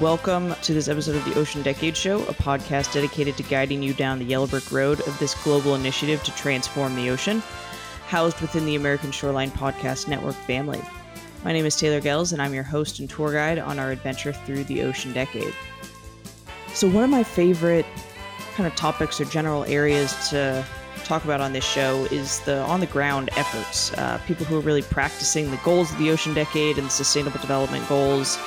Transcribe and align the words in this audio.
welcome 0.00 0.54
to 0.62 0.72
this 0.72 0.86
episode 0.86 1.16
of 1.16 1.24
the 1.24 1.34
Ocean 1.34 1.60
Decade 1.60 1.96
Show, 1.96 2.22
a 2.26 2.34
podcast 2.34 2.92
dedicated 2.92 3.36
to 3.36 3.42
guiding 3.42 3.82
you 3.82 3.92
down 3.92 4.20
the 4.20 4.24
yellow 4.24 4.46
brick 4.46 4.70
road 4.70 5.00
of 5.08 5.18
this 5.18 5.34
global 5.42 5.74
initiative 5.74 6.22
to 6.22 6.34
transform 6.36 6.94
the 6.94 7.10
ocean, 7.10 7.42
housed 8.06 8.40
within 8.40 8.64
the 8.64 8.76
American 8.76 9.10
Shoreline 9.10 9.50
Podcast 9.50 10.06
Network 10.06 10.36
family. 10.36 10.80
My 11.44 11.52
name 11.52 11.66
is 11.66 11.74
Taylor 11.74 12.00
Goelz, 12.00 12.32
and 12.32 12.40
I'm 12.40 12.54
your 12.54 12.62
host 12.62 13.00
and 13.00 13.10
tour 13.10 13.32
guide 13.32 13.58
on 13.58 13.80
our 13.80 13.90
adventure 13.90 14.32
through 14.32 14.64
the 14.64 14.82
Ocean 14.82 15.12
Decade. 15.12 15.54
So, 16.74 16.88
one 16.88 17.02
of 17.02 17.10
my 17.10 17.24
favorite 17.24 17.86
kind 18.54 18.68
of 18.68 18.76
topics 18.76 19.20
or 19.20 19.24
general 19.24 19.64
areas 19.64 20.12
to 20.30 20.64
talk 21.02 21.24
about 21.24 21.40
on 21.40 21.52
this 21.52 21.64
show 21.64 22.04
is 22.12 22.38
the 22.40 22.60
on 22.60 22.78
the 22.78 22.86
ground 22.86 23.30
efforts. 23.36 23.92
Uh, 23.94 24.20
people 24.28 24.46
who 24.46 24.58
are 24.58 24.62
really 24.62 24.82
practicing 24.82 25.50
the 25.50 25.60
goals 25.64 25.90
of 25.90 25.98
the 25.98 26.10
Ocean 26.10 26.34
Decade 26.34 26.78
and 26.78 26.86
the 26.86 26.90
Sustainable 26.90 27.40
Development 27.40 27.86
Goals, 27.88 28.38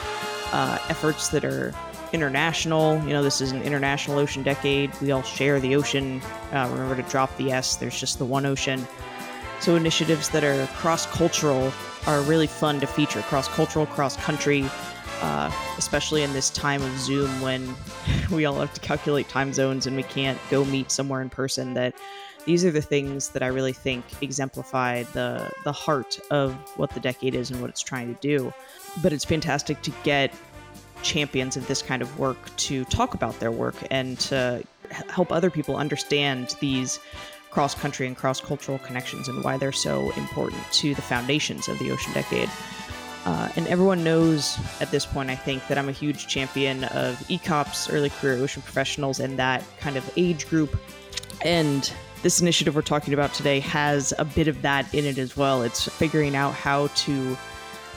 uh, 0.52 0.78
efforts 0.90 1.30
that 1.30 1.46
are 1.46 1.74
international. 2.14 3.02
You 3.06 3.14
know, 3.14 3.24
this 3.24 3.42
is 3.42 3.52
an 3.52 3.62
international 3.62 4.20
ocean 4.20 4.44
decade. 4.44 4.92
We 5.02 5.12
all 5.12 5.24
share 5.24 5.60
the 5.60 5.76
ocean. 5.76 6.22
Uh, 6.52 6.68
remember 6.72 6.96
to 7.02 7.10
drop 7.10 7.36
the 7.38 7.52
S, 7.52 7.78
there's 7.78 8.00
just 8.00 8.20
the 8.20 8.26
one 8.26 8.46
ocean. 8.46 8.86
So, 9.60 9.76
initiatives 9.76 10.30
that 10.30 10.44
are 10.44 10.66
cross 10.78 11.06
cultural 11.06 11.72
are 12.08 12.22
really 12.22 12.48
fun 12.48 12.80
to 12.80 12.88
feature 12.88 13.22
cross 13.22 13.48
cultural, 13.48 13.86
cross 13.86 14.18
country, 14.18 14.66
uh, 15.22 15.52
especially 15.78 16.24
in 16.24 16.34
this 16.34 16.50
time 16.50 16.82
of 16.82 16.98
Zoom 16.98 17.30
when 17.42 17.76
we 18.32 18.46
all 18.46 18.56
have 18.56 18.74
to 18.74 18.82
calculate 18.82 19.30
time 19.30 19.54
zones 19.54 19.86
and 19.86 19.96
we 19.96 20.04
can't 20.04 20.40
go 20.50 20.66
meet 20.66 20.92
somewhere 20.92 21.22
in 21.22 21.30
person. 21.30 21.76
That 21.76 21.94
these 22.46 22.66
are 22.66 22.72
the 22.72 22.82
things 22.82 23.30
that 23.30 23.44
I 23.44 23.48
really 23.48 23.74
think 23.74 24.04
exemplify 24.22 25.04
the 25.04 25.52
the 25.64 25.72
heart 25.72 26.20
of 26.32 26.56
what 26.76 26.90
the 26.92 27.00
decade 27.00 27.36
is 27.36 27.52
and 27.52 27.62
what 27.62 27.70
it's 27.70 27.82
trying 27.82 28.14
to 28.14 28.20
do. 28.20 28.52
But 29.02 29.14
it's 29.14 29.26
fantastic 29.26 29.82
to 29.84 29.92
get 30.04 30.34
champions 31.04 31.58
of 31.58 31.68
this 31.68 31.82
kind 31.82 32.02
of 32.02 32.20
work 32.20 32.38
to 32.56 32.86
talk 32.86 33.14
about 33.14 33.40
their 33.40 33.52
work 33.52 33.76
and 33.90 34.20
to 34.20 34.64
help 35.10 35.32
other 35.32 35.50
people 35.50 35.76
understand 35.76 36.56
these 36.60 37.00
cross 37.50 37.76
country 37.76 38.08
and 38.08 38.16
cross 38.16 38.40
cultural 38.40 38.80
connections 38.80 39.28
and 39.28 39.44
why 39.44 39.58
they're 39.58 39.72
so 39.72 40.12
important 40.12 40.62
to 40.72 40.96
the 40.96 41.02
foundations 41.02 41.68
of 41.68 41.78
the 41.80 41.92
Ocean 41.92 42.14
Decade. 42.14 42.50
Uh, 43.26 43.50
and 43.56 43.68
everyone 43.68 44.04
knows 44.04 44.58
at 44.80 44.90
this 44.90 45.06
point, 45.06 45.30
I 45.30 45.36
think, 45.36 45.68
that 45.68 45.78
I'm 45.78 45.90
a 45.90 45.92
huge 45.94 46.28
champion 46.28 46.86
of 46.86 47.18
ECOPS, 47.28 47.94
early 47.94 48.10
career 48.10 48.34
ocean 48.36 48.64
professionals, 48.64 49.20
and 49.20 49.38
that 49.38 49.64
kind 49.80 49.96
of 49.96 50.10
age 50.18 50.48
group. 50.50 50.76
And 51.44 51.92
this 52.24 52.42
initiative 52.42 52.76
we're 52.76 52.82
talking 52.82 53.14
about 53.14 53.34
today 53.34 53.60
has 53.60 54.14
a 54.18 54.26
bit 54.26 54.48
of 54.48 54.62
that 54.64 54.92
in 54.94 55.06
it 55.06 55.18
as 55.18 55.38
well. 55.38 55.62
It's 55.62 55.88
figuring 55.90 56.36
out 56.36 56.54
how 56.54 56.88
to 56.88 57.38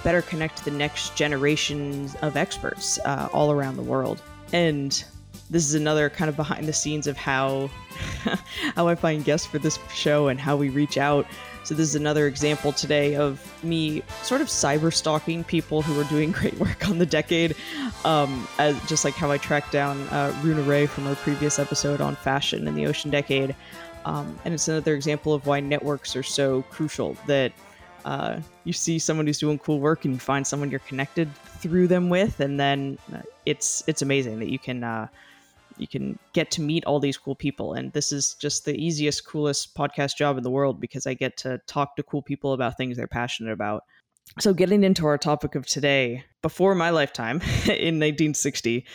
better 0.04 0.22
connect 0.22 0.64
the 0.64 0.70
next 0.70 1.16
generations 1.16 2.14
of 2.22 2.36
experts 2.36 3.00
uh, 3.04 3.28
all 3.32 3.50
around 3.50 3.76
the 3.76 3.82
world. 3.82 4.22
And 4.52 5.04
this 5.50 5.66
is 5.66 5.74
another 5.74 6.08
kind 6.08 6.28
of 6.28 6.36
behind 6.36 6.68
the 6.68 6.72
scenes 6.72 7.06
of 7.06 7.16
how 7.16 7.70
how 8.76 8.86
I 8.86 8.94
find 8.94 9.24
guests 9.24 9.46
for 9.46 9.58
this 9.58 9.78
show 9.92 10.28
and 10.28 10.38
how 10.38 10.56
we 10.56 10.68
reach 10.68 10.98
out. 10.98 11.26
So 11.64 11.74
this 11.74 11.88
is 11.88 11.94
another 11.94 12.26
example 12.26 12.72
today 12.72 13.16
of 13.16 13.40
me 13.64 14.02
sort 14.22 14.42
of 14.42 14.48
cyber 14.48 14.92
stalking 14.92 15.44
people 15.44 15.80
who 15.80 15.98
are 15.98 16.04
doing 16.04 16.30
great 16.40 16.54
work 16.58 16.86
on 16.88 16.98
the 16.98 17.06
decade, 17.06 17.56
um, 18.04 18.46
as 18.58 18.78
just 18.86 19.04
like 19.04 19.14
how 19.14 19.30
I 19.30 19.38
tracked 19.38 19.72
down 19.72 20.02
uh, 20.08 20.38
Runa 20.42 20.62
Ray 20.62 20.86
from 20.86 21.06
our 21.06 21.14
previous 21.16 21.58
episode 21.58 22.00
on 22.02 22.16
fashion 22.16 22.68
in 22.68 22.74
the 22.74 22.86
Ocean 22.86 23.10
Decade. 23.10 23.56
Um, 24.04 24.38
and 24.44 24.52
it's 24.52 24.68
another 24.68 24.94
example 24.94 25.32
of 25.32 25.46
why 25.46 25.60
networks 25.60 26.14
are 26.14 26.22
so 26.22 26.62
crucial. 26.62 27.16
That 27.26 27.52
uh, 28.04 28.40
you 28.64 28.72
see 28.72 28.98
someone 28.98 29.26
who's 29.26 29.38
doing 29.38 29.58
cool 29.58 29.80
work 29.80 30.04
and 30.04 30.14
you 30.14 30.20
find 30.20 30.46
someone 30.46 30.70
you're 30.70 30.80
connected 30.80 31.34
through 31.36 31.88
them 31.88 32.08
with, 32.08 32.40
and 32.40 32.58
then 32.58 32.98
uh, 33.14 33.22
it's 33.46 33.82
it's 33.86 34.02
amazing 34.02 34.38
that 34.40 34.48
you 34.48 34.58
can 34.58 34.84
uh, 34.84 35.08
you 35.76 35.86
can 35.86 36.18
get 36.32 36.50
to 36.52 36.60
meet 36.60 36.84
all 36.84 37.00
these 37.00 37.16
cool 37.16 37.34
people. 37.34 37.74
And 37.74 37.92
this 37.92 38.12
is 38.12 38.34
just 38.34 38.64
the 38.64 38.76
easiest 38.76 39.26
coolest 39.26 39.74
podcast 39.74 40.16
job 40.16 40.36
in 40.36 40.42
the 40.42 40.50
world 40.50 40.80
because 40.80 41.06
i 41.06 41.14
get 41.14 41.36
to 41.38 41.58
talk 41.66 41.96
to 41.96 42.02
cool 42.02 42.22
people 42.22 42.52
about 42.52 42.76
things 42.76 42.96
they're 42.96 43.06
passionate 43.06 43.52
about. 43.52 43.84
So 44.40 44.54
getting 44.54 44.84
into 44.84 45.06
our 45.06 45.18
topic 45.18 45.54
of 45.54 45.66
today 45.66 46.24
before 46.42 46.74
my 46.74 46.90
lifetime 46.90 47.36
in 47.66 48.00
1960 48.00 48.86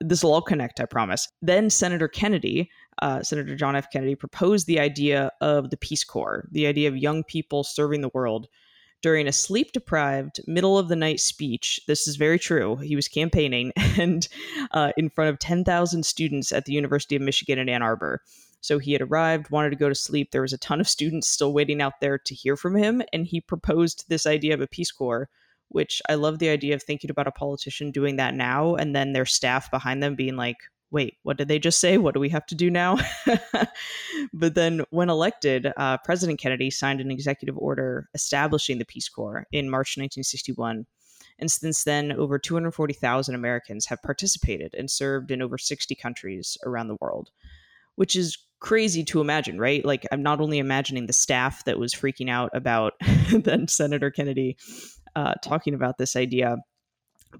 this 0.00 0.22
will 0.22 0.32
all 0.32 0.42
connect 0.42 0.80
i 0.80 0.84
promise. 0.84 1.28
Then 1.42 1.70
senator 1.70 2.08
kennedy 2.08 2.70
uh, 3.02 3.22
senator 3.22 3.54
john 3.56 3.76
f 3.76 3.90
kennedy 3.92 4.14
proposed 4.14 4.66
the 4.66 4.80
idea 4.80 5.30
of 5.40 5.70
the 5.70 5.76
peace 5.76 6.04
corps 6.04 6.48
the 6.52 6.66
idea 6.66 6.88
of 6.88 6.96
young 6.96 7.22
people 7.24 7.64
serving 7.64 8.00
the 8.00 8.10
world 8.14 8.48
during 9.00 9.28
a 9.28 9.32
sleep 9.32 9.72
deprived, 9.72 10.40
middle 10.46 10.76
of 10.76 10.88
the 10.88 10.96
night 10.96 11.20
speech. 11.20 11.80
This 11.86 12.08
is 12.08 12.16
very 12.16 12.38
true. 12.38 12.76
He 12.76 12.96
was 12.96 13.06
campaigning 13.06 13.72
and 13.98 14.26
uh, 14.72 14.92
in 14.96 15.08
front 15.10 15.30
of 15.30 15.38
10,000 15.38 16.04
students 16.04 16.52
at 16.52 16.64
the 16.64 16.72
University 16.72 17.14
of 17.14 17.22
Michigan 17.22 17.58
in 17.58 17.68
Ann 17.68 17.82
Arbor. 17.82 18.22
So 18.60 18.78
he 18.78 18.92
had 18.92 19.02
arrived, 19.02 19.50
wanted 19.50 19.70
to 19.70 19.76
go 19.76 19.88
to 19.88 19.94
sleep. 19.94 20.32
There 20.32 20.42
was 20.42 20.52
a 20.52 20.58
ton 20.58 20.80
of 20.80 20.88
students 20.88 21.28
still 21.28 21.52
waiting 21.52 21.80
out 21.80 22.00
there 22.00 22.18
to 22.18 22.34
hear 22.34 22.56
from 22.56 22.74
him. 22.74 23.02
And 23.12 23.24
he 23.24 23.40
proposed 23.40 24.04
this 24.08 24.26
idea 24.26 24.52
of 24.54 24.60
a 24.60 24.66
Peace 24.66 24.90
Corps, 24.90 25.28
which 25.68 26.02
I 26.08 26.16
love 26.16 26.40
the 26.40 26.48
idea 26.48 26.74
of 26.74 26.82
thinking 26.82 27.10
about 27.10 27.28
a 27.28 27.32
politician 27.32 27.92
doing 27.92 28.16
that 28.16 28.34
now 28.34 28.74
and 28.74 28.96
then 28.96 29.12
their 29.12 29.26
staff 29.26 29.70
behind 29.70 30.02
them 30.02 30.16
being 30.16 30.34
like, 30.34 30.56
wait, 30.90 31.16
what 31.22 31.36
did 31.36 31.48
they 31.48 31.58
just 31.58 31.80
say? 31.80 31.98
What 31.98 32.14
do 32.14 32.20
we 32.20 32.30
have 32.30 32.46
to 32.46 32.54
do 32.54 32.70
now? 32.70 32.98
but 34.32 34.54
then, 34.54 34.84
when 34.90 35.10
elected, 35.10 35.72
uh, 35.76 35.98
President 35.98 36.38
Kennedy 36.38 36.70
signed 36.70 37.00
an 37.00 37.10
executive 37.10 37.58
order 37.58 38.08
establishing 38.14 38.78
the 38.78 38.84
Peace 38.84 39.08
Corps 39.08 39.46
in 39.52 39.70
March 39.70 39.96
1961. 39.96 40.86
And 41.38 41.50
since 41.50 41.84
then, 41.84 42.12
over 42.12 42.38
240,000 42.38 43.34
Americans 43.34 43.86
have 43.86 44.02
participated 44.02 44.74
and 44.74 44.90
served 44.90 45.30
in 45.30 45.42
over 45.42 45.58
60 45.58 45.94
countries 45.94 46.56
around 46.64 46.88
the 46.88 46.96
world, 47.00 47.30
which 47.94 48.16
is 48.16 48.38
crazy 48.60 49.04
to 49.04 49.20
imagine, 49.20 49.60
right? 49.60 49.84
Like, 49.84 50.06
I'm 50.10 50.22
not 50.22 50.40
only 50.40 50.58
imagining 50.58 51.06
the 51.06 51.12
staff 51.12 51.64
that 51.64 51.78
was 51.78 51.94
freaking 51.94 52.28
out 52.28 52.50
about 52.54 52.94
then 53.30 53.68
Senator 53.68 54.10
Kennedy 54.10 54.56
uh, 55.14 55.34
talking 55.42 55.74
about 55.74 55.98
this 55.98 56.16
idea, 56.16 56.56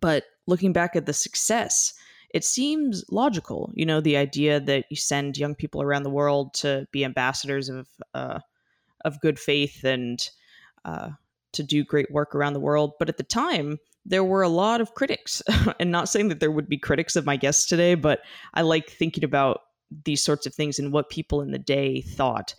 but 0.00 0.24
looking 0.46 0.72
back 0.72 0.94
at 0.94 1.06
the 1.06 1.12
success 1.12 1.94
it 2.30 2.44
seems 2.44 3.04
logical. 3.10 3.70
You 3.74 3.86
know, 3.86 4.00
the 4.00 4.16
idea 4.16 4.60
that 4.60 4.84
you 4.90 4.96
send 4.96 5.38
young 5.38 5.54
people 5.54 5.82
around 5.82 6.02
the 6.02 6.10
world 6.10 6.54
to 6.54 6.86
be 6.92 7.04
ambassadors 7.04 7.68
of 7.68 7.88
uh, 8.14 8.40
of 9.04 9.20
good 9.20 9.38
faith 9.38 9.84
and 9.84 10.28
uh, 10.84 11.10
to 11.52 11.62
do 11.62 11.84
great 11.84 12.10
work 12.10 12.34
around 12.34 12.52
the 12.52 12.60
world. 12.60 12.92
But 12.98 13.08
at 13.08 13.16
the 13.16 13.22
time, 13.22 13.78
there 14.04 14.24
were 14.24 14.42
a 14.42 14.48
lot 14.48 14.80
of 14.80 14.94
critics, 14.94 15.42
and 15.80 15.90
not 15.90 16.08
saying 16.08 16.28
that 16.28 16.40
there 16.40 16.50
would 16.50 16.68
be 16.68 16.78
critics 16.78 17.16
of 17.16 17.26
my 17.26 17.36
guests 17.36 17.66
today, 17.66 17.94
but 17.94 18.20
I 18.54 18.62
like 18.62 18.90
thinking 18.90 19.24
about 19.24 19.62
these 20.04 20.22
sorts 20.22 20.46
of 20.46 20.54
things 20.54 20.78
and 20.78 20.92
what 20.92 21.10
people 21.10 21.40
in 21.40 21.50
the 21.50 21.58
day 21.58 22.02
thought. 22.02 22.54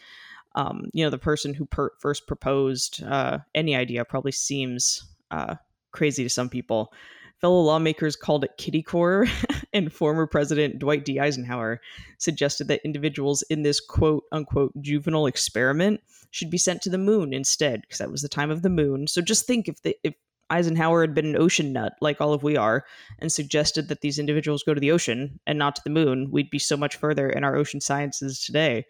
Um, 0.56 0.90
you 0.94 1.04
know, 1.04 1.10
the 1.10 1.18
person 1.18 1.54
who 1.54 1.66
per- 1.66 1.94
first 2.00 2.28
proposed 2.28 3.04
uh, 3.04 3.40
any 3.54 3.76
idea 3.76 4.04
probably 4.04 4.32
seems 4.32 5.04
uh, 5.32 5.56
crazy 5.92 6.24
to 6.24 6.30
some 6.30 6.50
people. 6.50 6.92
Fellow 7.40 7.62
lawmakers 7.62 8.16
called 8.16 8.44
it 8.44 8.58
kitty 8.58 8.82
corps, 8.82 9.28
and 9.74 9.94
former 9.94 10.26
President 10.26 10.80
Dwight 10.80 11.06
D. 11.06 11.20
Eisenhower 11.20 11.80
suggested 12.18 12.68
that 12.68 12.82
individuals 12.84 13.44
in 13.50 13.64
this 13.64 13.80
quote 13.80 14.24
unquote 14.32 14.74
juvenile 14.82 15.28
experiment 15.28 16.02
should 16.32 16.50
be 16.50 16.58
sent 16.58 16.82
to 16.82 16.90
the 16.90 16.98
moon 16.98 17.34
instead, 17.34 17.82
because 17.82 17.98
that 18.00 18.12
was 18.12 18.22
the 18.22 18.30
time 18.30 18.52
of 18.52 18.62
the 18.62 18.70
moon. 18.70 19.08
So 19.08 19.22
just 19.22 19.46
think 19.46 19.68
if 19.68 19.82
the, 19.82 19.96
if 20.04 20.14
Eisenhower 20.50 21.02
had 21.02 21.14
been 21.14 21.28
an 21.28 21.38
ocean 21.38 21.72
nut 21.74 21.94
like 22.02 22.20
all 22.20 22.34
of 22.34 22.42
we 22.42 22.58
are 22.58 22.84
and 23.20 23.32
suggested 23.32 23.88
that 23.88 24.02
these 24.02 24.18
individuals 24.18 24.64
go 24.64 24.74
to 24.74 24.80
the 24.80 24.92
ocean 24.92 25.40
and 25.46 25.60
not 25.60 25.76
to 25.76 25.82
the 25.84 25.92
moon, 25.92 26.30
we'd 26.32 26.50
be 26.50 26.60
so 26.60 26.76
much 26.76 26.96
further 26.96 27.30
in 27.30 27.44
our 27.44 27.56
ocean 27.56 27.80
sciences 27.80 28.44
today. 28.44 28.86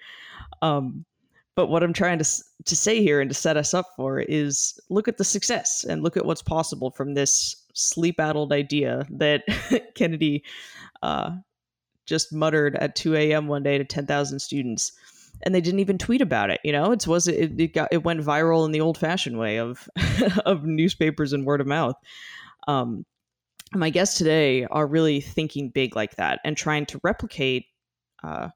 Um, 0.61 1.05
but 1.55 1.67
what 1.67 1.83
I'm 1.83 1.91
trying 1.91 2.19
to 2.19 2.25
to 2.65 2.75
say 2.75 3.01
here 3.01 3.19
and 3.19 3.29
to 3.29 3.33
set 3.33 3.57
us 3.57 3.73
up 3.73 3.87
for 3.97 4.21
is 4.21 4.79
look 4.89 5.09
at 5.09 5.17
the 5.17 5.25
success 5.25 5.83
and 5.83 6.03
look 6.03 6.15
at 6.15 6.25
what's 6.25 6.41
possible 6.41 6.91
from 6.91 7.13
this 7.13 7.58
sleep 7.73 8.19
addled 8.19 8.51
idea 8.51 9.05
that 9.09 9.43
Kennedy 9.95 10.43
uh, 11.01 11.31
just 12.05 12.33
muttered 12.33 12.75
at 12.75 12.95
2 12.95 13.15
a.m. 13.15 13.47
one 13.47 13.63
day 13.63 13.77
to 13.77 13.85
10,000 13.85 14.39
students. 14.39 14.91
And 15.43 15.55
they 15.55 15.61
didn't 15.61 15.79
even 15.79 15.97
tweet 15.97 16.21
about 16.21 16.49
it. 16.49 16.59
You 16.63 16.71
know, 16.71 16.91
it 16.91 17.07
was 17.07 17.27
it, 17.27 17.59
it 17.59 17.73
got 17.73 17.87
it 17.91 18.03
went 18.03 18.19
viral 18.21 18.65
in 18.65 18.73
the 18.73 18.81
old 18.81 18.97
fashioned 18.97 19.37
way 19.37 19.57
of 19.57 19.87
of 20.45 20.65
newspapers 20.65 21.31
and 21.31 21.45
word 21.45 21.61
of 21.61 21.67
mouth. 21.67 21.95
Um, 22.67 23.05
my 23.73 23.89
guests 23.89 24.17
today 24.17 24.65
are 24.65 24.87
really 24.87 25.21
thinking 25.21 25.69
big 25.69 25.95
like 25.95 26.15
that 26.15 26.39
and 26.43 26.57
trying 26.57 26.85
to 26.87 26.99
replicate 27.03 27.65
uh, 28.23 28.49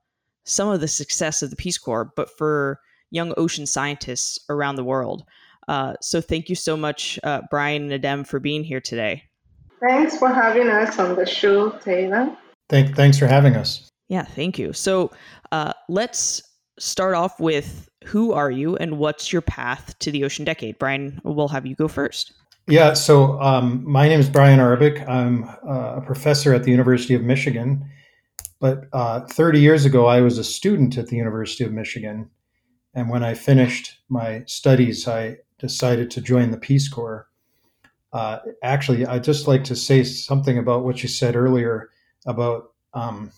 some 0.44 0.68
of 0.69 0.81
the 0.81 0.88
success 0.88 1.42
of 1.42 1.51
the 1.51 1.56
Peace 1.56 1.77
Corps, 1.77 2.12
but 2.16 2.30
for 2.38 2.80
young 3.12 3.33
ocean 3.38 3.66
scientists 3.66 4.39
around 4.50 4.75
the 4.75 4.83
world. 4.83 5.24
Uh, 5.68 5.94
so 6.01 6.21
thank 6.21 6.50
you 6.50 6.56
so 6.56 6.75
much, 6.75 7.19
uh, 7.24 7.42
Brian 7.50 7.83
and 7.83 7.94
Edem, 7.94 8.24
for 8.24 8.39
being 8.39 8.63
here 8.63 8.81
today. 8.81 9.24
Thanks 9.88 10.18
for 10.18 10.30
having 10.30 10.69
us 10.69 10.98
on 11.00 11.15
the 11.15 11.25
show, 11.25 11.71
Taylor. 11.71 12.36
Thank, 12.69 12.95
thanks 12.95 13.18
for 13.18 13.27
having 13.27 13.56
us. 13.56 13.89
Yeah, 14.07 14.24
thank 14.24 14.57
you. 14.57 14.74
So 14.74 15.12
uh, 15.51 15.74
let's 15.89 16.42
start 16.80 17.15
off 17.15 17.39
with 17.39 17.89
who 18.06 18.33
are 18.33 18.51
you 18.51 18.75
and 18.77 18.98
what's 18.98 19.31
your 19.31 19.42
path 19.42 19.98
to 20.00 20.12
the 20.12 20.24
Ocean 20.24 20.45
Decade? 20.45 20.77
Brian, 20.80 21.19
we'll 21.24 21.48
have 21.48 21.66
you 21.66 21.75
go 21.75 21.88
first. 21.88 22.33
Yeah, 22.68 22.94
so 22.94 23.42
um, 23.42 23.83
my 23.86 24.07
name 24.07 24.19
is 24.19 24.30
Brian 24.30 24.59
Arbic. 24.59 25.07
I'm 25.07 25.44
uh, 25.68 25.98
a 25.98 26.01
professor 26.01 26.54
at 26.54 26.63
the 26.63 26.71
University 26.71 27.13
of 27.13 27.21
Michigan. 27.21 27.89
But 28.62 28.86
uh, 28.94 29.21
30 29.27 29.59
years 29.59 29.83
ago, 29.83 30.06
I 30.06 30.21
was 30.21 30.38
a 30.38 30.44
student 30.44 30.98
at 30.98 31.07
the 31.07 31.18
University 31.18 31.66
of 31.66 31.74
Michigan. 31.74 32.30
And 32.94 33.09
when 33.09 33.24
I 33.24 33.33
finished 33.33 34.00
my 34.07 34.44
studies, 34.45 35.07
I 35.07 35.38
decided 35.63 36.12
to 36.12 36.21
join 36.21 36.51
the 36.51 36.57
Peace 36.57 36.89
Corps. 36.89 37.25
Uh, 38.12 38.39
actually, 38.62 39.06
I'd 39.06 39.24
just 39.24 39.48
like 39.48 39.63
to 39.63 39.75
say 39.77 40.04
something 40.04 40.57
about 40.57 40.83
what 40.83 41.01
you 41.01 41.07
said 41.07 41.38
earlier 41.38 41.89
about 42.25 42.74
um, 42.94 43.31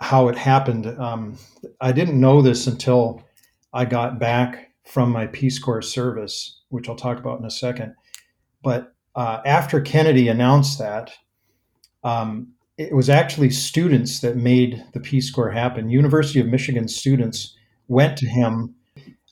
how 0.00 0.28
it 0.28 0.36
happened. 0.36 0.86
Um, 0.98 1.36
I 1.78 1.92
didn't 1.92 2.18
know 2.18 2.40
this 2.40 2.66
until 2.66 3.22
I 3.74 3.84
got 3.84 4.18
back 4.18 4.72
from 4.84 5.10
my 5.10 5.26
Peace 5.26 5.58
Corps 5.58 5.82
service, 5.82 6.62
which 6.70 6.88
I'll 6.88 6.96
talk 6.96 7.18
about 7.18 7.38
in 7.38 7.44
a 7.44 7.50
second. 7.50 7.94
But 8.62 8.94
uh, 9.14 9.42
after 9.44 9.82
Kennedy 9.82 10.28
announced 10.28 10.78
that, 10.78 11.12
um, 12.02 12.54
it 12.78 12.96
was 12.96 13.10
actually 13.10 13.50
students 13.50 14.20
that 14.20 14.36
made 14.36 14.82
the 14.94 15.00
Peace 15.00 15.30
Corps 15.30 15.50
happen. 15.50 15.90
University 15.90 16.40
of 16.40 16.46
Michigan 16.46 16.88
students 16.88 17.54
went 17.88 18.16
to 18.16 18.26
him. 18.26 18.74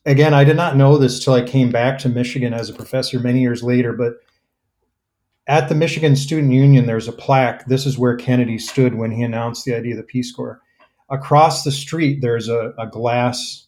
Again, 0.04 0.34
I 0.34 0.44
did 0.44 0.56
not 0.56 0.76
know 0.76 0.98
this 0.98 1.22
till 1.22 1.34
I 1.34 1.42
came 1.42 1.70
back 1.70 1.98
to 1.98 2.08
Michigan 2.08 2.52
as 2.52 2.68
a 2.68 2.74
professor 2.74 3.20
many 3.20 3.40
years 3.40 3.62
later, 3.62 3.92
but 3.92 4.14
at 5.46 5.68
the 5.68 5.74
Michigan 5.74 6.16
Student 6.16 6.52
Union, 6.52 6.86
there's 6.86 7.08
a 7.08 7.12
plaque. 7.12 7.66
This 7.66 7.86
is 7.86 7.98
where 7.98 8.16
Kennedy 8.16 8.58
stood 8.58 8.94
when 8.94 9.10
he 9.10 9.22
announced 9.22 9.64
the 9.64 9.74
idea 9.74 9.92
of 9.92 9.98
the 9.98 10.04
Peace 10.04 10.32
Corps. 10.32 10.60
Across 11.10 11.62
the 11.62 11.72
street, 11.72 12.20
there's 12.20 12.48
a, 12.48 12.72
a 12.78 12.86
glass 12.86 13.66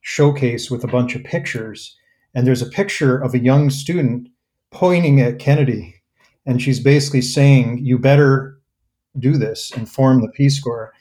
showcase 0.00 0.70
with 0.70 0.82
a 0.82 0.88
bunch 0.88 1.14
of 1.14 1.24
pictures. 1.24 1.96
And 2.34 2.46
there's 2.46 2.62
a 2.62 2.66
picture 2.66 3.18
of 3.18 3.34
a 3.34 3.38
young 3.38 3.70
student 3.70 4.28
pointing 4.70 5.20
at 5.20 5.38
Kennedy. 5.38 5.94
And 6.46 6.60
she's 6.60 6.80
basically 6.80 7.22
saying, 7.22 7.84
You 7.84 7.98
better 7.98 8.58
do 9.18 9.36
this 9.36 9.70
and 9.72 9.88
form 9.88 10.22
the 10.22 10.28
Peace 10.28 10.60
Corps. 10.60 10.92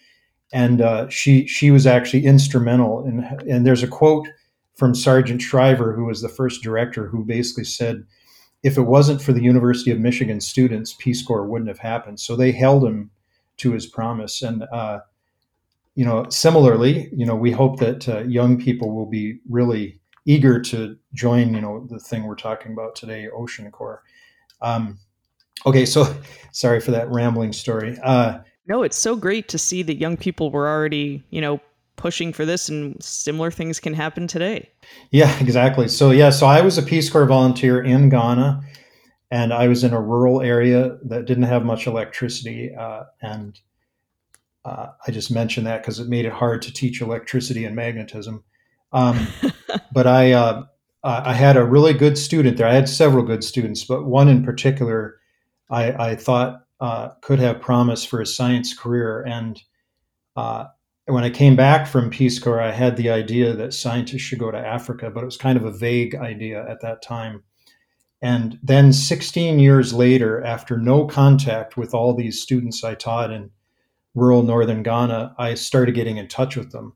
And 0.52 0.82
uh, 0.82 1.08
she 1.10 1.48
she 1.48 1.72
was 1.72 1.86
actually 1.86 2.26
instrumental. 2.26 3.06
In, 3.06 3.24
and 3.48 3.66
there's 3.66 3.84
a 3.84 3.88
quote 3.88 4.28
from 4.80 4.96
Sargent 4.96 5.42
Shriver, 5.42 5.94
who 5.94 6.06
was 6.06 6.22
the 6.22 6.30
first 6.30 6.64
director, 6.64 7.08
who 7.08 7.26
basically 7.26 7.66
said, 7.66 8.06
if 8.64 8.78
it 8.78 8.84
wasn't 8.84 9.22
for 9.22 9.34
the 9.34 9.44
University 9.44 9.92
of 9.92 10.00
Michigan 10.00 10.40
students, 10.40 10.96
Peace 10.98 11.22
Corps 11.22 11.46
wouldn't 11.46 11.68
have 11.68 11.80
happened. 11.80 12.20
So 12.20 12.36
they 12.36 12.52
held 12.52 12.86
him 12.86 13.12
to 13.58 13.74
his 13.74 13.86
promise. 13.86 14.42
And 14.42 14.64
uh, 14.72 15.00
you 15.96 16.06
know, 16.06 16.26
similarly, 16.30 17.10
you 17.14 17.26
know, 17.26 17.36
we 17.36 17.52
hope 17.52 17.80
that 17.80 18.08
uh, 18.08 18.20
young 18.20 18.58
people 18.58 18.96
will 18.96 19.06
be 19.06 19.40
really 19.50 20.00
eager 20.26 20.62
to 20.62 20.98
join. 21.14 21.54
You 21.54 21.62
know, 21.62 21.88
the 21.90 22.00
thing 22.00 22.24
we're 22.24 22.36
talking 22.36 22.72
about 22.72 22.96
today, 22.96 23.28
Ocean 23.30 23.70
Corps. 23.70 24.02
Um, 24.62 24.98
okay, 25.66 25.86
so 25.86 26.16
sorry 26.54 26.80
for 26.80 26.92
that 26.92 27.10
rambling 27.10 27.54
story. 27.54 27.98
Uh, 28.02 28.40
no, 28.68 28.84
it's 28.84 28.98
so 28.98 29.16
great 29.16 29.50
to 29.50 29.58
see 29.58 29.84
that 29.84 29.96
young 29.96 30.16
people 30.16 30.52
were 30.52 30.70
already, 30.70 31.24
you 31.32 31.42
know, 31.42 31.60
pushing 32.00 32.34
for 32.34 32.46
this 32.46 32.70
and 32.70 33.02
similar 33.04 33.52
things 33.52 33.80
can 33.80 33.94
happen 33.94 34.26
today. 34.26 34.70
Yeah, 35.12 35.38
exactly. 35.40 35.88
So 35.88 36.12
yeah, 36.12 36.30
so 36.30 36.48
I 36.48 36.62
was 36.62 36.78
a 36.78 36.82
Peace 36.82 37.10
Corps 37.10 37.26
volunteer 37.26 37.82
in 37.82 38.10
Ghana 38.10 38.62
and 39.30 39.54
I 39.54 39.68
was 39.68 39.84
in 39.84 39.94
a 39.94 40.02
rural 40.02 40.42
area 40.42 40.98
that 41.04 41.26
didn't 41.26 41.44
have 41.44 41.64
much 41.64 41.86
electricity 41.86 42.74
uh, 42.74 43.04
and 43.22 43.60
uh, 44.66 44.88
I 45.08 45.12
just 45.12 45.32
mentioned 45.32 45.68
that 45.68 45.82
because 45.82 46.00
it 46.00 46.08
made 46.08 46.26
it 46.26 46.34
hard 46.34 46.62
to 46.64 46.74
teach 46.74 47.02
electricity 47.02 47.66
and 47.66 47.76
magnetism. 47.76 48.44
Um, 48.92 49.28
but 49.94 50.08
I 50.08 50.34
uh, 50.34 50.64
I 51.04 51.34
had 51.34 51.56
a 51.56 51.64
really 51.64 51.94
good 51.94 52.18
student 52.18 52.58
there. 52.58 52.68
I 52.68 52.74
had 52.74 52.90
several 52.90 53.24
good 53.24 53.44
students, 53.44 53.86
but 53.86 54.06
one 54.06 54.28
in 54.28 54.44
particular 54.44 55.20
I, 55.70 55.92
I 55.92 56.16
thought 56.16 56.66
uh, 56.82 57.10
could 57.22 57.40
have 57.40 57.62
promise 57.62 58.04
for 58.04 58.22
a 58.22 58.26
science 58.26 58.78
career. 58.78 59.24
And 59.24 59.62
uh, 60.36 60.66
when 61.10 61.24
I 61.24 61.30
came 61.30 61.56
back 61.56 61.88
from 61.88 62.10
Peace 62.10 62.40
Corps, 62.40 62.62
I 62.62 62.72
had 62.72 62.96
the 62.96 63.10
idea 63.10 63.54
that 63.54 63.74
scientists 63.74 64.22
should 64.22 64.40
go 64.40 64.52
to 64.52 64.58
Africa, 64.58 65.10
but 65.10 65.24
it 65.24 65.26
was 65.26 65.38
kind 65.38 65.58
of 65.58 65.66
a 65.66 65.72
vague 65.72 66.16
idea 66.16 66.66
at 66.70 66.82
that 66.82 67.02
time. 67.02 67.44
And 68.22 68.60
then 68.62 68.94
16 68.94 69.60
years 69.60 69.94
later, 69.94 70.44
after 70.44 70.78
no 70.78 71.06
contact 71.06 71.78
with 71.78 71.94
all 71.94 72.14
these 72.14 72.42
students 72.42 72.84
I 72.84 72.96
taught 72.96 73.32
in 73.32 73.50
rural 74.14 74.44
northern 74.44 74.84
Ghana, 74.84 75.36
I 75.38 75.54
started 75.54 75.96
getting 75.96 76.18
in 76.18 76.28
touch 76.28 76.56
with 76.56 76.72
them. 76.72 76.94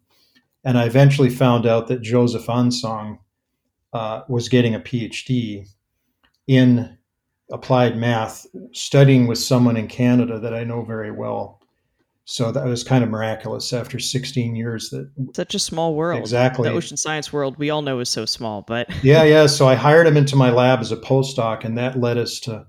And 0.63 0.77
I 0.77 0.85
eventually 0.85 1.29
found 1.29 1.65
out 1.65 1.87
that 1.87 2.01
Joseph 2.01 2.45
Ansong 2.47 3.19
uh, 3.93 4.21
was 4.27 4.49
getting 4.49 4.75
a 4.75 4.79
PhD 4.79 5.67
in 6.47 6.97
applied 7.51 7.97
math, 7.97 8.45
studying 8.73 9.27
with 9.27 9.37
someone 9.37 9.77
in 9.77 9.87
Canada 9.87 10.39
that 10.39 10.53
I 10.53 10.63
know 10.63 10.83
very 10.83 11.11
well. 11.11 11.62
So 12.25 12.51
that 12.53 12.63
was 12.65 12.83
kind 12.83 13.03
of 13.03 13.09
miraculous 13.09 13.73
after 13.73 13.99
16 13.99 14.55
years 14.55 14.89
that 14.91 15.11
such 15.35 15.55
a 15.55 15.59
small 15.59 15.93
world. 15.93 16.19
Exactly. 16.21 16.69
The 16.69 16.75
ocean 16.75 16.95
science 16.95 17.33
world 17.33 17.57
we 17.57 17.69
all 17.69 17.81
know 17.81 17.99
is 17.99 18.09
so 18.09 18.25
small, 18.25 18.61
but 18.61 18.89
Yeah, 19.03 19.23
yeah, 19.23 19.45
so 19.47 19.67
I 19.67 19.75
hired 19.75 20.07
him 20.07 20.15
into 20.15 20.35
my 20.37 20.49
lab 20.49 20.79
as 20.79 20.91
a 20.91 20.97
postdoc 20.97 21.65
and 21.65 21.77
that 21.77 21.99
led 21.99 22.17
us 22.17 22.39
to 22.41 22.65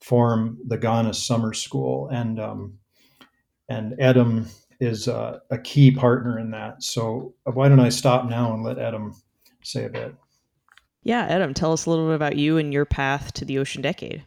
form 0.00 0.58
the 0.66 0.76
Ghana 0.76 1.14
Summer 1.14 1.54
School 1.54 2.08
and 2.12 2.38
um, 2.38 2.78
and 3.68 3.94
Edem 3.98 4.46
is 4.80 5.08
uh, 5.08 5.40
a 5.50 5.58
key 5.58 5.90
partner 5.90 6.38
in 6.38 6.50
that. 6.50 6.82
So 6.82 7.34
why 7.44 7.68
don't 7.68 7.80
I 7.80 7.88
stop 7.88 8.28
now 8.28 8.54
and 8.54 8.62
let 8.62 8.78
Edem 8.78 9.14
say 9.62 9.84
a 9.84 9.90
bit? 9.90 10.14
Yeah, 11.02 11.26
Edem, 11.26 11.54
tell 11.54 11.72
us 11.72 11.86
a 11.86 11.90
little 11.90 12.06
bit 12.06 12.14
about 12.14 12.36
you 12.36 12.58
and 12.58 12.72
your 12.72 12.84
path 12.84 13.32
to 13.34 13.44
the 13.44 13.58
Ocean 13.58 13.82
Decade. 13.82 14.24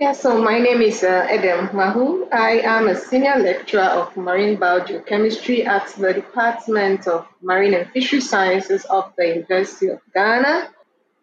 Yeah, 0.00 0.12
so 0.12 0.40
my 0.40 0.60
name 0.60 0.80
is 0.80 1.02
uh, 1.02 1.26
Edem 1.28 1.74
Mahu. 1.74 2.28
I 2.30 2.60
am 2.60 2.86
a 2.86 2.94
senior 2.94 3.34
lecturer 3.36 3.80
of 3.82 4.16
marine 4.16 4.56
biogeochemistry 4.56 5.66
at 5.66 5.88
the 5.88 6.14
Department 6.14 7.08
of 7.08 7.26
Marine 7.42 7.74
and 7.74 7.90
Fishery 7.90 8.20
Sciences 8.20 8.84
of 8.84 9.12
the 9.18 9.26
University 9.26 9.88
of 9.88 9.98
Ghana. 10.14 10.70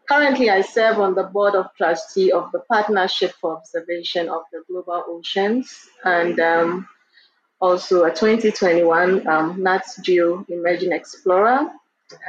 Currently, 0.09 0.49
I 0.49 0.59
serve 0.59 0.99
on 0.99 1.15
the 1.15 1.23
board 1.23 1.55
of 1.55 1.67
trustee 1.77 2.33
of 2.33 2.51
the 2.51 2.59
Partnership 2.69 3.31
for 3.39 3.55
Observation 3.55 4.27
of 4.27 4.41
the 4.51 4.61
Global 4.67 5.05
Oceans 5.07 5.87
and 6.03 6.37
um, 6.41 6.89
also 7.61 8.03
a 8.03 8.09
2021 8.09 9.25
um, 9.25 9.63
Nat 9.63 9.85
Geo 10.01 10.45
Emerging 10.49 10.91
Explorer. 10.91 11.71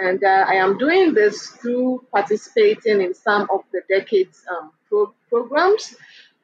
And 0.01 0.23
uh, 0.23 0.45
I 0.47 0.55
am 0.55 0.79
doing 0.79 1.13
this 1.13 1.49
through 1.49 2.07
participating 2.13 3.01
in 3.01 3.15
some 3.15 3.49
of 3.53 3.63
the 3.73 3.83
decades 3.89 4.45
um, 4.49 4.71
pro- 4.89 5.13
programs. 5.29 5.97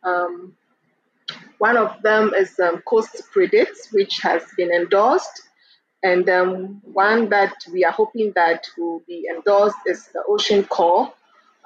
Um, 0.05 0.55
one 1.59 1.77
of 1.77 2.03
them 2.03 2.33
is 2.35 2.59
um, 2.59 2.83
Coast 2.83 3.23
Predicts, 3.33 3.93
which 3.93 4.19
has 4.21 4.43
been 4.57 4.73
endorsed. 4.73 5.43
And 6.03 6.29
um, 6.29 6.83
one 6.85 7.29
that 7.29 7.55
we 7.73 7.85
are 7.85 7.93
hoping 7.93 8.33
that 8.35 8.67
will 8.77 9.03
be 9.07 9.29
endorsed 9.33 9.77
is 9.87 10.09
the 10.09 10.25
Ocean 10.29 10.65
Corps, 10.65 11.13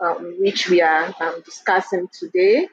um, 0.03 0.37
which 0.39 0.69
we 0.69 0.83
are 0.83 1.15
um, 1.21 1.41
discussing 1.45 2.09
today. 2.13 2.69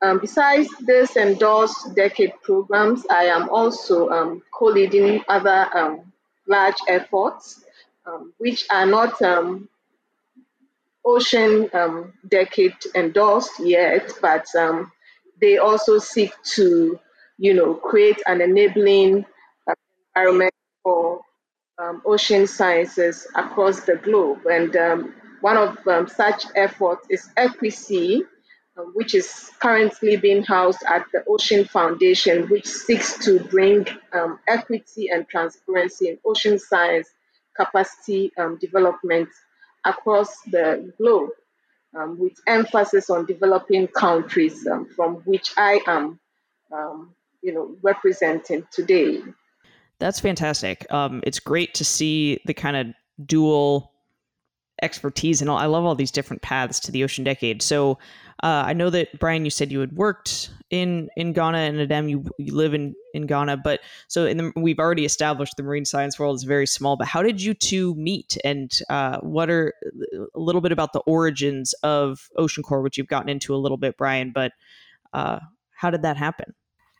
Um, 0.00 0.18
besides 0.18 0.68
this 0.80 1.16
endorsed 1.16 1.94
decade 1.94 2.32
programs, 2.42 3.06
I 3.10 3.24
am 3.24 3.48
also 3.50 4.40
co-leading 4.50 5.22
other 5.28 5.68
large 6.46 6.76
efforts, 6.88 7.64
which 8.38 8.66
are 8.70 8.86
not 8.86 9.20
ocean 11.04 11.68
um, 11.72 12.12
decade 12.28 12.74
endorsed 12.94 13.60
yet, 13.60 14.10
but 14.22 14.46
they 15.40 15.58
also 15.58 15.98
seek 15.98 16.32
to, 16.54 16.98
you 17.38 17.54
know, 17.54 17.74
create 17.74 18.20
an 18.26 18.40
enabling 18.40 19.24
uh, 19.68 19.74
environment 20.14 20.54
for 20.82 21.20
ocean 22.04 22.46
sciences 22.46 23.26
across 23.34 23.80
the 23.80 23.96
globe. 23.96 24.46
And 24.46 25.12
one 25.40 25.56
of 25.56 25.78
such 26.10 26.44
efforts 26.54 27.06
is 27.10 27.28
EquiSea, 27.36 28.22
um, 28.78 28.92
which 28.94 29.14
is 29.14 29.50
currently 29.60 30.16
being 30.16 30.42
housed 30.42 30.82
at 30.88 31.06
the 31.12 31.22
Ocean 31.28 31.64
Foundation, 31.64 32.48
which 32.48 32.66
seeks 32.66 33.18
to 33.24 33.40
bring 33.40 33.86
um, 34.12 34.38
equity 34.48 35.08
and 35.12 35.28
transparency 35.28 36.08
in 36.08 36.18
ocean 36.24 36.58
science 36.58 37.08
capacity 37.56 38.32
um, 38.38 38.58
development 38.58 39.28
across 39.84 40.40
the 40.42 40.92
globe, 40.98 41.30
um, 41.96 42.18
with 42.18 42.34
emphasis 42.46 43.10
on 43.10 43.26
developing 43.26 43.86
countries 43.88 44.66
um, 44.66 44.86
from 44.96 45.16
which 45.24 45.52
I 45.56 45.80
am, 45.86 46.18
um, 46.72 47.14
you 47.42 47.52
know, 47.52 47.76
representing 47.82 48.66
today. 48.70 49.22
That's 49.98 50.20
fantastic. 50.20 50.86
it's 50.90 51.38
great 51.38 51.74
to 51.74 51.84
see 51.84 52.40
the 52.46 52.54
kind 52.54 52.76
of 52.76 53.26
dual 53.26 53.92
expertise 54.82 55.40
and 55.40 55.50
all. 55.50 55.56
I 55.56 55.66
love 55.66 55.84
all 55.84 55.94
these 55.94 56.10
different 56.10 56.42
paths 56.42 56.80
to 56.80 56.92
the 56.92 57.04
ocean 57.04 57.24
decade. 57.24 57.62
So 57.62 57.98
uh, 58.42 58.64
I 58.66 58.72
know 58.72 58.90
that 58.90 59.18
Brian, 59.18 59.44
you 59.44 59.50
said 59.50 59.70
you 59.70 59.80
had 59.80 59.92
worked 59.92 60.50
in 60.70 61.08
in 61.16 61.32
Ghana 61.32 61.58
and 61.58 61.80
Edem. 61.80 62.08
You, 62.08 62.24
you 62.38 62.54
live 62.54 62.74
in 62.74 62.94
in 63.14 63.26
Ghana. 63.26 63.58
But 63.58 63.80
so 64.08 64.26
in 64.26 64.36
the, 64.36 64.52
we've 64.56 64.78
already 64.78 65.04
established 65.04 65.54
the 65.56 65.62
marine 65.62 65.84
science 65.84 66.18
world 66.18 66.36
is 66.36 66.42
very 66.42 66.66
small. 66.66 66.96
But 66.96 67.06
how 67.06 67.22
did 67.22 67.40
you 67.40 67.54
two 67.54 67.94
meet, 67.94 68.36
and 68.44 68.70
uh, 68.90 69.18
what 69.20 69.48
are 69.48 69.72
a 70.34 70.38
little 70.38 70.60
bit 70.60 70.72
about 70.72 70.92
the 70.92 71.00
origins 71.00 71.72
of 71.82 72.28
Ocean 72.36 72.62
Corps, 72.62 72.82
which 72.82 72.98
you've 72.98 73.08
gotten 73.08 73.28
into 73.28 73.54
a 73.54 73.56
little 73.56 73.78
bit, 73.78 73.96
Brian? 73.96 74.32
But 74.34 74.52
uh, 75.12 75.38
how 75.74 75.90
did 75.90 76.02
that 76.02 76.16
happen? 76.16 76.54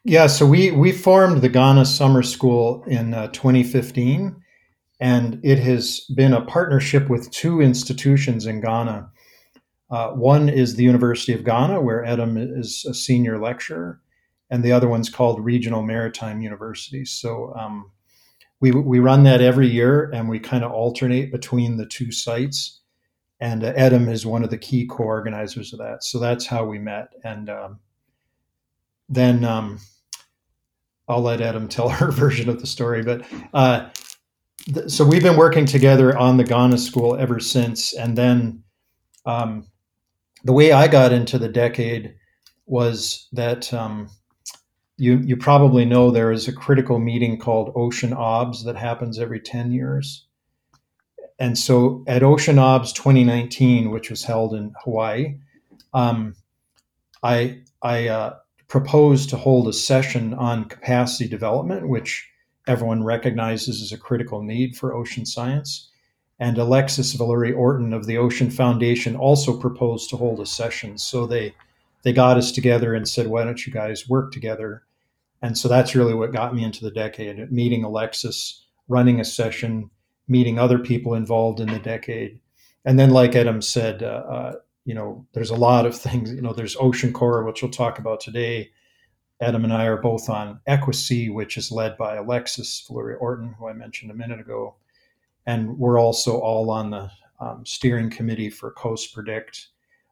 Yeah, 0.04 0.26
so 0.26 0.47
we 0.47 0.71
we 0.71 0.92
formed 0.92 1.40
the 1.40 1.49
Ghana 1.49 1.87
Summer 1.87 2.23
School 2.23 2.85
in 2.87 3.14
uh, 3.14 3.28
2015, 3.28 4.37
and 5.00 5.40
it 5.42 5.59
has 5.59 6.00
been 6.14 6.35
a 6.35 6.42
partnership 6.42 7.09
with 7.09 7.30
two 7.30 7.62
institutions 7.62 8.44
in 8.44 8.61
Ghana. 8.61 9.09
Uh, 9.90 10.09
one 10.11 10.49
is 10.49 10.76
the 10.76 10.85
University 10.85 11.33
of 11.33 11.44
Ghana, 11.44 11.80
where 11.80 12.04
Edem 12.04 12.37
is 12.37 12.85
a 12.88 12.92
senior 12.92 13.40
lecturer, 13.40 14.00
and 14.50 14.62
the 14.62 14.72
other 14.72 14.88
one's 14.88 15.10
called 15.10 15.44
Regional 15.44 15.82
Maritime 15.82 16.40
University. 16.40 17.04
So 17.04 17.54
um, 17.54 17.90
we 18.60 18.70
we 18.72 18.98
run 18.98 19.24
that 19.24 19.40
every 19.40 19.68
year, 19.68 20.10
and 20.12 20.28
we 20.28 20.38
kind 20.38 20.64
of 20.64 20.72
alternate 20.72 21.32
between 21.32 21.76
the 21.76 21.86
two 21.86 22.12
sites. 22.12 22.80
And 23.40 23.64
uh, 23.64 23.72
Edem 23.76 24.08
is 24.08 24.24
one 24.24 24.44
of 24.44 24.50
the 24.50 24.58
key 24.58 24.86
co-organizers 24.86 25.72
of 25.72 25.78
that. 25.80 26.04
So 26.04 26.18
that's 26.18 26.46
how 26.46 26.64
we 26.64 26.78
met, 26.78 27.08
and 27.24 27.50
um, 27.50 27.80
then. 29.08 29.44
Um, 29.44 29.80
I'll 31.08 31.20
let 31.20 31.40
Edem 31.40 31.68
tell 31.68 31.88
her 31.90 32.10
version 32.10 32.48
of 32.48 32.60
the 32.60 32.66
story. 32.66 33.02
But 33.02 33.26
uh, 33.52 33.88
th- 34.72 34.90
so 34.90 35.04
we've 35.04 35.22
been 35.22 35.36
working 35.36 35.66
together 35.66 36.16
on 36.16 36.36
the 36.36 36.44
Ghana 36.44 36.78
School 36.78 37.16
ever 37.16 37.40
since. 37.40 37.92
And 37.94 38.16
then 38.16 38.62
um, 39.26 39.66
the 40.44 40.52
way 40.52 40.72
I 40.72 40.88
got 40.88 41.12
into 41.12 41.38
the 41.38 41.48
decade 41.48 42.14
was 42.66 43.28
that 43.32 43.72
um, 43.74 44.08
you 44.96 45.18
you 45.18 45.36
probably 45.36 45.84
know 45.84 46.10
there 46.10 46.32
is 46.32 46.46
a 46.46 46.52
critical 46.52 46.98
meeting 46.98 47.38
called 47.38 47.74
OceanObs 47.74 48.64
that 48.64 48.76
happens 48.76 49.18
every 49.18 49.40
ten 49.40 49.72
years. 49.72 50.26
And 51.38 51.58
so 51.58 52.04
at 52.06 52.22
OceanObs 52.22 52.94
2019, 52.94 53.90
which 53.90 54.08
was 54.08 54.22
held 54.22 54.54
in 54.54 54.72
Hawaii, 54.84 55.36
um, 55.92 56.34
I 57.22 57.60
I 57.82 58.08
uh, 58.08 58.36
proposed 58.68 59.30
to 59.30 59.36
hold 59.36 59.68
a 59.68 59.72
session 59.72 60.34
on 60.34 60.64
capacity 60.66 61.28
development, 61.28 61.88
which 61.88 62.28
everyone 62.66 63.04
recognizes 63.04 63.82
as 63.82 63.92
a 63.92 63.98
critical 63.98 64.42
need 64.42 64.76
for 64.76 64.94
ocean 64.94 65.26
science. 65.26 65.90
And 66.40 66.58
Alexis 66.58 67.14
Valauri-Orton 67.14 67.92
of 67.92 68.06
the 68.06 68.18
Ocean 68.18 68.50
Foundation 68.50 69.14
also 69.14 69.56
proposed 69.56 70.10
to 70.10 70.16
hold 70.16 70.40
a 70.40 70.46
session. 70.46 70.98
So 70.98 71.26
they 71.26 71.54
they 72.04 72.12
got 72.12 72.37
us 72.37 72.52
together 72.52 72.94
and 72.94 73.08
said, 73.08 73.26
why 73.26 73.44
don't 73.44 73.66
you 73.66 73.73
guys 73.73 74.08
work 74.08 74.30
together? 74.32 74.84
And 75.42 75.58
so 75.58 75.68
that's 75.68 75.94
really 75.94 76.14
what 76.14 76.32
got 76.32 76.54
me 76.54 76.62
into 76.62 76.84
the 76.84 76.90
decade, 76.90 77.50
meeting 77.50 77.84
Alexis, 77.84 78.64
running 78.88 79.20
a 79.20 79.25
session, 79.25 79.90
meeting 80.28 80.58
other 80.58 80.78
people 80.78 81.14
involved 81.14 81.61
in 81.61 81.68
the 81.68 81.78
decade. 81.78 82.38
And 82.84 82.99
then, 82.99 83.11
like 83.11 83.34
Edem 83.34 83.62
said, 83.62 84.02
uh, 84.02 84.23
uh, 84.28 84.52
you 84.84 84.94
know, 84.94 85.26
there's 85.32 85.50
a 85.50 85.56
lot 85.56 85.87
of 85.87 85.96
things. 85.99 86.32
You 86.32 86.42
know, 86.42 86.52
there's 86.52 86.76
Ocean 86.76 87.12
Corps, 87.12 87.44
which 87.44 87.62
we'll 87.62 87.70
talk 87.70 87.99
about 87.99 88.20
today. 88.20 88.70
Edem 89.40 89.64
and 89.64 89.73
I 89.73 89.87
are 89.87 90.00
both 90.00 90.30
on 90.30 90.61
EquiSea, 90.68 91.32
which 91.32 91.56
is 91.56 91.73
led 91.73 91.96
by 91.99 92.16
Alexis 92.16 92.87
Valauri-Orton, 92.88 93.54
who 93.58 93.68
I 93.68 93.73
mentioned 93.73 94.11
a 94.11 94.14
minute 94.14 94.40
ago. 94.40 94.76
And 95.46 95.78
we're 95.78 96.00
also 96.00 96.38
all 96.38 96.70
on 96.70 96.90
the 96.90 97.11
um, 97.40 97.66
steering 97.66 98.11
committee 98.11 98.49
for 98.49 98.70
Coast 98.70 99.12
Predict. 99.12 99.68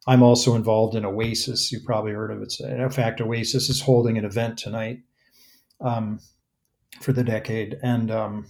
I'm 0.06 0.22
also 0.22 0.54
involved 0.54 0.96
in 0.96 1.04
Oasis. 1.04 1.70
You 1.70 1.80
probably 1.80 2.12
heard 2.12 2.32
of 2.32 2.42
it. 2.42 2.58
In 2.60 2.90
fact, 2.90 3.20
Oasis 3.20 3.68
is 3.68 3.80
holding 3.80 4.18
an 4.18 4.24
event 4.24 4.58
tonight 4.58 5.00
um, 5.80 6.20
for 7.00 7.12
the 7.12 7.22
decade. 7.22 7.78
And 7.82 8.10
um, 8.10 8.46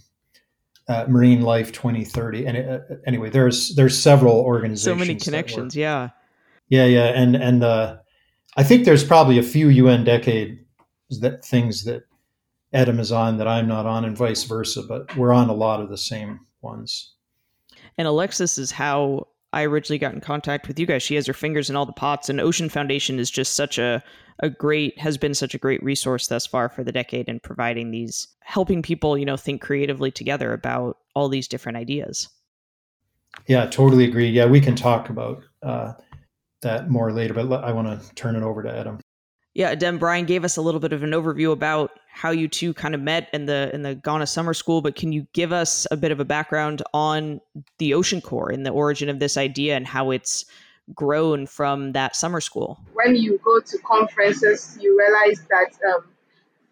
uh, 0.89 1.07
Marine 1.09 1.43
Life 1.43 1.73
2030. 1.73 2.47
And 2.47 2.57
uh, 2.57 2.79
anyway, 3.07 3.31
there's 3.31 3.75
there's 3.75 4.01
several 4.01 4.37
organizations. 4.37 4.85
So 4.85 4.95
many 4.95 5.15
connections, 5.15 5.77
yeah. 5.77 6.11
Yeah, 6.69 6.87
yeah, 6.87 7.07
and 7.07 7.37
and 7.37 7.63
uh, 7.63 7.99
I 8.57 8.63
think 8.63 8.85
there's 8.85 9.05
probably 9.05 9.39
a 9.39 9.43
few 9.43 9.69
UN 9.69 10.05
decade 10.05 10.65
that 11.21 11.45
things 11.45 11.85
that 11.85 12.05
Edem 12.73 12.99
is 12.99 13.13
on 13.13 13.37
that 13.39 13.49
I'm 13.49 13.69
not 13.69 13.87
on, 13.87 14.05
and 14.05 14.17
vice 14.17 14.45
versa. 14.45 14.83
But 14.83 15.15
we're 15.17 15.33
on 15.33 15.49
a 15.49 15.55
lot 15.55 15.81
of 15.81 15.89
the 15.89 15.99
same 15.99 16.41
ones. 16.63 17.13
And 17.99 18.09
Alexis 18.09 18.59
is 18.59 18.71
how 18.71 19.29
I 19.53 19.65
originally 19.65 19.99
got 19.99 20.15
in 20.15 20.21
contact 20.21 20.67
with 20.67 20.79
you 20.79 20.87
guys. 20.87 21.03
She 21.03 21.15
has 21.17 21.27
her 21.27 21.33
fingers 21.33 21.69
in 21.69 21.77
all 21.77 21.87
the 21.87 21.93
pots, 21.93 22.29
and 22.29 22.41
Ocean 22.41 22.69
Foundation 22.69 23.19
is 23.19 23.31
just 23.31 23.55
such 23.55 23.79
a 23.79 24.03
a 24.39 24.51
great 24.51 24.99
has 24.99 25.19
been 25.19 25.35
such 25.35 25.55
a 25.55 25.59
great 25.59 25.83
resource 25.83 26.27
thus 26.27 26.47
far 26.47 26.69
for 26.69 26.83
the 26.83 26.93
decade 26.93 27.29
in 27.29 27.39
providing 27.41 27.91
these 27.91 28.29
helping 28.41 28.83
people 28.83 29.17
you 29.17 29.25
know 29.25 29.37
think 29.37 29.61
creatively 29.61 30.11
together 30.11 30.53
about 30.53 30.99
all 31.15 31.29
these 31.29 31.49
different 31.49 31.79
ideas. 31.79 32.29
Yeah, 33.47 33.67
totally 33.67 34.05
agree. 34.05 34.29
Yeah, 34.29 34.47
we 34.47 34.61
can 34.61 34.77
talk 34.77 35.09
about 35.09 35.43
uh, 35.63 35.93
that 36.63 36.91
more 36.91 37.13
later, 37.13 37.35
but 37.35 37.65
I 37.65 37.73
want 37.73 37.89
to 37.89 38.15
turn 38.15 38.37
it 38.37 38.43
over 38.43 38.63
to 38.63 38.71
Edem. 38.71 39.01
Yeah, 39.55 39.75
Dem 39.75 39.99
Brian 39.99 40.25
gave 40.25 40.45
us 40.45 40.57
a 40.57 40.63
little 40.63 40.81
bit 40.81 40.93
of 40.93 41.03
an 41.03 41.11
overview 41.11 41.53
about 41.53 41.99
how 42.09 42.31
you 42.31 42.49
two 42.49 42.73
kind 42.73 42.95
of 42.95 43.01
met 43.03 43.29
in 43.33 43.45
the 43.47 43.71
in 43.75 43.83
the 43.83 43.95
Ghana 43.95 44.27
Summer 44.27 44.55
School, 44.55 44.81
but 44.81 44.97
can 44.97 45.13
you 45.13 45.27
give 45.35 45.53
us 45.53 45.87
a 45.91 45.97
bit 45.97 46.11
of 46.11 46.21
a 46.21 46.25
background 46.25 46.83
on 46.95 47.41
the 47.79 47.93
Ocean 47.93 48.21
Corps 48.21 48.51
and 48.51 48.65
the 48.65 48.71
origin 48.71 49.09
of 49.11 49.19
this 49.19 49.37
idea 49.37 49.77
and 49.77 49.87
how 49.87 50.11
it's 50.11 50.47
grown 50.95 51.47
from 51.47 51.93
that 51.93 52.17
summer 52.17 52.41
school? 52.41 52.81
When 52.95 53.15
you 53.15 53.39
go 53.45 53.61
to 53.61 53.79
conferences, 53.79 54.79
you 54.81 54.99
realize 54.99 55.47
that 55.51 55.73
um, 55.95 56.09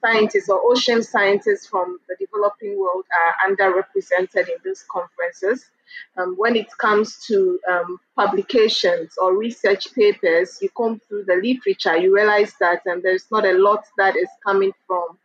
scientists 0.03 0.49
or 0.49 0.61
ocean 0.65 1.03
scientists 1.03 1.67
from 1.67 1.99
the 2.09 2.17
developing 2.19 2.79
world 2.79 3.05
are 3.21 3.51
underrepresented 3.51 4.49
in 4.49 4.57
those 4.65 4.85
conferences. 4.91 5.71
Um, 6.17 6.35
when 6.37 6.57
it 6.57 6.67
comes 6.79 7.25
to 7.27 7.59
um, 7.71 7.99
publications 8.17 9.15
or 9.21 9.37
research 9.37 9.95
papers, 9.95 10.59
you 10.61 10.69
come 10.77 11.01
through 11.09 11.25
the 11.25 11.37
literature, 11.37 11.97
you 11.97 12.15
realize 12.15 12.55
that 12.61 12.87
um, 12.87 13.01
there's 13.03 13.27
not 13.31 13.45
a 13.45 13.53
lot 13.53 13.85
that 13.97 14.17
is 14.17 14.29
coming 14.45 14.73
from 14.87 15.19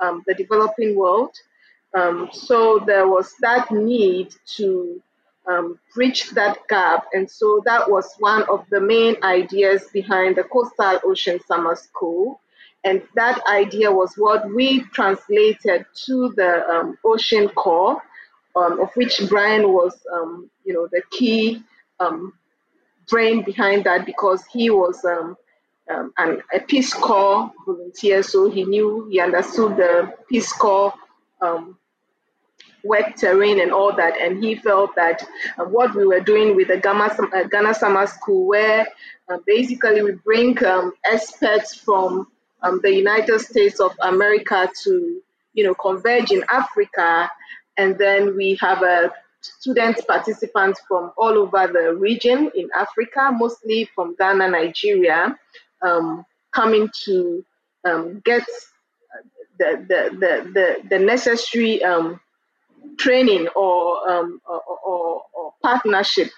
um, 0.00 0.22
the 0.26 0.34
developing 0.34 0.96
world. 0.96 1.34
Um, 1.94 2.30
so 2.32 2.78
there 2.86 3.06
was 3.06 3.34
that 3.40 3.70
need 3.70 4.34
to 4.56 5.02
um, 5.46 5.78
bridge 5.94 6.30
that 6.30 6.58
gap. 6.68 7.06
And 7.12 7.30
so 7.30 7.62
that 7.64 7.90
was 7.90 8.14
one 8.18 8.44
of 8.48 8.64
the 8.70 8.80
main 8.80 9.16
ideas 9.22 9.88
behind 9.92 10.36
the 10.36 10.44
Coastal 10.44 11.00
Ocean 11.04 11.40
Summer 11.46 11.76
School. 11.76 12.40
And 12.84 13.02
that 13.14 13.40
idea 13.46 13.92
was 13.92 14.14
what 14.16 14.52
we 14.52 14.82
translated 14.92 15.86
to 16.06 16.32
the 16.36 16.96
Ocean 17.04 17.48
Corps, 17.50 18.02
um, 18.56 18.80
of 18.80 18.90
which 18.94 19.20
Brian 19.28 19.72
was, 19.72 19.98
um, 20.12 20.50
you 20.64 20.72
know, 20.72 20.88
the 20.90 21.02
key 21.10 21.62
um, 22.00 22.32
brain 23.08 23.42
behind 23.42 23.84
that 23.84 24.06
because 24.06 24.44
he 24.52 24.70
was 24.70 25.04
um, 25.04 25.36
an, 26.18 26.42
a 26.54 26.60
Peace 26.60 26.94
Corps 26.94 27.52
volunteer, 27.66 28.22
so 28.22 28.50
he 28.50 28.64
knew, 28.64 29.08
he 29.10 29.20
understood 29.20 29.76
the 29.76 30.14
Peace 30.28 30.52
Corps 30.52 30.94
work 32.84 33.16
terrain 33.16 33.60
and 33.60 33.72
all 33.72 33.94
that. 33.94 34.20
And 34.20 34.42
he 34.42 34.54
felt 34.54 34.94
that 34.96 35.24
uh, 35.58 35.64
what 35.64 35.94
we 35.94 36.06
were 36.06 36.20
doing 36.20 36.56
with 36.56 36.68
the 36.68 36.78
Ghana, 36.78 37.16
uh, 37.34 37.44
Ghana 37.44 37.74
Summer 37.74 38.06
School, 38.06 38.46
where 38.46 38.86
uh, 39.28 39.38
basically 39.46 40.02
we 40.02 40.12
bring 40.12 40.62
um, 40.64 40.92
experts 41.10 41.74
from 41.74 42.28
um, 42.62 42.80
the 42.82 42.94
United 42.94 43.40
States 43.40 43.80
of 43.80 43.92
America 44.00 44.68
to, 44.84 45.20
you 45.54 45.64
know, 45.64 45.74
converge 45.74 46.30
in 46.30 46.44
Africa, 46.50 47.30
and 47.76 47.98
then 47.98 48.36
we 48.36 48.56
have 48.60 48.82
a 48.82 49.12
student 49.40 50.06
participants 50.06 50.80
from 50.86 51.12
all 51.16 51.36
over 51.38 51.66
the 51.72 51.94
region 51.94 52.50
in 52.54 52.68
Africa, 52.74 53.30
mostly 53.32 53.88
from 53.94 54.14
Ghana, 54.16 54.48
Nigeria, 54.48 55.36
um, 55.82 56.24
coming 56.52 56.88
to 57.04 57.44
um, 57.84 58.20
get 58.24 58.44
the, 59.58 59.84
the, 59.88 60.16
the, 60.16 60.52
the, 60.52 60.88
the 60.88 60.98
necessary 60.98 61.82
um, 61.82 62.20
training 62.98 63.48
or, 63.56 64.10
um, 64.10 64.40
or, 64.48 64.62
or, 64.84 65.22
or 65.32 65.54
partnership, 65.62 66.28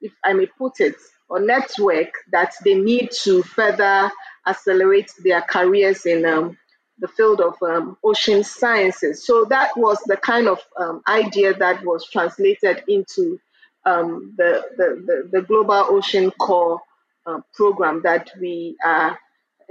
if 0.00 0.12
I 0.24 0.32
may 0.32 0.46
put 0.46 0.80
it, 0.80 0.96
or 1.28 1.40
network 1.40 2.12
that 2.30 2.54
they 2.64 2.74
need 2.74 3.10
to 3.22 3.42
further 3.42 4.10
accelerate 4.46 5.10
their 5.24 5.42
careers 5.42 6.06
in 6.06 6.24
um, 6.26 6.56
the 6.98 7.08
field 7.08 7.40
of 7.40 7.54
um, 7.62 7.96
ocean 8.04 8.44
sciences. 8.44 9.26
So 9.26 9.44
that 9.46 9.76
was 9.76 9.98
the 10.06 10.16
kind 10.16 10.48
of 10.48 10.60
um, 10.78 11.02
idea 11.08 11.54
that 11.54 11.84
was 11.84 12.06
translated 12.08 12.84
into 12.88 13.38
um, 13.84 14.34
the, 14.38 14.62
the, 14.76 15.02
the, 15.06 15.28
the, 15.30 15.42
Global 15.42 15.84
Ocean 15.88 16.30
Corps 16.32 16.80
uh, 17.26 17.40
program 17.52 18.00
that 18.02 18.30
we 18.40 18.76
are 18.84 19.18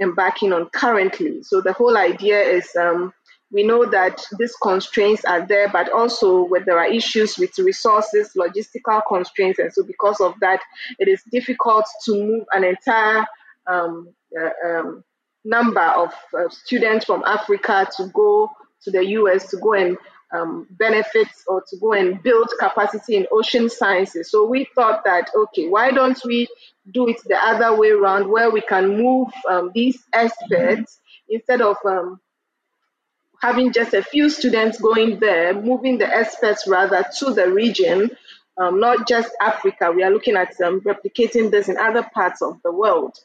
embarking 0.00 0.52
on 0.52 0.66
currently. 0.70 1.42
So 1.42 1.60
the 1.60 1.72
whole 1.72 1.96
idea 1.96 2.40
is 2.40 2.68
um, 2.76 3.12
we 3.52 3.62
know 3.62 3.84
that 3.86 4.24
these 4.38 4.54
constraints 4.62 5.24
are 5.24 5.46
there, 5.46 5.68
but 5.68 5.90
also 5.92 6.44
when 6.44 6.64
there 6.64 6.78
are 6.78 6.86
issues 6.86 7.38
with 7.38 7.56
resources, 7.58 8.32
logistical 8.36 9.00
constraints, 9.08 9.58
and 9.58 9.72
so 9.72 9.82
because 9.84 10.20
of 10.20 10.34
that, 10.40 10.60
it 10.98 11.08
is 11.08 11.22
difficult 11.30 11.84
to 12.04 12.12
move 12.12 12.44
an 12.52 12.64
entire 12.64 13.24
um, 13.66 14.08
uh, 14.38 14.68
um, 14.68 15.04
number 15.44 15.80
of 15.80 16.12
uh, 16.36 16.48
students 16.48 17.04
from 17.04 17.22
Africa 17.24 17.88
to 17.96 18.06
go 18.08 18.50
to 18.82 18.90
the 18.90 19.04
US 19.18 19.50
to 19.50 19.56
go 19.58 19.74
and 19.74 19.96
um, 20.32 20.66
benefit 20.70 21.28
or 21.46 21.62
to 21.68 21.76
go 21.78 21.92
and 21.92 22.22
build 22.22 22.48
capacity 22.58 23.16
in 23.16 23.26
ocean 23.30 23.70
sciences. 23.70 24.30
So 24.30 24.46
we 24.46 24.66
thought 24.74 25.04
that, 25.04 25.30
okay, 25.34 25.68
why 25.68 25.90
don't 25.90 26.20
we 26.24 26.48
do 26.90 27.08
it 27.08 27.20
the 27.24 27.36
other 27.36 27.76
way 27.76 27.90
around 27.90 28.28
where 28.28 28.50
we 28.50 28.60
can 28.60 28.96
move 28.96 29.28
um, 29.48 29.70
these 29.74 30.02
experts 30.12 30.98
instead 31.28 31.62
of 31.62 31.76
um, 31.86 32.20
having 33.40 33.72
just 33.72 33.94
a 33.94 34.02
few 34.02 34.28
students 34.28 34.80
going 34.80 35.18
there, 35.20 35.54
moving 35.54 35.98
the 35.98 36.08
experts 36.08 36.66
rather 36.66 37.04
to 37.18 37.32
the 37.32 37.50
region, 37.50 38.10
um, 38.58 38.80
not 38.80 39.06
just 39.06 39.30
Africa. 39.40 39.92
We 39.92 40.02
are 40.02 40.10
looking 40.10 40.36
at 40.36 40.60
um, 40.60 40.80
replicating 40.80 41.50
this 41.50 41.68
in 41.68 41.76
other 41.76 42.02
parts 42.14 42.42
of 42.42 42.60
the 42.62 42.72
world. 42.72 43.18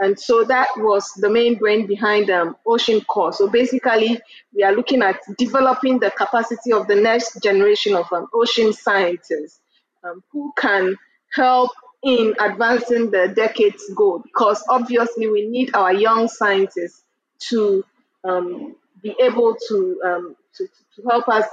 And 0.00 0.18
so 0.18 0.44
that 0.44 0.68
was 0.78 1.08
the 1.16 1.30
main 1.30 1.56
brain 1.56 1.86
behind 1.86 2.30
um, 2.30 2.56
Ocean 2.66 3.00
Corps. 3.02 3.32
So 3.32 3.48
basically, 3.48 4.20
we 4.54 4.62
are 4.62 4.74
looking 4.74 5.02
at 5.02 5.20
developing 5.38 6.00
the 6.00 6.10
capacity 6.10 6.72
of 6.72 6.88
the 6.88 6.96
next 6.96 7.40
generation 7.42 7.94
of 7.94 8.12
um, 8.12 8.26
ocean 8.34 8.72
scientists 8.72 9.60
um, 10.02 10.22
who 10.32 10.52
can 10.58 10.96
help 11.32 11.70
in 12.02 12.34
advancing 12.40 13.10
the 13.10 13.32
decade's 13.36 13.88
goal. 13.94 14.20
Because 14.24 14.64
obviously, 14.68 15.28
we 15.28 15.46
need 15.46 15.74
our 15.74 15.92
young 15.92 16.26
scientists 16.26 17.04
to 17.50 17.84
um, 18.24 18.74
be 19.02 19.14
able 19.20 19.56
to, 19.68 20.00
um, 20.04 20.36
to, 20.56 20.66
to 20.96 21.08
help 21.08 21.28
us 21.28 21.44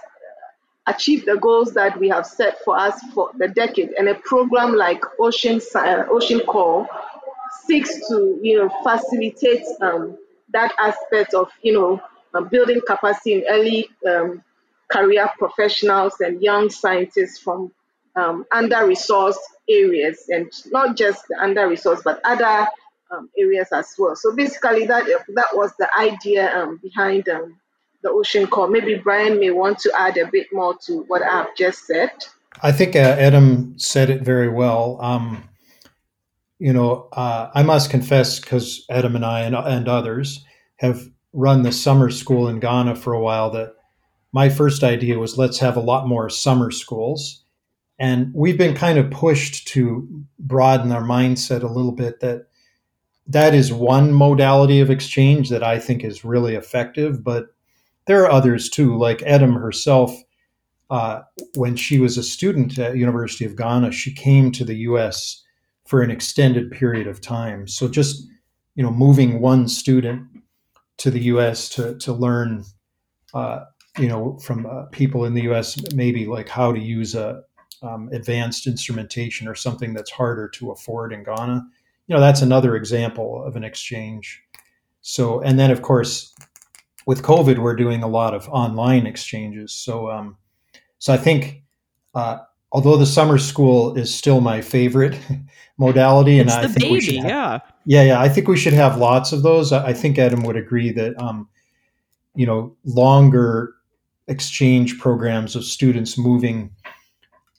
achieve 0.88 1.26
the 1.26 1.38
goals 1.38 1.74
that 1.74 2.00
we 2.00 2.10
have 2.10 2.26
set 2.26 2.64
for 2.64 2.78
us 2.78 3.00
for 3.14 3.30
the 3.38 3.48
decade. 3.48 3.92
And 3.98 4.10
a 4.10 4.16
program 4.16 4.76
like 4.76 5.04
Ocean, 5.20 5.62
Ocean 5.76 6.40
Corps 6.42 6.88
seeks 7.66 8.08
to 8.08 8.40
you 8.42 8.58
know 8.58 8.70
facilitate 8.84 9.66
um, 9.82 10.18
that 10.50 10.74
aspect 10.80 11.34
of 11.34 11.50
you 11.62 11.74
know 11.74 12.02
uh, 12.34 12.42
building 12.42 12.82
capacity 12.86 13.34
in 13.34 13.44
early 13.50 13.90
um, 14.08 14.44
career 14.92 15.30
professionals 15.38 16.16
and 16.20 16.42
young 16.42 16.70
scientists 16.70 17.40
from 17.40 17.72
um, 18.16 18.46
under-resourced 18.52 19.38
areas 19.70 20.26
and 20.30 20.52
not 20.72 20.98
just 20.98 21.28
the 21.30 21.38
under-resourced 21.40 22.04
but 22.04 22.20
other 22.24 22.68
um, 23.12 23.30
areas 23.38 23.68
as 23.72 23.94
well. 23.98 24.16
So 24.16 24.36
basically 24.36 24.86
that 24.88 25.06
that 25.06 25.48
was 25.54 25.72
the 25.78 25.90
idea 25.98 26.56
um, 26.56 26.80
behind 26.82 27.26
the 27.26 28.10
Ocean 28.10 28.48
Corps. 28.48 28.70
Maybe 28.70 28.96
Brian 28.96 29.40
may 29.40 29.52
want 29.52 29.80
to 29.80 29.92
add 29.98 30.18
a 30.18 30.26
bit 30.28 30.48
more 30.52 30.76
to 30.86 31.04
what 31.08 31.22
I've 31.22 31.56
just 31.56 31.86
said. 31.86 32.12
I 32.62 32.72
think 32.72 32.96
uh, 32.96 33.16
Edem 33.18 33.78
said 33.78 34.10
it 34.10 34.22
very 34.22 34.50
well. 34.50 34.98
Um, 35.02 35.44
you 36.60 36.74
know, 36.74 37.08
uh, 37.14 37.50
I 37.56 37.64
must 37.64 37.90
confess, 37.90 38.40
because 38.40 38.86
Edem 38.90 39.16
and 39.16 39.26
I 39.26 39.42
and, 39.42 39.56
and 39.56 39.88
others 39.88 40.46
have 40.78 41.10
run 41.32 41.64
the 41.64 41.72
summer 41.72 42.10
school 42.10 42.48
in 42.50 42.60
Ghana 42.60 42.96
for 42.96 43.14
a 43.14 43.22
while, 43.22 43.50
that 43.52 43.74
my 44.34 44.50
first 44.50 44.84
idea 44.84 45.18
was 45.18 45.38
let's 45.38 45.60
have 45.60 45.78
a 45.78 45.82
lot 45.82 46.08
more 46.08 46.30
summer 46.30 46.70
schools. 46.70 47.44
And 47.98 48.32
we've 48.34 48.58
been 48.58 48.76
kind 48.76 48.98
of 48.98 49.10
pushed 49.10 49.68
to 49.70 50.08
broaden 50.38 50.92
our 50.92 51.02
mindset 51.02 51.64
a 51.64 51.68
little 51.68 51.92
bit 51.92 52.20
that 52.20 52.48
that 53.28 53.54
is 53.54 53.72
one 53.72 54.14
modality 54.14 54.80
of 54.80 54.90
exchange 54.90 55.50
that 55.50 55.64
I 55.64 55.80
think 55.80 56.04
is 56.04 56.26
really 56.26 56.56
effective, 56.56 57.24
but 57.24 57.48
there 58.06 58.24
are 58.24 58.32
others 58.32 58.70
too, 58.70 58.98
like 58.98 59.24
Edem 59.26 59.54
herself. 59.54 60.16
Uh, 60.90 61.22
when 61.56 61.76
she 61.76 62.00
was 62.00 62.18
a 62.18 62.24
student 62.24 62.80
at 62.80 62.98
University 62.98 63.46
of 63.46 63.56
Ghana, 63.56 63.92
she 63.92 64.12
came 64.12 64.52
to 64.54 64.66
the 64.66 64.78
U.S 64.78 65.44
for 65.90 66.04
an 66.04 66.12
extended 66.12 66.70
period 66.72 67.08
of 67.08 67.20
time. 67.20 67.68
So 67.68 67.88
just 67.88 68.28
you 68.76 68.84
know, 68.84 68.92
moving 68.92 69.42
one 69.42 69.68
student 69.68 70.26
to 71.00 71.12
the 71.12 71.20
U.S. 71.34 71.68
to 71.70 71.98
to 71.98 72.14
learn, 72.14 72.64
uh, 73.34 73.66
you 73.98 74.08
know, 74.08 74.38
from 74.38 74.66
uh, 74.66 74.86
people 74.92 75.26
in 75.26 75.34
the 75.34 75.42
U.S. 75.44 75.78
maybe 75.94 76.26
like 76.28 76.48
how 76.48 76.72
to 76.72 76.80
use 76.80 77.16
a 77.16 77.42
um, 77.82 78.10
advanced 78.14 78.68
instrumentation 78.68 79.48
or 79.48 79.56
something 79.56 79.94
that's 79.94 80.12
harder 80.12 80.48
to 80.50 80.72
afford 80.72 81.12
in 81.12 81.24
Ghana. 81.24 81.66
You 82.08 82.16
know, 82.16 82.22
that's 82.22 82.42
another 82.42 82.76
example 82.76 83.44
of 83.44 83.56
an 83.56 83.64
exchange. 83.64 84.42
So, 85.02 85.42
and 85.42 85.60
then 85.60 85.72
of 85.72 85.82
course, 85.82 86.36
with 87.06 87.24
COVID, 87.24 87.58
we're 87.58 87.76
doing 87.76 88.04
a 88.04 88.08
lot 88.08 88.34
of 88.34 88.48
online 88.50 89.08
exchanges. 89.08 89.74
So, 89.74 90.12
um, 90.12 90.38
so 91.00 91.14
I 91.14 91.18
think 91.18 91.64
uh, 92.14 92.38
although 92.72 92.98
the 92.98 93.06
summer 93.06 93.38
school 93.38 93.98
is 93.98 94.14
still 94.14 94.42
my 94.42 94.62
favorite 94.62 95.20
modality, 95.80 96.40
and 96.40 96.50
it's 96.50 96.58
I 96.58 96.68
think 96.68 96.80
baby, 96.80 96.92
we 96.92 97.02
should, 97.02 97.16
have, 97.16 97.26
yeah, 97.26 97.60
yeah, 97.86 98.04
yeah, 98.04 98.22
I 98.22 98.30
think 98.30 98.48
we 98.48 98.58
should 98.58 98.74
have 98.74 98.98
lots 98.98 99.32
of 99.32 99.42
those. 99.42 99.72
I 99.72 99.94
think 99.94 100.20
Edem 100.20 100.44
would 100.44 100.58
agree 100.58 100.92
that, 100.92 101.20
um, 101.20 101.48
you 102.36 102.46
know, 102.46 102.76
longer 102.86 103.74
exchange 104.28 105.00
programs 105.00 105.56
of 105.56 105.64
students 105.64 106.18
moving 106.18 106.70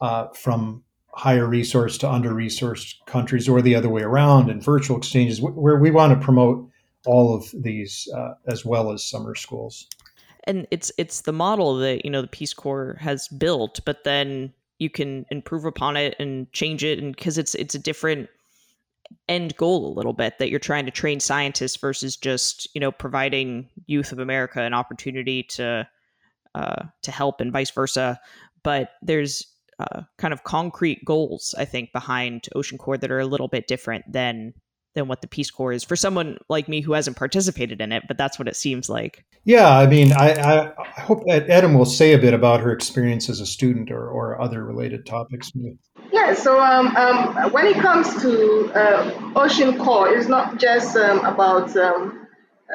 uh, 0.00 0.28
from 0.28 0.84
higher 1.14 1.46
resource 1.46 1.98
to 1.98 2.10
under 2.10 2.30
resourced 2.30 2.94
countries, 3.06 3.48
or 3.48 3.60
the 3.60 3.74
other 3.74 3.88
way 3.88 4.02
around, 4.02 4.50
and 4.50 4.62
virtual 4.62 4.96
exchanges, 4.96 5.40
where 5.40 5.78
we 5.78 5.90
want 5.90 6.12
to 6.12 6.24
promote 6.24 6.68
all 7.06 7.34
of 7.34 7.50
these 7.54 8.06
uh, 8.14 8.34
as 8.46 8.64
well 8.64 8.92
as 8.92 9.02
summer 9.02 9.34
schools 9.34 9.88
and 10.44 10.66
it's 10.70 10.90
it's 10.98 11.22
the 11.22 11.32
model 11.32 11.76
that 11.76 12.04
you 12.04 12.10
know 12.10 12.22
the 12.22 12.28
peace 12.28 12.52
corps 12.52 12.96
has 13.00 13.28
built 13.28 13.80
but 13.84 14.04
then 14.04 14.52
you 14.80 14.90
can 14.90 15.24
improve 15.30 15.64
upon 15.64 15.96
it 15.96 16.16
and 16.18 16.50
change 16.52 16.82
it 16.82 16.98
and 16.98 17.14
because 17.14 17.38
it's 17.38 17.54
it's 17.54 17.76
a 17.76 17.78
different 17.78 18.28
end 19.28 19.56
goal 19.56 19.86
a 19.86 19.94
little 19.94 20.12
bit 20.12 20.38
that 20.38 20.50
you're 20.50 20.58
trying 20.58 20.84
to 20.84 20.90
train 20.90 21.20
scientists 21.20 21.76
versus 21.76 22.16
just 22.16 22.68
you 22.74 22.80
know 22.80 22.90
providing 22.90 23.68
youth 23.86 24.10
of 24.10 24.18
america 24.18 24.60
an 24.62 24.74
opportunity 24.74 25.42
to 25.44 25.86
uh, 26.54 26.84
to 27.02 27.12
help 27.12 27.40
and 27.40 27.52
vice 27.52 27.70
versa. 27.70 28.18
But 28.64 28.90
there's 29.02 29.46
uh, 29.78 30.02
kind 30.18 30.34
of 30.34 30.44
concrete 30.44 31.02
goals 31.06 31.54
i 31.56 31.64
think 31.64 31.90
behind 31.92 32.48
ocean 32.54 32.76
corps 32.76 32.98
that 32.98 33.10
are 33.10 33.20
a 33.20 33.26
little 33.26 33.48
bit 33.48 33.66
different 33.66 34.04
than 34.12 34.52
than 34.94 35.08
what 35.08 35.20
the 35.20 35.28
Peace 35.28 35.50
Corps 35.50 35.72
is 35.72 35.84
for 35.84 35.96
someone 35.96 36.38
like 36.48 36.68
me 36.68 36.80
who 36.80 36.92
hasn't 36.92 37.16
participated 37.16 37.80
in 37.80 37.92
it, 37.92 38.04
but 38.08 38.18
that's 38.18 38.38
what 38.38 38.48
it 38.48 38.56
seems 38.56 38.88
like. 38.88 39.24
Yeah, 39.44 39.68
I 39.68 39.86
mean, 39.86 40.12
I, 40.12 40.72
I 40.96 41.00
hope 41.00 41.22
that 41.26 41.48
Edem 41.48 41.74
will 41.74 41.86
say 41.86 42.12
a 42.12 42.18
bit 42.18 42.34
about 42.34 42.60
her 42.60 42.72
experience 42.72 43.28
as 43.28 43.40
a 43.40 43.46
student 43.46 43.90
or, 43.90 44.08
or 44.08 44.40
other 44.40 44.64
related 44.64 45.06
topics. 45.06 45.52
Yeah, 46.12 46.34
so 46.34 46.60
um, 46.60 46.96
um, 46.96 47.52
when 47.52 47.66
it 47.66 47.76
comes 47.76 48.20
to 48.22 48.72
uh, 48.74 49.32
Ocean 49.36 49.78
Corps, 49.78 50.12
it's 50.12 50.28
not 50.28 50.58
just 50.58 50.96
um, 50.96 51.24
about 51.24 51.74
um, 51.76 52.26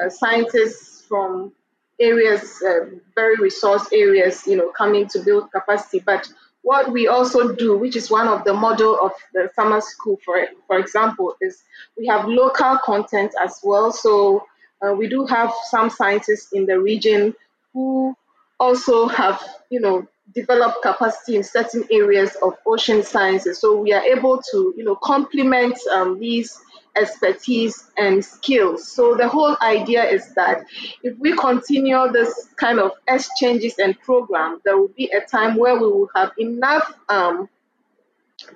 uh, 0.02 0.08
scientists 0.08 1.04
from 1.08 1.52
areas, 2.00 2.62
uh, 2.66 2.86
very 3.14 3.36
resource 3.36 3.86
areas, 3.92 4.46
you 4.46 4.56
know, 4.56 4.70
coming 4.70 5.06
to 5.08 5.20
build 5.20 5.50
capacity, 5.52 6.02
but 6.04 6.28
what 6.66 6.90
we 6.90 7.06
also 7.06 7.54
do, 7.54 7.78
which 7.78 7.94
is 7.94 8.10
one 8.10 8.26
of 8.26 8.42
the 8.42 8.52
model 8.52 8.98
of 9.00 9.12
the 9.32 9.48
summer 9.54 9.80
school, 9.80 10.18
for 10.24 10.48
for 10.66 10.80
example, 10.80 11.36
is 11.40 11.62
we 11.96 12.08
have 12.08 12.26
local 12.26 12.76
content 12.78 13.32
as 13.40 13.60
well. 13.62 13.92
So 13.92 14.44
uh, 14.82 14.92
we 14.92 15.08
do 15.08 15.24
have 15.26 15.52
some 15.70 15.90
scientists 15.90 16.52
in 16.52 16.66
the 16.66 16.80
region 16.80 17.36
who 17.72 18.16
also 18.58 19.06
have, 19.06 19.40
you 19.70 19.78
know, 19.78 20.08
developed 20.34 20.82
capacity 20.82 21.36
in 21.36 21.44
certain 21.44 21.84
areas 21.88 22.36
of 22.42 22.54
ocean 22.66 23.04
sciences. 23.04 23.60
So 23.60 23.76
we 23.76 23.92
are 23.92 24.02
able 24.02 24.42
to, 24.50 24.74
you 24.76 24.82
know, 24.82 24.96
complement 24.96 25.78
um, 25.92 26.18
these 26.18 26.58
expertise 26.96 27.90
and 27.96 28.24
skills. 28.24 28.88
So 28.88 29.14
the 29.14 29.28
whole 29.28 29.56
idea 29.62 30.04
is 30.04 30.34
that 30.34 30.66
if 31.02 31.16
we 31.18 31.36
continue 31.36 32.10
this 32.12 32.48
kind 32.56 32.78
of 32.78 32.92
exchanges 33.08 33.78
and 33.78 33.98
program, 34.00 34.60
there 34.64 34.76
will 34.78 34.92
be 34.96 35.10
a 35.12 35.20
time 35.20 35.56
where 35.56 35.74
we 35.74 35.86
will 35.86 36.10
have 36.14 36.32
enough 36.38 36.94
um, 37.08 37.48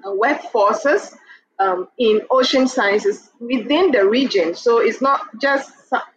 workforces 0.04 1.14
um, 1.58 1.88
in 1.98 2.22
ocean 2.30 2.66
sciences 2.66 3.30
within 3.38 3.92
the 3.92 4.08
region. 4.08 4.54
So 4.54 4.78
it's 4.78 5.00
not 5.00 5.20
just 5.40 5.70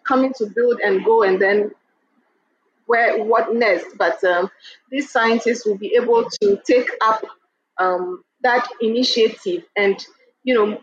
coming 0.03 0.33
to 0.37 0.45
build 0.47 0.79
and 0.83 1.03
go 1.03 1.23
and 1.23 1.41
then 1.41 1.71
where 2.85 3.23
what 3.23 3.53
next, 3.53 3.97
but 3.97 4.23
um, 4.23 4.49
these 4.89 5.09
scientists 5.09 5.65
will 5.65 5.77
be 5.77 5.95
able 5.95 6.29
to 6.41 6.59
take 6.65 6.89
up 7.01 7.23
um, 7.77 8.23
that 8.41 8.67
initiative 8.81 9.63
and 9.75 10.05
you 10.43 10.53
know 10.53 10.79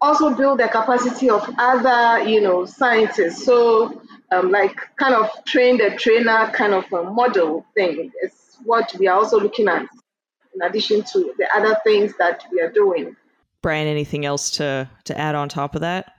also 0.00 0.34
build 0.34 0.60
the 0.60 0.68
capacity 0.68 1.30
of 1.30 1.48
other, 1.58 2.28
you 2.28 2.40
know, 2.40 2.64
scientists. 2.64 3.44
So, 3.44 4.02
um, 4.32 4.50
like, 4.50 4.76
kind 4.96 5.14
of 5.14 5.30
train 5.44 5.78
the 5.78 5.96
trainer 5.96 6.50
kind 6.52 6.74
of 6.74 6.90
a 6.92 7.04
model 7.04 7.66
thing 7.74 8.12
is 8.22 8.58
what 8.64 8.94
we 8.98 9.06
are 9.06 9.18
also 9.18 9.38
looking 9.38 9.68
at, 9.68 9.82
in 10.54 10.62
addition 10.62 11.02
to 11.12 11.34
the 11.38 11.46
other 11.54 11.76
things 11.84 12.14
that 12.18 12.44
we 12.52 12.60
are 12.60 12.70
doing. 12.70 13.16
Brian, 13.62 13.88
anything 13.88 14.24
else 14.24 14.50
to 14.52 14.88
to 15.04 15.18
add 15.18 15.34
on 15.34 15.48
top 15.48 15.74
of 15.74 15.80
that? 15.80 16.12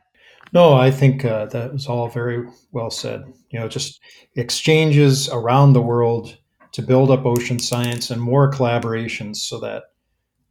No, 0.53 0.73
I 0.73 0.91
think 0.91 1.25
uh, 1.25 1.45
that 1.47 1.73
was 1.73 1.87
all 1.87 2.09
very 2.09 2.47
well 2.71 2.89
said. 2.89 3.23
You 3.49 3.59
know, 3.59 3.67
just 3.67 3.99
exchanges 4.35 5.29
around 5.29 5.73
the 5.73 5.81
world 5.81 6.37
to 6.73 6.81
build 6.81 7.09
up 7.11 7.25
ocean 7.25 7.59
science 7.59 8.11
and 8.11 8.21
more 8.21 8.51
collaborations 8.51 9.37
so 9.37 9.59
that 9.59 9.83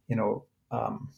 you 0.07 0.15
know 0.15 0.45
um, 0.71 1.09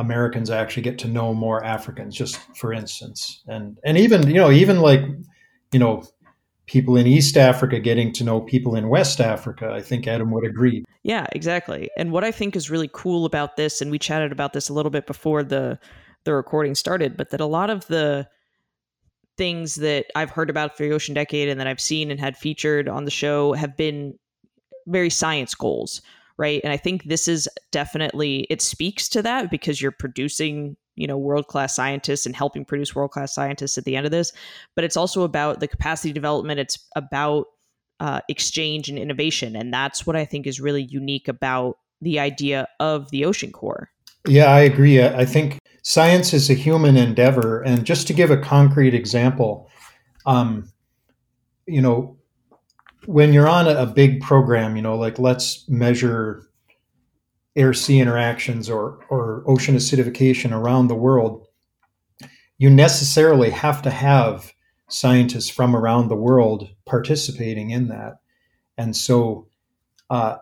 Americans 0.00 0.50
actually 0.50 0.82
get 0.82 0.98
to 1.00 1.08
know 1.08 1.34
more 1.34 1.62
Africans, 1.62 2.16
just 2.16 2.38
for 2.56 2.72
instance, 2.72 3.42
and 3.46 3.78
and 3.84 3.98
even 3.98 4.26
you 4.26 4.34
know 4.34 4.50
even 4.50 4.80
like 4.80 5.02
you 5.72 5.78
know 5.78 6.02
people 6.66 6.96
in 6.96 7.06
East 7.06 7.36
Africa 7.36 7.80
getting 7.80 8.12
to 8.12 8.24
know 8.24 8.40
people 8.40 8.74
in 8.76 8.88
West 8.88 9.20
Africa. 9.20 9.70
I 9.72 9.82
think 9.82 10.06
Edem 10.06 10.30
would 10.30 10.44
agree. 10.44 10.84
Yeah, 11.02 11.26
exactly. 11.32 11.90
And 11.96 12.12
what 12.12 12.24
I 12.24 12.30
think 12.30 12.56
is 12.56 12.70
really 12.70 12.88
cool 12.92 13.24
about 13.24 13.56
this, 13.56 13.80
and 13.80 13.90
we 13.90 13.98
chatted 13.98 14.32
about 14.32 14.52
this 14.52 14.68
a 14.68 14.72
little 14.72 14.90
bit 14.90 15.06
before 15.06 15.42
the 15.42 15.78
the 16.24 16.34
recording 16.34 16.74
started, 16.74 17.16
but 17.16 17.30
that 17.30 17.40
a 17.40 17.46
lot 17.46 17.70
of 17.70 17.86
the 17.86 18.28
things 19.36 19.76
that 19.76 20.06
I've 20.14 20.30
heard 20.30 20.50
about 20.50 20.76
for 20.76 20.82
the 20.82 20.92
Ocean 20.92 21.14
Decade 21.14 21.48
and 21.48 21.58
that 21.60 21.66
I've 21.66 21.80
seen 21.80 22.10
and 22.10 22.20
had 22.20 22.36
featured 22.36 22.88
on 22.88 23.04
the 23.04 23.10
show 23.10 23.54
have 23.54 23.76
been 23.76 24.18
very 24.86 25.10
science 25.10 25.54
goals, 25.54 26.02
right? 26.40 26.62
And 26.64 26.72
I 26.72 26.78
think 26.78 27.04
this 27.04 27.28
is 27.28 27.46
definitely 27.70 28.46
it 28.48 28.62
speaks 28.62 29.10
to 29.10 29.20
that 29.20 29.50
because 29.50 29.80
you're 29.80 29.92
producing, 29.92 30.74
you 30.96 31.06
know, 31.06 31.18
world-class 31.18 31.76
scientists 31.76 32.24
and 32.24 32.34
helping 32.34 32.64
produce 32.64 32.94
world-class 32.94 33.34
scientists 33.34 33.76
at 33.76 33.84
the 33.84 33.94
end 33.94 34.06
of 34.06 34.10
this, 34.10 34.32
but 34.74 34.82
it's 34.82 34.96
also 34.96 35.22
about 35.22 35.60
the 35.60 35.68
capacity 35.68 36.14
development, 36.14 36.58
it's 36.58 36.78
about 36.96 37.44
uh, 38.00 38.20
exchange 38.30 38.88
and 38.88 38.98
innovation, 38.98 39.54
and 39.54 39.72
that's 39.72 40.06
what 40.06 40.16
I 40.16 40.24
think 40.24 40.46
is 40.46 40.62
really 40.62 40.84
unique 40.84 41.28
about 41.28 41.76
the 42.00 42.18
idea 42.18 42.66
of 42.80 43.10
the 43.10 43.26
ocean 43.26 43.52
corps. 43.52 43.90
Yeah, 44.26 44.46
I 44.46 44.60
agree. 44.60 45.02
I 45.02 45.26
think 45.26 45.58
science 45.82 46.32
is 46.32 46.48
a 46.48 46.54
human 46.54 46.96
endeavor. 46.96 47.62
And 47.62 47.84
just 47.84 48.06
to 48.06 48.14
give 48.14 48.30
a 48.30 48.36
concrete 48.36 48.94
example, 48.94 49.68
um, 50.24 50.72
you 51.66 51.82
know, 51.82 52.16
when 53.06 53.32
you're 53.32 53.48
on 53.48 53.66
a, 53.66 53.86
big 53.86 54.20
program, 54.20 54.76
you 54.76 54.82
know, 54.82 54.96
like 54.96 55.18
let's 55.18 55.68
measure 55.68 56.50
air 57.56 57.72
sea 57.72 57.98
interactions 58.00 58.70
or, 58.70 59.04
or 59.08 59.42
ocean 59.46 59.74
acidification 59.74 60.52
around 60.52 60.88
the 60.88 60.94
world, 60.94 61.46
you 62.58 62.70
necessarily 62.70 63.50
have 63.50 63.82
to 63.82 63.90
have 63.90 64.52
scientists 64.88 65.48
from 65.48 65.74
around 65.74 66.08
the 66.08 66.16
world 66.16 66.68
participating 66.84 67.70
in 67.70 67.88
that. 67.88 68.18
And 68.76 68.96
so 68.96 69.48
uh, 70.10 70.36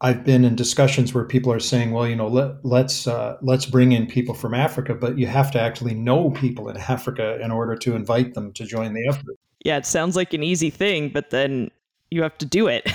I've 0.00 0.24
been 0.24 0.44
in 0.44 0.56
discussions 0.56 1.12
where 1.12 1.24
people 1.24 1.52
are 1.52 1.60
saying, 1.60 1.90
well, 1.90 2.06
you 2.06 2.16
know, 2.16 2.28
let, 2.28 2.64
let's 2.64 3.06
uh, 3.06 3.36
let's 3.42 3.66
bring 3.66 3.92
in 3.92 4.06
people 4.06 4.34
from 4.34 4.54
Africa, 4.54 4.94
but 4.94 5.18
you 5.18 5.26
have 5.26 5.50
to 5.52 5.60
actually 5.60 5.94
know 5.94 6.30
people 6.30 6.68
in 6.68 6.76
Africa 6.76 7.38
in 7.42 7.50
order 7.50 7.76
to 7.76 7.94
invite 7.94 8.34
them 8.34 8.52
to 8.54 8.64
join 8.64 8.94
the 8.94 9.06
effort. 9.08 9.36
Yeah, 9.64 9.76
it 9.76 9.86
sounds 9.86 10.16
like 10.16 10.32
an 10.32 10.42
easy 10.42 10.70
thing, 10.70 11.10
but 11.10 11.30
then 11.30 11.70
you 12.10 12.22
have 12.22 12.36
to 12.38 12.46
do 12.46 12.66
it. 12.66 12.90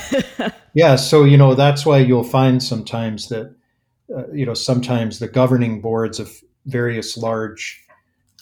yeah, 0.74 0.96
so 0.96 1.24
you 1.24 1.38
know 1.38 1.56
that's 1.56 1.86
why 1.86 2.00
you'll 2.00 2.24
find 2.24 2.62
sometimes 2.62 3.30
that 3.30 3.56
uh, 4.16 4.28
you 4.32 4.46
know 4.46 4.54
sometimes 4.54 5.20
the 5.20 5.28
governing 5.28 5.82
boards 5.82 6.20
of 6.20 6.32
various 6.66 7.18
large 7.18 7.84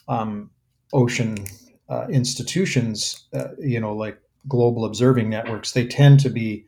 um, 0.07 0.49
ocean 0.93 1.45
uh, 1.89 2.07
institutions, 2.07 3.27
uh, 3.33 3.49
you 3.59 3.79
know, 3.79 3.93
like 3.93 4.19
global 4.47 4.85
observing 4.85 5.29
networks, 5.29 5.71
they 5.71 5.85
tend 5.85 6.19
to 6.21 6.29
be 6.29 6.65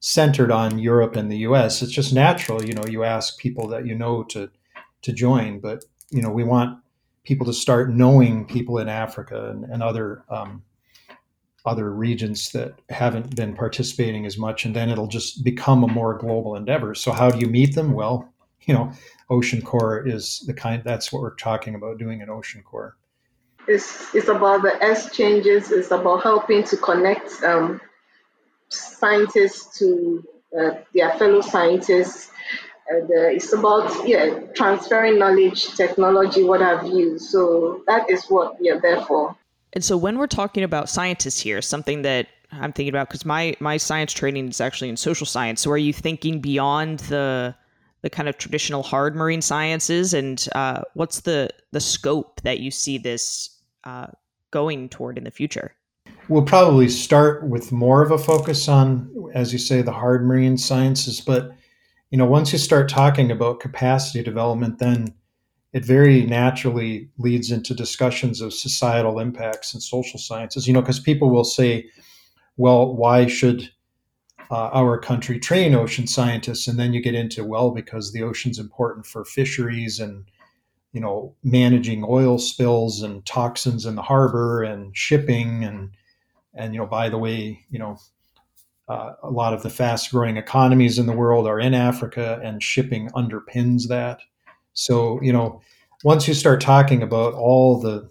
centered 0.00 0.50
on 0.50 0.78
Europe 0.78 1.16
and 1.16 1.30
the 1.30 1.38
US. 1.38 1.82
It's 1.82 1.92
just 1.92 2.12
natural, 2.12 2.64
you 2.64 2.74
know, 2.74 2.84
you 2.86 3.04
ask 3.04 3.38
people 3.38 3.68
that 3.68 3.86
you 3.86 3.94
know 3.94 4.22
to 4.24 4.50
to 5.02 5.12
join, 5.12 5.60
but 5.60 5.84
you 6.10 6.22
know, 6.22 6.30
we 6.30 6.44
want 6.44 6.78
people 7.24 7.46
to 7.46 7.52
start 7.52 7.90
knowing 7.90 8.44
people 8.44 8.78
in 8.78 8.88
Africa 8.88 9.50
and, 9.50 9.64
and 9.64 9.82
other 9.82 10.24
um, 10.28 10.62
other 11.66 11.90
regions 11.90 12.50
that 12.52 12.74
haven't 12.88 13.34
been 13.34 13.54
participating 13.54 14.24
as 14.24 14.38
much, 14.38 14.64
and 14.64 14.74
then 14.74 14.88
it'll 14.88 15.06
just 15.06 15.44
become 15.44 15.84
a 15.84 15.88
more 15.88 16.14
global 16.16 16.54
endeavor. 16.54 16.94
So, 16.94 17.12
how 17.12 17.30
do 17.30 17.38
you 17.38 17.46
meet 17.46 17.74
them? 17.74 17.92
Well, 17.92 18.32
you 18.62 18.74
know, 18.74 18.92
Ocean 19.30 19.62
Corps 19.62 20.06
is 20.06 20.44
the 20.46 20.54
kind. 20.54 20.82
That's 20.84 21.12
what 21.12 21.22
we're 21.22 21.34
talking 21.34 21.74
about 21.74 21.98
doing 21.98 22.22
at 22.22 22.28
Ocean 22.28 22.62
Corps. 22.62 22.96
It's 23.66 24.14
it's 24.14 24.28
about 24.28 24.62
the 24.62 24.78
exchanges. 24.80 25.72
It's 25.72 25.90
about 25.90 26.22
helping 26.22 26.62
to 26.64 26.76
connect 26.76 27.42
um, 27.42 27.80
scientists 28.68 29.78
to 29.78 30.24
uh, 30.58 30.70
their 30.94 31.10
fellow 31.18 31.40
scientists. 31.40 32.30
Uh, 32.88 33.02
it's 33.34 33.52
about 33.52 33.90
yeah 34.06 34.40
transferring 34.54 35.18
knowledge, 35.18 35.74
technology, 35.74 36.44
what 36.44 36.60
have 36.60 36.86
you. 36.86 37.18
So 37.18 37.82
that 37.88 38.08
is 38.08 38.26
what 38.26 38.60
we 38.60 38.70
are 38.70 38.80
there 38.80 39.02
for. 39.02 39.36
And 39.72 39.84
so 39.84 39.96
when 39.96 40.18
we're 40.18 40.26
talking 40.26 40.62
about 40.62 40.88
scientists 40.88 41.40
here, 41.40 41.60
something 41.60 42.02
that 42.02 42.28
I'm 42.52 42.72
thinking 42.72 42.88
about 42.88 43.08
because 43.08 43.24
my 43.24 43.54
my 43.60 43.76
science 43.76 44.12
training 44.12 44.48
is 44.48 44.60
actually 44.60 44.88
in 44.88 44.96
social 44.96 45.26
science. 45.26 45.60
So 45.60 45.70
are 45.70 45.78
you 45.78 45.92
thinking 45.92 46.40
beyond 46.40 47.00
the 47.00 47.54
the 48.02 48.10
kind 48.10 48.28
of 48.28 48.38
traditional 48.38 48.82
hard 48.82 49.16
marine 49.16 49.42
sciences, 49.42 50.14
and 50.14 50.46
uh, 50.54 50.82
what's 50.94 51.20
the 51.20 51.50
the 51.72 51.80
scope 51.80 52.40
that 52.42 52.60
you 52.60 52.70
see 52.70 52.98
this 52.98 53.60
uh, 53.84 54.06
going 54.50 54.88
toward 54.88 55.18
in 55.18 55.24
the 55.24 55.30
future? 55.30 55.74
We'll 56.28 56.44
probably 56.44 56.88
start 56.88 57.46
with 57.48 57.72
more 57.72 58.02
of 58.02 58.10
a 58.10 58.18
focus 58.18 58.68
on, 58.68 59.10
as 59.34 59.52
you 59.52 59.58
say, 59.58 59.82
the 59.82 59.92
hard 59.92 60.24
marine 60.24 60.58
sciences. 60.58 61.20
But 61.20 61.52
you 62.10 62.18
know, 62.18 62.26
once 62.26 62.52
you 62.52 62.58
start 62.58 62.88
talking 62.88 63.30
about 63.30 63.60
capacity 63.60 64.22
development, 64.22 64.78
then 64.78 65.12
it 65.76 65.84
very 65.84 66.24
naturally 66.24 67.06
leads 67.18 67.52
into 67.52 67.74
discussions 67.74 68.40
of 68.40 68.54
societal 68.54 69.18
impacts 69.18 69.74
and 69.74 69.82
social 69.82 70.18
sciences. 70.18 70.66
You 70.66 70.72
know, 70.72 70.80
because 70.80 70.98
people 70.98 71.28
will 71.28 71.44
say, 71.44 71.90
"Well, 72.56 72.96
why 72.96 73.26
should 73.26 73.68
uh, 74.50 74.70
our 74.72 74.98
country 74.98 75.38
train 75.38 75.74
ocean 75.74 76.06
scientists?" 76.06 76.66
And 76.66 76.78
then 76.78 76.94
you 76.94 77.02
get 77.02 77.14
into, 77.14 77.44
well, 77.44 77.72
because 77.72 78.12
the 78.12 78.22
ocean's 78.22 78.58
important 78.58 79.04
for 79.04 79.26
fisheries 79.26 80.00
and 80.00 80.24
you 80.94 81.00
know 81.02 81.34
managing 81.44 82.06
oil 82.08 82.38
spills 82.38 83.02
and 83.02 83.26
toxins 83.26 83.84
in 83.84 83.96
the 83.96 84.02
harbor 84.02 84.62
and 84.62 84.96
shipping 84.96 85.62
and 85.62 85.90
and 86.54 86.72
you 86.72 86.80
know, 86.80 86.86
by 86.86 87.10
the 87.10 87.18
way, 87.18 87.66
you 87.68 87.78
know, 87.78 87.98
uh, 88.88 89.12
a 89.22 89.30
lot 89.30 89.52
of 89.52 89.62
the 89.62 89.68
fast 89.68 90.10
growing 90.10 90.38
economies 90.38 90.98
in 90.98 91.04
the 91.04 91.12
world 91.12 91.46
are 91.46 91.60
in 91.60 91.74
Africa, 91.74 92.40
and 92.42 92.62
shipping 92.62 93.10
underpins 93.10 93.88
that. 93.88 94.20
So, 94.76 95.20
you 95.22 95.32
know, 95.32 95.60
once 96.04 96.28
you 96.28 96.34
start 96.34 96.60
talking 96.60 97.02
about 97.02 97.34
all 97.34 97.80
the 97.80 98.08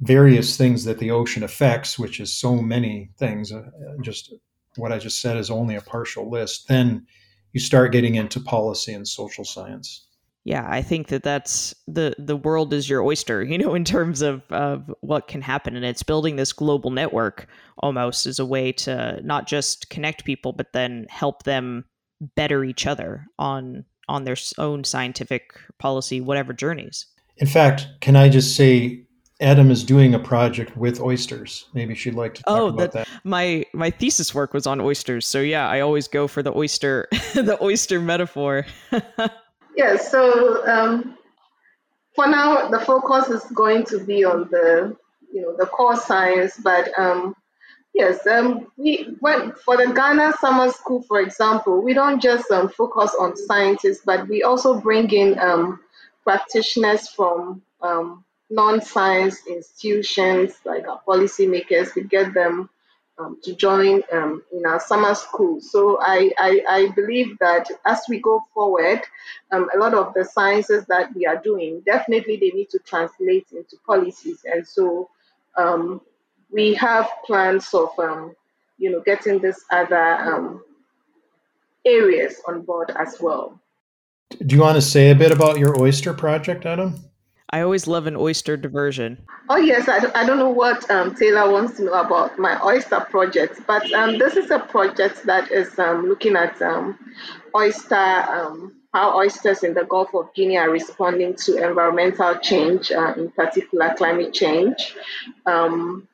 various 0.00 0.56
things 0.56 0.84
that 0.84 0.98
the 0.98 1.10
ocean 1.10 1.42
affects, 1.42 1.98
which 1.98 2.20
is 2.20 2.32
so 2.32 2.56
many 2.56 3.10
things, 3.18 3.52
uh, 3.52 3.62
just 4.02 4.32
what 4.76 4.92
I 4.92 4.98
just 4.98 5.20
said 5.20 5.36
is 5.36 5.50
only 5.50 5.74
a 5.74 5.80
partial 5.80 6.30
list, 6.30 6.68
then 6.68 7.06
you 7.52 7.60
start 7.60 7.92
getting 7.92 8.14
into 8.14 8.40
policy 8.40 8.92
and 8.92 9.06
social 9.06 9.44
science. 9.44 10.06
Yeah, 10.44 10.64
I 10.68 10.80
think 10.80 11.08
that 11.08 11.24
that's 11.24 11.74
the 11.88 12.14
the 12.18 12.36
world 12.36 12.72
is 12.72 12.88
your 12.88 13.02
oyster, 13.02 13.42
you 13.52 13.58
know, 13.58 13.74
in 13.74 13.84
terms 13.84 14.22
of 14.22 14.42
of 14.50 14.88
what 15.00 15.26
can 15.26 15.42
happen, 15.42 15.74
and 15.74 15.84
it's 15.84 16.04
building 16.04 16.36
this 16.36 16.52
global 16.52 16.92
network 16.92 17.48
almost 17.78 18.26
as 18.26 18.38
a 18.38 18.46
way 18.46 18.70
to 18.72 19.20
not 19.24 19.48
just 19.48 19.90
connect 19.90 20.24
people, 20.24 20.52
but 20.52 20.72
then 20.72 21.06
help 21.10 21.42
them 21.42 21.84
better 22.36 22.62
each 22.62 22.86
other 22.86 23.26
on 23.38 23.84
on 24.08 24.24
their 24.24 24.36
own 24.58 24.84
scientific 24.84 25.52
policy, 25.78 26.20
whatever 26.20 26.52
journeys. 26.52 27.06
In 27.38 27.46
fact, 27.46 27.86
can 28.00 28.16
I 28.16 28.28
just 28.28 28.56
say 28.56 29.02
Edem 29.40 29.70
is 29.70 29.84
doing 29.84 30.14
a 30.14 30.18
project 30.18 30.74
with 30.78 30.98
oysters. 30.98 31.66
Maybe 31.74 31.94
she'd 31.94 32.14
like 32.14 32.34
to 32.36 32.42
talk 32.42 32.58
oh, 32.58 32.66
about 32.68 32.92
that, 32.92 33.06
that. 33.06 33.08
My 33.22 33.66
my 33.74 33.90
thesis 33.90 34.34
work 34.34 34.54
was 34.54 34.66
on 34.66 34.80
oysters, 34.80 35.26
so 35.26 35.40
yeah, 35.40 35.68
I 35.68 35.80
always 35.80 36.08
go 36.08 36.26
for 36.26 36.42
the 36.42 36.56
oyster 36.56 37.06
the 37.34 37.58
oyster 37.60 38.00
metaphor. 38.00 38.64
Yes, 39.76 40.10
so 40.10 40.66
um, 40.66 41.18
for 42.14 42.26
now, 42.26 42.68
the 42.68 42.80
focus 42.80 43.28
is 43.28 43.44
going 43.52 43.84
to 43.84 44.02
be 44.02 44.24
on 44.24 44.48
the, 44.50 44.96
you 45.30 45.42
know, 45.42 45.54
the 45.58 45.66
core 45.66 45.96
science, 45.96 46.58
but 46.64 46.98
um, 46.98 47.34
yes, 47.96 48.26
um, 48.26 48.70
we 48.76 49.16
went 49.20 49.58
for 49.58 49.76
the 49.76 49.92
Ghana 49.92 50.34
Summer 50.38 50.70
School, 50.70 51.02
for 51.02 51.20
example, 51.20 51.82
we 51.82 51.94
don't 51.94 52.20
just 52.20 52.50
um, 52.50 52.68
focus 52.68 53.16
on 53.18 53.36
scientists, 53.36 54.02
but 54.04 54.28
we 54.28 54.42
also 54.42 54.78
bring 54.78 55.10
in 55.10 55.38
um, 55.38 55.80
practitioners 56.22 57.08
from 57.08 57.62
um, 57.80 58.22
non-science 58.50 59.46
institutions, 59.48 60.52
like 60.64 60.86
our 60.86 61.00
policymakers, 61.08 61.94
we 61.94 62.02
get 62.02 62.34
them 62.34 62.68
um, 63.18 63.38
to 63.42 63.54
join 63.54 64.02
um, 64.12 64.42
in 64.52 64.66
our 64.66 64.78
summer 64.78 65.14
school. 65.14 65.58
So 65.62 65.98
I, 66.02 66.30
I, 66.38 66.60
I, 66.68 66.88
believe 66.94 67.38
that 67.38 67.66
as 67.86 68.02
we 68.10 68.20
go 68.20 68.42
forward, 68.52 69.00
um, 69.52 69.70
a 69.74 69.78
lot 69.78 69.94
of 69.94 70.12
the 70.12 70.22
sciences 70.22 70.84
that 70.90 71.14
we 71.14 71.24
are 71.24 71.38
doing, 71.38 71.82
definitely 71.86 72.36
they 72.36 72.50
need 72.50 72.68
to 72.70 72.78
translate 72.80 73.46
into 73.52 73.78
policies. 73.86 74.44
And 74.44 74.68
so 74.68 75.08
um, 75.56 76.02
we 76.50 76.74
have 76.74 77.08
plans 77.24 77.72
of, 77.74 77.90
um, 77.98 78.34
you 78.78 78.90
know, 78.90 79.00
getting 79.00 79.38
this 79.38 79.64
other 79.70 80.16
um, 80.16 80.62
areas 81.84 82.40
on 82.46 82.62
board 82.62 82.92
as 82.96 83.18
well. 83.20 83.60
Do 84.44 84.54
you 84.54 84.60
want 84.60 84.76
to 84.76 84.82
say 84.82 85.10
a 85.10 85.14
bit 85.14 85.32
about 85.32 85.58
your 85.58 85.80
oyster 85.80 86.12
project, 86.12 86.66
Edem? 86.66 86.96
I 87.50 87.60
always 87.60 87.86
love 87.86 88.08
an 88.08 88.16
oyster 88.16 88.56
diversion. 88.56 89.24
Oh, 89.48 89.56
yes. 89.56 89.88
I, 89.88 89.98
I 90.20 90.26
don't 90.26 90.38
know 90.38 90.50
what 90.50 90.90
um, 90.90 91.14
Taylor 91.14 91.50
wants 91.50 91.76
to 91.76 91.84
know 91.84 91.92
about 91.92 92.38
my 92.38 92.60
oyster 92.62 93.00
project, 93.00 93.60
but 93.68 93.90
um, 93.92 94.18
this 94.18 94.36
is 94.36 94.50
a 94.50 94.58
project 94.58 95.24
that 95.26 95.52
is 95.52 95.78
um, 95.78 96.08
looking 96.08 96.34
at 96.34 96.60
um, 96.60 96.98
oyster 97.54 97.94
um, 97.94 98.74
how 98.96 99.14
oysters 99.16 99.62
in 99.62 99.74
the 99.74 99.84
Gulf 99.84 100.14
of 100.14 100.32
Guinea 100.34 100.56
are 100.56 100.70
responding 100.70 101.34
to 101.44 101.62
environmental 101.62 102.34
change, 102.36 102.90
uh, 102.90 103.12
in 103.16 103.30
particular 103.30 103.94
climate 103.94 104.32
change. 104.32 104.94
Um, 105.44 106.08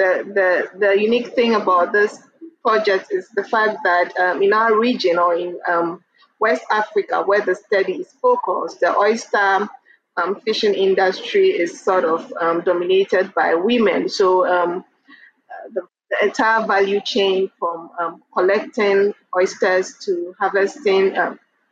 the, 0.00 0.24
the, 0.32 0.78
the 0.78 1.00
unique 1.00 1.34
thing 1.34 1.54
about 1.54 1.92
this 1.92 2.22
project 2.62 3.08
is 3.10 3.28
the 3.36 3.44
fact 3.44 3.78
that 3.84 4.16
um, 4.18 4.42
in 4.42 4.52
our 4.54 4.78
region 4.78 5.18
or 5.18 5.34
in 5.34 5.58
um, 5.68 6.02
West 6.38 6.64
Africa, 6.70 7.22
where 7.22 7.42
the 7.42 7.54
study 7.54 7.94
is 7.94 8.10
focused, 8.22 8.80
the 8.80 8.96
oyster 8.96 9.68
um, 10.16 10.40
fishing 10.40 10.72
industry 10.74 11.50
is 11.50 11.78
sort 11.78 12.04
of 12.04 12.32
um, 12.40 12.62
dominated 12.62 13.34
by 13.34 13.54
women. 13.54 14.08
So 14.08 14.46
um, 14.46 14.84
the, 15.74 15.82
the, 16.10 16.26
entire 16.26 16.66
value 16.66 17.00
chain 17.02 17.50
from 17.58 17.90
um, 18.00 18.22
collecting 18.32 19.12
oysters 19.36 19.98
to 20.06 20.34
harvesting, 20.38 21.14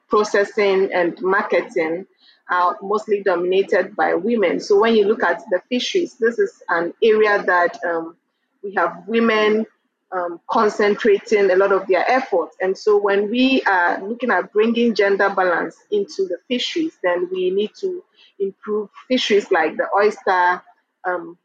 processing, 0.09 0.91
and 0.93 1.19
marketing 1.23 2.07
are 2.51 2.77
mostly 2.83 3.23
dominated 3.23 3.95
by 3.95 4.15
women. 4.15 4.61
So 4.61 4.81
when 4.81 4.95
you 4.95 5.07
look 5.07 5.23
at 5.23 5.43
the 5.51 5.61
fisheries, 5.69 6.15
this 6.15 6.39
is 6.39 6.63
an 6.69 6.95
area 7.03 7.43
that 7.45 7.79
um, 7.85 8.17
we 8.63 8.75
have 8.75 9.05
women 9.07 9.67
um, 10.11 10.41
concentrating 10.49 11.51
a 11.51 11.57
lot 11.57 11.73
of 11.73 11.87
their 11.87 12.11
efforts. 12.11 12.57
And 12.61 12.77
so 12.77 12.99
when 12.99 13.31
we 13.31 13.63
are 13.63 14.03
looking 14.03 14.31
at 14.31 14.53
bringing 14.53 14.95
gender 14.95 15.29
balance 15.29 15.77
into 15.91 16.27
the 16.27 16.39
fisheries, 16.49 16.99
then 17.03 17.29
we 17.31 17.51
need 17.51 17.73
to 17.81 18.03
improve 18.39 18.89
fisheries 19.09 19.51
like 19.51 19.77
the 19.77 19.87
oyster 19.97 20.63
um, 21.05 21.37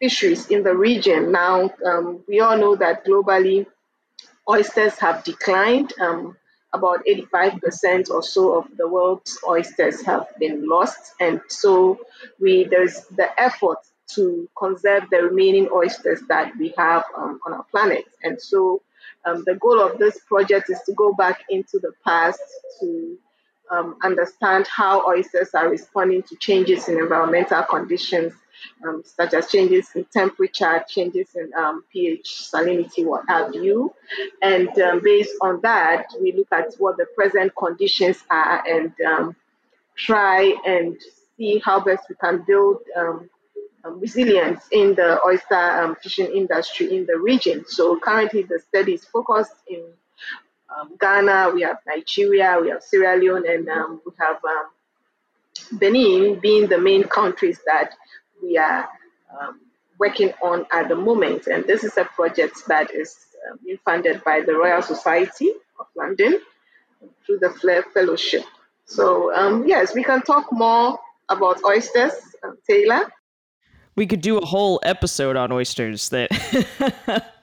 fisheries 0.00 0.48
in 0.48 0.62
the 0.62 0.74
region. 0.74 1.32
Now, 1.32 1.70
um, 1.84 2.22
we 2.28 2.40
all 2.40 2.56
know 2.56 2.76
that 2.76 3.04
globally, 3.04 3.66
oysters 4.48 4.98
have 4.98 5.24
declined. 5.24 5.92
Um, 6.00 6.36
about 6.74 7.04
85% 7.06 8.10
or 8.10 8.22
so 8.22 8.58
of 8.58 8.66
the 8.76 8.86
world's 8.86 9.38
oysters 9.48 10.04
have 10.04 10.26
been 10.38 10.68
lost. 10.68 11.14
And 11.20 11.40
so 11.48 12.00
we 12.40 12.64
there's 12.64 13.06
the 13.16 13.28
effort 13.40 13.78
to 14.14 14.48
conserve 14.58 15.04
the 15.10 15.22
remaining 15.22 15.68
oysters 15.72 16.20
that 16.28 16.52
we 16.58 16.74
have 16.76 17.04
um, 17.16 17.40
on 17.46 17.54
our 17.54 17.64
planet. 17.70 18.04
And 18.22 18.40
so 18.40 18.82
um, 19.24 19.44
the 19.46 19.54
goal 19.54 19.80
of 19.80 19.98
this 19.98 20.18
project 20.28 20.68
is 20.68 20.80
to 20.86 20.92
go 20.92 21.14
back 21.14 21.40
into 21.48 21.78
the 21.78 21.92
past 22.04 22.40
to 22.80 23.18
um, 23.70 23.96
understand 24.02 24.66
how 24.66 25.06
oysters 25.08 25.50
are 25.54 25.68
responding 25.68 26.22
to 26.24 26.36
changes 26.36 26.88
in 26.88 26.98
environmental 26.98 27.62
conditions, 27.62 28.34
um, 28.86 29.02
such 29.04 29.34
as 29.34 29.50
changes 29.50 29.90
in 29.94 30.04
temperature, 30.06 30.84
changes 30.88 31.34
in 31.34 31.52
um, 31.54 31.84
pH, 31.92 32.48
salinity, 32.52 33.04
what 33.04 33.24
have 33.28 33.54
you. 33.54 33.94
And 34.42 34.68
um, 34.80 35.00
based 35.02 35.34
on 35.40 35.60
that, 35.62 36.06
we 36.20 36.32
look 36.32 36.48
at 36.52 36.74
what 36.78 36.96
the 36.96 37.06
present 37.14 37.52
conditions 37.56 38.22
are 38.30 38.62
and 38.66 38.92
um, 39.06 39.36
try 39.96 40.54
and 40.66 40.96
see 41.36 41.60
how 41.64 41.80
best 41.80 42.08
we 42.08 42.14
can 42.16 42.44
build 42.46 42.78
um, 42.96 43.28
resilience 43.84 44.64
in 44.72 44.94
the 44.94 45.22
oyster 45.24 45.96
fishing 46.02 46.30
industry 46.34 46.96
in 46.96 47.06
the 47.06 47.18
region. 47.18 47.64
So 47.68 47.98
currently, 47.98 48.42
the 48.42 48.58
study 48.58 48.94
is 48.94 49.04
focused 49.04 49.54
in 49.68 49.84
um, 50.74 50.96
Ghana, 50.98 51.52
we 51.54 51.62
have 51.62 51.78
Nigeria, 51.86 52.58
we 52.60 52.70
have 52.70 52.82
Sierra 52.82 53.16
Leone, 53.16 53.48
and 53.48 53.68
um, 53.68 54.00
we 54.04 54.12
have 54.18 54.36
um, 54.44 55.78
Benin 55.78 56.40
being 56.40 56.66
the 56.66 56.78
main 56.78 57.04
countries 57.04 57.60
that 57.66 57.94
we 58.44 58.58
are 58.58 58.88
um, 59.40 59.60
working 59.98 60.32
on 60.42 60.66
at 60.72 60.88
the 60.88 60.96
moment. 60.96 61.46
And 61.46 61.64
this 61.64 61.84
is 61.84 61.96
a 61.96 62.04
project 62.04 62.66
that 62.68 62.90
is 62.92 63.16
uh, 63.48 63.56
being 63.64 63.78
funded 63.84 64.22
by 64.24 64.40
the 64.40 64.54
Royal 64.54 64.82
Society 64.82 65.50
of 65.78 65.86
London 65.96 66.40
through 67.24 67.38
the 67.38 67.50
Flair 67.50 67.82
Fellowship. 67.94 68.44
So, 68.86 69.34
um, 69.34 69.66
yes, 69.66 69.94
we 69.94 70.04
can 70.04 70.22
talk 70.22 70.52
more 70.52 70.98
about 71.28 71.64
oysters, 71.64 72.12
Taylor. 72.68 73.10
We 73.96 74.06
could 74.06 74.20
do 74.20 74.38
a 74.38 74.44
whole 74.44 74.80
episode 74.82 75.36
on 75.36 75.52
oysters 75.52 76.08
that. 76.10 76.30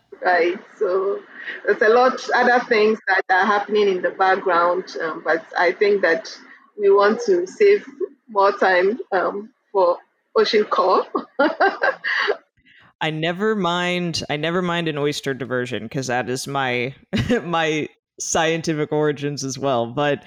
right. 0.22 0.60
So, 0.78 1.20
there's 1.66 1.82
a 1.82 1.90
lot 1.90 2.20
other 2.36 2.60
things 2.66 3.00
that 3.08 3.24
are 3.30 3.46
happening 3.46 3.88
in 3.88 4.02
the 4.02 4.12
background, 4.12 4.96
um, 5.02 5.22
but 5.24 5.44
I 5.58 5.72
think 5.72 6.02
that 6.02 6.38
we 6.80 6.92
want 6.92 7.22
to 7.26 7.48
save 7.48 7.86
more 8.28 8.52
time 8.52 9.00
um, 9.12 9.50
for 9.72 9.98
ocean 10.36 10.64
corps. 10.66 11.06
I 13.02 13.10
never 13.10 13.56
mind. 13.56 14.24
I 14.30 14.38
never 14.38 14.62
mind 14.62 14.88
an 14.88 14.98
oyster 14.98 15.34
diversion 15.34 15.84
because 15.84 16.08
that 16.08 16.30
is 16.30 16.48
my 16.48 16.94
my 17.44 17.88
scientific 18.20 18.92
origins 18.92 19.44
as 19.44 19.58
well. 19.58 19.88
But 19.88 20.24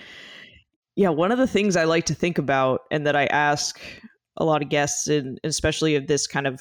yeah, 0.97 1.09
one 1.09 1.33
of 1.33 1.39
the 1.39 1.47
things 1.47 1.77
I 1.77 1.85
like 1.85 2.07
to 2.07 2.15
think 2.15 2.39
about 2.39 2.83
and 2.91 3.07
that 3.07 3.17
I 3.17 3.27
ask 3.27 3.81
a 4.37 4.45
lot 4.45 4.63
of 4.63 4.69
guests, 4.69 5.07
and 5.09 5.41
especially 5.45 5.95
of 5.95 6.09
this 6.09 6.27
kind 6.27 6.47
of 6.47 6.61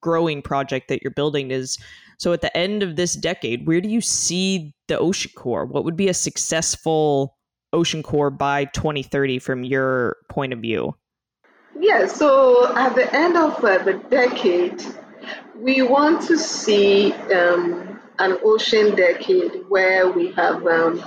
growing 0.00 0.42
project 0.42 0.88
that 0.88 1.02
you're 1.02 1.10
building, 1.10 1.50
is 1.50 1.78
so 2.18 2.32
at 2.32 2.42
the 2.42 2.54
end 2.56 2.82
of 2.82 2.96
this 2.96 3.14
decade, 3.14 3.66
where 3.66 3.80
do 3.80 3.88
you 3.88 4.00
see 4.00 4.74
the 4.88 4.98
ocean 4.98 5.32
corps? 5.34 5.66
What 5.66 5.84
would 5.84 5.96
be 5.96 6.08
a 6.08 6.14
successful 6.14 7.36
ocean 7.72 8.02
corps 8.02 8.30
by 8.30 8.66
2030 8.66 9.38
from 9.38 9.64
your 9.64 10.16
point 10.28 10.52
of 10.52 10.60
view? 10.60 10.94
Yeah, 11.78 12.06
so 12.06 12.76
at 12.76 12.94
the 12.94 13.14
end 13.14 13.36
of 13.36 13.64
uh, 13.64 13.78
the 13.78 13.94
decade, 14.10 14.84
we 15.56 15.82
want 15.82 16.22
to 16.28 16.36
see 16.36 17.12
um, 17.12 18.00
an 18.18 18.38
ocean 18.44 18.94
decade 18.94 19.64
where 19.68 20.10
we 20.10 20.32
have 20.32 20.66
um, 20.66 21.02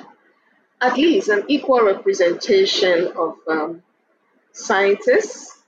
at 0.81 0.97
least 0.97 1.29
an 1.29 1.43
equal 1.47 1.81
representation 1.81 3.11
of 3.15 3.35
um, 3.47 3.83
scientists 4.53 5.61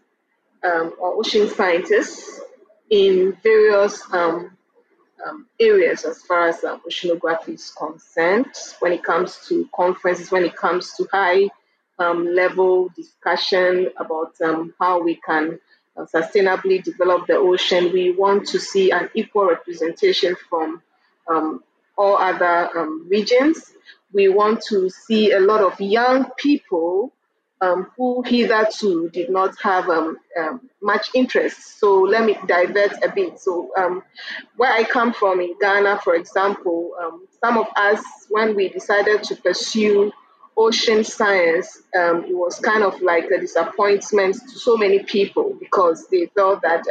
um, 0.63 0.93
or 0.99 1.15
ocean 1.19 1.47
scientists 1.47 2.41
in 2.89 3.37
various 3.43 4.01
um, 4.13 4.57
um, 5.25 5.47
areas 5.59 6.05
as 6.05 6.21
far 6.23 6.47
as 6.47 6.61
oceanography 6.61 7.55
is 7.55 7.71
concerned 7.71 8.47
when 8.79 8.91
it 8.91 9.03
comes 9.03 9.45
to 9.47 9.69
conferences, 9.75 10.31
when 10.31 10.43
it 10.43 10.55
comes 10.55 10.93
to 10.95 11.07
high 11.11 11.49
um, 11.99 12.27
level 12.33 12.89
discussion 12.95 13.89
about 13.97 14.33
um, 14.43 14.73
how 14.79 15.01
we 15.01 15.15
can 15.15 15.59
uh, 15.97 16.05
sustainably 16.05 16.83
develop 16.83 17.27
the 17.27 17.35
ocean. 17.35 17.91
We 17.91 18.11
want 18.11 18.47
to 18.49 18.59
see 18.59 18.91
an 18.91 19.09
equal 19.15 19.47
representation 19.47 20.35
from 20.49 20.81
um, 21.27 21.63
all 21.97 22.17
other 22.17 22.69
um, 22.77 23.07
regions. 23.09 23.73
We 24.13 24.29
want 24.29 24.61
to 24.69 24.89
see 24.89 25.31
a 25.31 25.39
lot 25.39 25.61
of 25.61 25.79
young 25.81 26.29
people 26.37 27.13
um, 27.59 27.87
who 27.97 28.21
hitherto 28.21 29.09
did 29.09 29.31
not 29.31 29.55
have 29.63 29.89
um, 29.89 30.17
much 30.81 31.09
interest. 31.15 31.79
So 31.79 32.01
let 32.01 32.23
me 32.23 32.37
divert 32.45 33.03
a 33.03 33.11
bit. 33.13 33.39
So 33.39 33.71
where 34.55 34.71
I 34.71 34.83
come 34.83 35.11
from 35.11 35.41
in 35.41 35.55
Ghana, 35.59 36.01
for 36.03 36.13
example, 36.13 36.91
some 37.43 37.57
of 37.57 37.65
us, 37.75 38.03
when 38.29 38.55
we 38.55 38.69
decided 38.69 39.23
to 39.23 39.35
pursue 39.35 40.11
ocean 40.57 41.03
science, 41.03 41.83
um, 41.95 42.25
was 42.29 42.59
kind 42.59 42.83
of 42.83 42.99
like 43.01 43.25
a 43.25 43.39
disappointment 43.39 44.35
to 44.35 44.59
so 44.59 44.75
many 44.75 44.99
people 45.03 45.55
because 45.59 46.07
they 46.09 46.25
felt 46.35 46.61
that, 46.63 46.83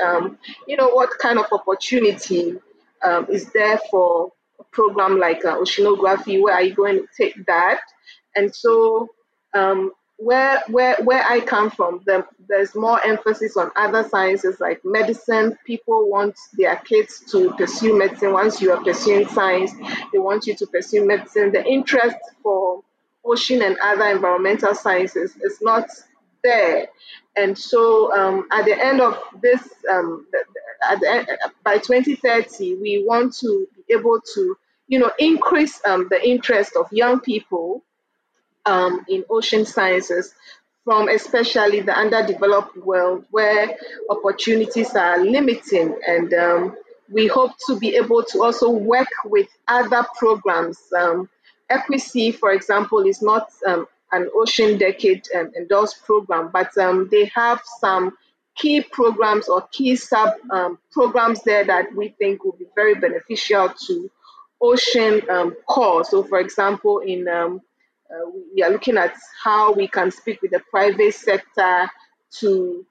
you 0.67 0.77
know, 0.77 0.89
what 0.91 1.11
kind 1.19 1.39
of 1.39 1.47
opportunity 1.53 2.55
is 3.29 3.51
there 3.53 3.79
for 3.91 4.33
a 4.61 4.65
program 4.65 5.19
like 5.19 5.45
uh, 5.45 5.57
oceanography? 5.57 6.41
Where 6.41 6.55
are 6.55 6.63
you 6.63 6.75
going 6.75 6.99
to 6.99 7.07
take 7.17 7.45
that? 7.47 7.81
And 8.37 8.55
so 8.55 9.09
um, 9.55 9.93
where 10.19 10.63
where 10.69 10.97
where 11.03 11.23
I 11.23 11.41
come 11.41 11.71
from, 11.71 12.03
the, 12.07 12.25
there's 12.49 12.75
more 12.75 13.05
emphasis 13.05 13.57
on 13.57 13.71
other 13.77 14.09
sciences 14.09 14.61
like 14.61 14.81
medicine. 14.85 15.57
People 15.67 16.09
want 16.11 16.37
their 16.55 16.77
kids 16.77 17.21
to 17.33 17.53
pursue 17.53 17.99
medicine. 17.99 18.33
Once 18.33 18.61
you 18.61 18.73
are 18.73 18.83
pursuing 18.83 19.27
science, 19.29 19.73
they 20.13 20.19
want 20.19 20.47
you 20.47 20.55
to 20.57 20.67
pursue 20.67 21.07
medicine. 21.07 21.53
The 21.53 21.65
interest 21.65 22.17
for 22.43 22.83
ocean 23.27 23.62
and 23.62 23.77
other 23.83 24.07
environmental 24.07 24.75
sciences 24.75 25.37
is 25.37 25.59
not 25.61 25.89
there. 26.43 26.89
And 27.37 27.57
so, 27.57 28.12
um, 28.17 28.49
at 28.51 28.65
the 28.65 28.83
end 28.83 29.01
of 29.01 29.19
this, 29.43 29.62
um, 29.91 30.27
the 30.33 31.39
by 31.65 31.79
2030, 31.79 32.77
we 32.77 33.05
want 33.07 33.35
to 33.39 33.67
be 33.77 33.95
able 33.95 34.21
to, 34.35 34.57
you 34.89 34.99
know, 34.99 35.11
increase 35.19 35.81
um, 35.85 36.07
the 36.11 36.27
interest 36.27 36.77
of 36.77 36.87
young 36.93 37.21
people 37.21 37.83
um, 38.65 39.05
in 39.09 39.25
ocean 39.31 39.65
sciences 39.65 40.35
from 40.85 41.09
especially 41.09 41.81
the 41.81 41.93
underdeveloped 41.93 42.77
world 42.77 43.25
where 43.33 43.77
opportunities 44.09 44.95
are 44.95 45.23
limiting 45.25 45.99
and 46.07 46.33
um, 46.35 46.77
we 47.11 47.27
hope 47.27 47.53
to 47.67 47.77
be 47.79 47.97
able 47.97 48.23
to 48.23 48.43
also 48.43 48.71
work 48.71 49.09
with 49.25 49.49
other 49.69 50.05
programs. 50.17 50.79
Um, 50.97 51.29
EquiSea, 51.71 52.35
for 52.35 52.53
example, 52.53 53.05
is 53.07 53.23
not 53.23 53.51
um, 53.67 53.87
an 54.13 54.29
Ocean 54.35 54.79
Decade 54.79 55.27
um, 55.35 55.51
endorsed 55.57 56.05
program, 56.05 56.51
but 56.53 56.77
um, 56.79 57.09
they 57.11 57.31
have 57.35 57.61
some 57.81 58.17
key 58.55 58.81
programs 58.81 59.49
or 59.49 59.63
key 59.73 59.97
sub 59.97 60.35
um, 60.51 60.79
programs 60.93 61.43
there 61.43 61.65
that 61.65 61.95
we 61.95 62.09
think 62.19 62.45
will 62.45 62.53
be 62.53 62.67
very 62.75 62.95
beneficial 62.95 63.69
to 63.87 64.11
ocean 64.63 65.21
um, 65.29 65.55
core. 65.69 66.05
So, 66.05 66.23
for 66.23 66.39
example, 66.39 67.01
in 67.01 67.29
um, 67.29 67.61
uh, 68.11 68.31
we 68.55 68.63
are 68.63 68.71
looking 68.71 68.97
at 68.97 69.15
how 69.43 69.73
we 69.73 69.89
can 69.89 70.11
speak 70.11 70.41
with 70.41 70.53
the 70.53 70.61
private 70.71 71.15
sector 71.15 71.91
to 72.39 72.87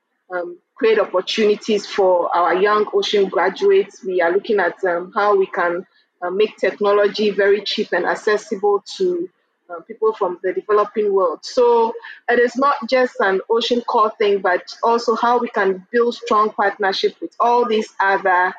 create 0.76 1.00
opportunities 1.00 1.86
for 1.86 2.36
our 2.36 2.54
young 2.56 2.86
ocean 2.94 3.30
graduates. 3.30 4.04
We 4.04 4.22
are 4.22 4.32
looking 4.32 4.60
at 4.60 4.76
how 5.16 5.36
we 5.38 5.46
can 5.46 5.86
uh, 6.21 6.30
make 6.30 6.58
technology 6.58 7.30
very 7.30 7.62
cheap 7.62 7.91
and 7.91 8.06
accessible 8.06 8.84
to 8.97 9.30
uh, 9.69 9.82
people 9.82 10.13
from 10.13 10.39
the 10.43 10.54
developing 10.54 11.13
world. 11.13 11.39
So 11.43 11.93
it 12.30 12.39
is 12.39 12.56
not 12.56 12.75
just 12.89 13.15
an 13.19 13.41
ocean 13.49 13.82
corps 13.82 14.13
thing, 14.17 14.39
but 14.39 14.73
also 14.84 15.15
how 15.15 15.39
we 15.39 15.49
can 15.49 15.86
build 15.91 16.15
strong 16.15 16.51
partnership 16.51 17.15
with 17.21 17.36
all 17.39 17.67
these 17.67 17.89
other 17.99 18.54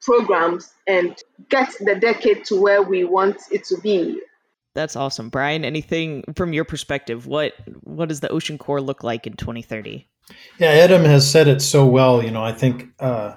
programs 0.00 0.72
and 0.86 1.16
get 1.48 1.72
the 1.80 1.94
decade 1.94 2.44
to 2.46 2.60
where 2.60 2.82
we 2.82 3.04
want 3.04 3.36
it 3.50 3.64
to 3.66 3.80
be. 3.80 4.20
That's 4.74 4.96
awesome, 4.96 5.28
Brian. 5.28 5.64
Anything 5.64 6.24
from 6.34 6.52
your 6.52 6.64
perspective? 6.64 7.26
What 7.26 7.52
what 7.82 8.08
does 8.08 8.20
the 8.20 8.28
ocean 8.30 8.56
corps 8.56 8.80
look 8.80 9.02
like 9.02 9.26
in 9.26 9.34
2030? 9.34 10.06
Yeah, 10.58 10.68
Edem 10.68 11.04
has 11.04 11.30
said 11.30 11.46
it 11.46 11.60
so 11.60 11.84
well. 11.84 12.24
You 12.24 12.30
know, 12.30 12.42
I 12.42 12.52
think 12.52 12.88
uh, 12.98 13.34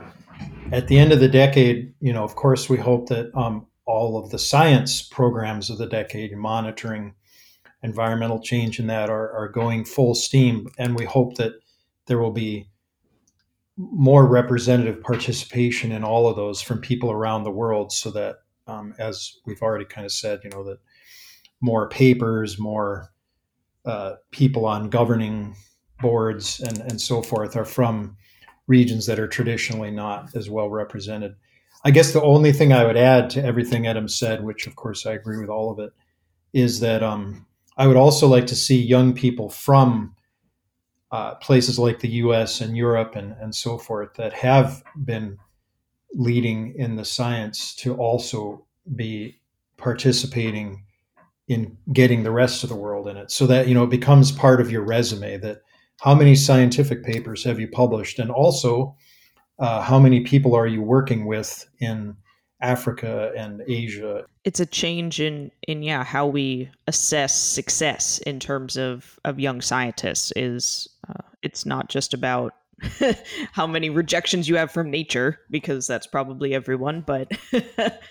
at 0.71 0.88
the 0.88 0.98
end 0.98 1.12
of 1.12 1.19
the 1.19 1.28
decade, 1.28 1.93
you 2.00 2.12
know, 2.12 2.24
of 2.24 2.36
course, 2.36 2.69
we 2.69 2.78
hope 2.78 3.10
that 3.10 3.36
um, 3.36 3.67
all 3.86 4.17
of 4.17 4.32
the 4.32 4.39
science 4.39 5.02
programs 5.02 5.69
of 5.69 5.78
the 5.78 5.88
decade, 5.88 6.36
monitoring 6.36 7.13
environmental 7.84 8.39
change 8.39 8.80
in 8.80 8.88
that, 8.88 9.10
are, 9.10 9.32
are 9.32 9.48
going 9.48 9.86
full 9.86 10.15
steam, 10.15 10.67
and 10.78 10.95
we 10.95 11.06
hope 11.06 11.36
that 11.36 11.54
there 12.08 12.17
will 12.17 12.32
be 12.32 12.69
more 13.78 14.26
representative 14.26 15.02
participation 15.02 15.91
in 15.91 16.04
all 16.04 16.28
of 16.28 16.36
those 16.36 16.62
from 16.62 16.80
people 16.80 17.12
around 17.12 17.43
the 17.43 17.52
world, 17.52 17.91
so 17.91 18.10
that, 18.12 18.38
um, 18.67 18.93
as 18.98 19.34
we've 19.45 19.62
already 19.62 19.86
kind 19.86 20.06
of 20.06 20.12
said, 20.12 20.39
you 20.43 20.50
know, 20.50 20.63
that 20.63 20.80
more 21.62 21.89
papers, 21.89 22.58
more 22.58 23.12
uh, 23.86 24.13
people 24.32 24.65
on 24.65 24.89
governing 24.89 25.56
boards, 26.02 26.60
and, 26.60 26.80
and 26.80 27.00
so 27.00 27.21
forth 27.21 27.56
are 27.56 27.65
from 27.65 28.17
regions 28.67 29.06
that 29.06 29.19
are 29.19 29.28
traditionally 29.28 29.91
not 29.91 30.36
as 30.36 30.49
well 30.49 30.69
represented. 30.69 31.36
I 31.84 31.91
guess 31.91 32.13
the 32.13 32.23
only 32.23 32.51
thing 32.51 32.73
I 32.73 32.86
would 32.86 32.97
add 32.97 33.30
to 33.32 33.43
everything 33.43 33.86
Edem 33.86 34.08
said, 34.08 34.43
which 34.43 34.65
of 34.65 34.75
course 34.75 35.06
I 35.06 35.13
agree 35.13 35.39
with 35.39 35.49
all 35.49 35.71
of 35.71 35.80
it, 35.80 35.91
is 36.54 36.80
that 36.80 37.04
um, 37.04 37.45
I 37.78 37.88
would 37.88 37.97
also 37.97 38.28
like 38.28 38.47
to 38.47 38.56
see 38.56 38.82
young 38.82 39.13
people 39.13 39.49
from 39.49 40.15
uh, 41.12 41.36
places 41.36 41.78
like 41.78 41.99
the 41.99 42.10
US 42.10 42.62
and 42.62 42.75
Europe 42.75 43.15
and, 43.15 43.36
and 43.39 43.54
so 43.54 43.78
forth 43.78 44.15
that 44.15 44.34
have 44.34 44.84
been 45.06 45.38
leading 46.13 46.73
in 46.75 46.95
the 46.95 47.06
science 47.06 47.75
to 47.75 47.95
also 47.95 48.65
be 48.95 49.39
participating 49.78 50.84
in 51.47 51.78
getting 51.93 52.23
the 52.23 52.32
rest 52.32 52.63
of 52.63 52.69
the 52.69 52.75
world 52.75 53.08
in 53.08 53.17
it 53.17 53.30
so 53.30 53.45
that 53.45 53.67
you 53.67 53.73
know 53.73 53.84
it 53.84 53.89
becomes 53.89 54.32
part 54.32 54.60
of 54.60 54.71
your 54.71 54.82
resume 54.82 55.38
that 55.38 55.62
how 56.01 56.13
many 56.13 56.36
scientific 56.36 57.03
papers 57.03 57.43
have 57.43 57.60
you 57.60 57.67
published 57.67 58.19
and 58.19 58.31
also 58.31 58.95
uh, 59.60 59.81
how 59.81 59.99
many 59.99 60.21
people 60.21 60.55
are 60.55 60.67
you 60.67 60.81
working 60.81 61.25
with 61.25 61.67
in 61.79 62.15
africa 62.62 63.31
and 63.38 63.62
asia 63.67 64.23
it's 64.45 64.60
a 64.60 64.65
change 64.65 65.19
in 65.19 65.51
in 65.67 65.84
yeah 65.84 66.03
how 66.03 66.25
we 66.25 66.69
assess 66.88 67.36
success 67.36 68.17
in 68.19 68.39
terms 68.39 68.77
of 68.77 69.19
of 69.25 69.39
young 69.39 69.62
scientists 69.62 70.31
is 70.36 70.88
uh, 71.10 71.21
it's 71.43 71.65
not 71.65 71.89
just 71.89 72.13
about 72.13 72.53
how 73.51 73.67
many 73.67 73.89
rejections 73.89 74.47
you 74.47 74.55
have 74.55 74.71
from 74.71 74.89
nature 74.89 75.39
because 75.49 75.86
that's 75.86 76.08
probably 76.08 76.53
everyone 76.53 77.01
but 77.01 77.31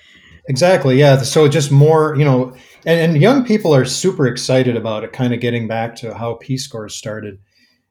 Exactly. 0.46 0.98
Yeah. 0.98 1.22
So 1.22 1.48
just 1.48 1.70
more, 1.70 2.14
you 2.16 2.24
know, 2.24 2.54
and, 2.84 3.00
and 3.00 3.22
young 3.22 3.44
people 3.44 3.74
are 3.74 3.84
super 3.84 4.26
excited 4.26 4.76
about 4.76 5.04
it. 5.04 5.12
Kind 5.12 5.32
of 5.32 5.40
getting 5.40 5.66
back 5.66 5.96
to 5.96 6.14
how 6.14 6.34
Peace 6.34 6.66
Corps 6.66 6.88
started. 6.88 7.38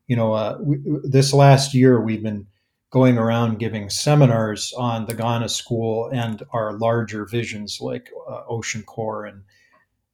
You 0.07 0.15
know, 0.15 0.33
uh, 0.33 0.57
we, 0.61 0.77
this 1.03 1.33
last 1.33 1.73
year 1.73 2.01
we've 2.01 2.23
been 2.23 2.47
going 2.91 3.17
around 3.17 3.57
giving 3.57 3.89
seminars 3.89 4.73
on 4.77 5.05
the 5.05 5.15
Ghana 5.15 5.49
School 5.49 6.09
and 6.13 6.43
our 6.51 6.73
larger 6.73 7.25
visions 7.25 7.79
like 7.81 8.09
uh, 8.29 8.43
Ocean 8.47 8.83
Corps 8.83 9.25
and 9.25 9.43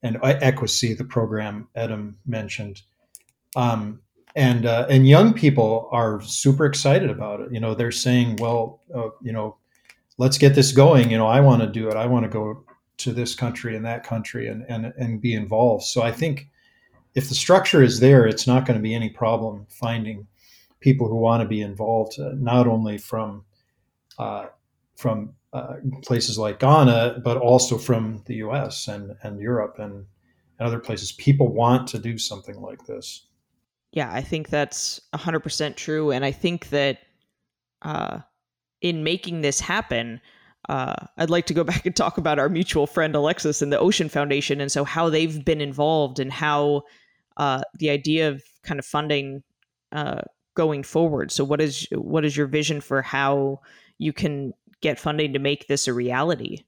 and 0.02 0.16
Equisea, 0.22 0.98
the 0.98 1.04
program 1.04 1.68
Edem 1.76 2.18
mentioned. 2.26 2.82
Um, 3.58 4.00
and 4.36 4.66
uh, 4.66 4.86
and 4.90 5.08
young 5.08 5.34
people 5.34 5.90
are 5.92 6.22
super 6.22 6.66
excited 6.66 7.10
about 7.10 7.42
it. 7.42 7.52
You 7.52 7.60
know, 7.60 7.74
they're 7.74 7.92
saying, 7.92 8.38
well, 8.38 8.82
uh, 8.96 9.10
you 9.22 9.34
know, 9.34 9.58
let's 10.18 10.38
get 10.38 10.56
this 10.56 10.72
going. 10.72 11.10
You 11.10 11.18
know, 11.18 11.28
I 11.28 11.42
want 11.42 11.62
to 11.62 11.68
do 11.68 11.90
it. 11.90 11.96
I 11.96 12.06
want 12.06 12.24
to 12.24 12.30
go 12.30 12.64
to 12.98 13.12
this 13.12 13.34
country 13.34 13.76
and 13.76 13.86
that 13.86 14.04
country 14.04 14.48
and, 14.48 14.64
and, 14.70 14.94
and 14.98 15.22
be 15.22 15.34
involved. 15.34 15.86
So 15.86 16.02
I 16.02 16.12
think 16.12 16.50
if 17.16 17.30
the 17.30 17.36
structure 17.36 17.82
is 17.82 18.00
there, 18.00 18.26
it's 18.26 18.48
not 18.48 18.66
going 18.66 18.78
to 18.78 18.84
be 18.84 18.94
any 18.94 19.10
problem 19.10 19.66
finding 19.70 20.28
people 20.80 21.08
who 21.08 21.16
want 21.16 21.42
to 21.42 21.48
be 21.48 21.62
involved, 21.62 22.20
uh, 22.20 22.32
not 22.36 22.68
only 22.68 22.98
from 22.98 23.44
uh, 24.18 24.48
from 24.96 25.34
uh, 25.54 25.76
places 26.04 26.38
like 26.38 26.60
Ghana, 26.60 27.22
but 27.24 27.38
also 27.38 27.78
from 27.78 28.24
the 28.26 28.36
U.S. 28.36 28.88
and 28.88 29.16
and 29.24 29.40
Europe 29.40 29.76
and, 29.80 29.94
and 29.94 30.68
other 30.68 30.80
places. 30.80 31.12
People 31.14 31.54
want 31.54 31.88
to 31.90 32.00
do 32.00 32.18
something 32.18 32.60
like 32.62 32.86
this. 32.86 33.26
Yeah, 33.92 34.12
I 34.12 34.22
think 34.22 34.50
that's 34.50 35.02
hundred 35.14 35.40
percent 35.40 35.78
true, 35.78 36.12
and 36.12 36.24
I 36.24 36.32
think 36.32 36.70
that 36.70 37.00
uh, 37.82 38.20
in 38.82 39.04
making 39.04 39.42
this 39.42 39.60
happen, 39.60 40.22
uh, 40.68 40.96
I'd 41.18 41.30
like 41.30 41.46
to 41.48 41.54
go 41.54 41.64
back 41.72 41.86
and 41.86 41.96
talk 41.96 42.18
about 42.18 42.40
our 42.40 42.50
mutual 42.50 42.88
friend 42.88 43.16
Alexis 43.16 43.62
and 43.62 43.72
the 43.72 43.80
Ocean 43.80 44.10
Foundation, 44.10 44.60
and 44.62 44.72
so 44.72 44.84
how 44.84 45.10
they've 45.10 45.44
been 45.44 45.62
involved 45.62 46.20
and 46.20 46.32
how 46.32 46.84
uh, 47.38 47.62
the 47.80 47.90
idea 47.90 48.30
of 48.30 48.44
kind 48.64 48.80
of 48.80 48.86
funding 48.86 49.44
uh, 49.92 50.22
going 50.56 50.84
forward. 50.84 51.32
So, 51.32 51.44
what 51.44 51.62
is 51.62 51.88
what 51.92 52.26
is 52.26 52.36
your 52.36 52.48
vision 52.48 52.82
for 52.82 53.02
how 53.02 53.62
you 53.98 54.14
can 54.14 54.54
get 54.82 55.00
funding 55.00 55.34
to 55.34 55.40
make 55.40 55.68
this 55.68 55.88
a 55.88 55.94
reality? 55.94 56.64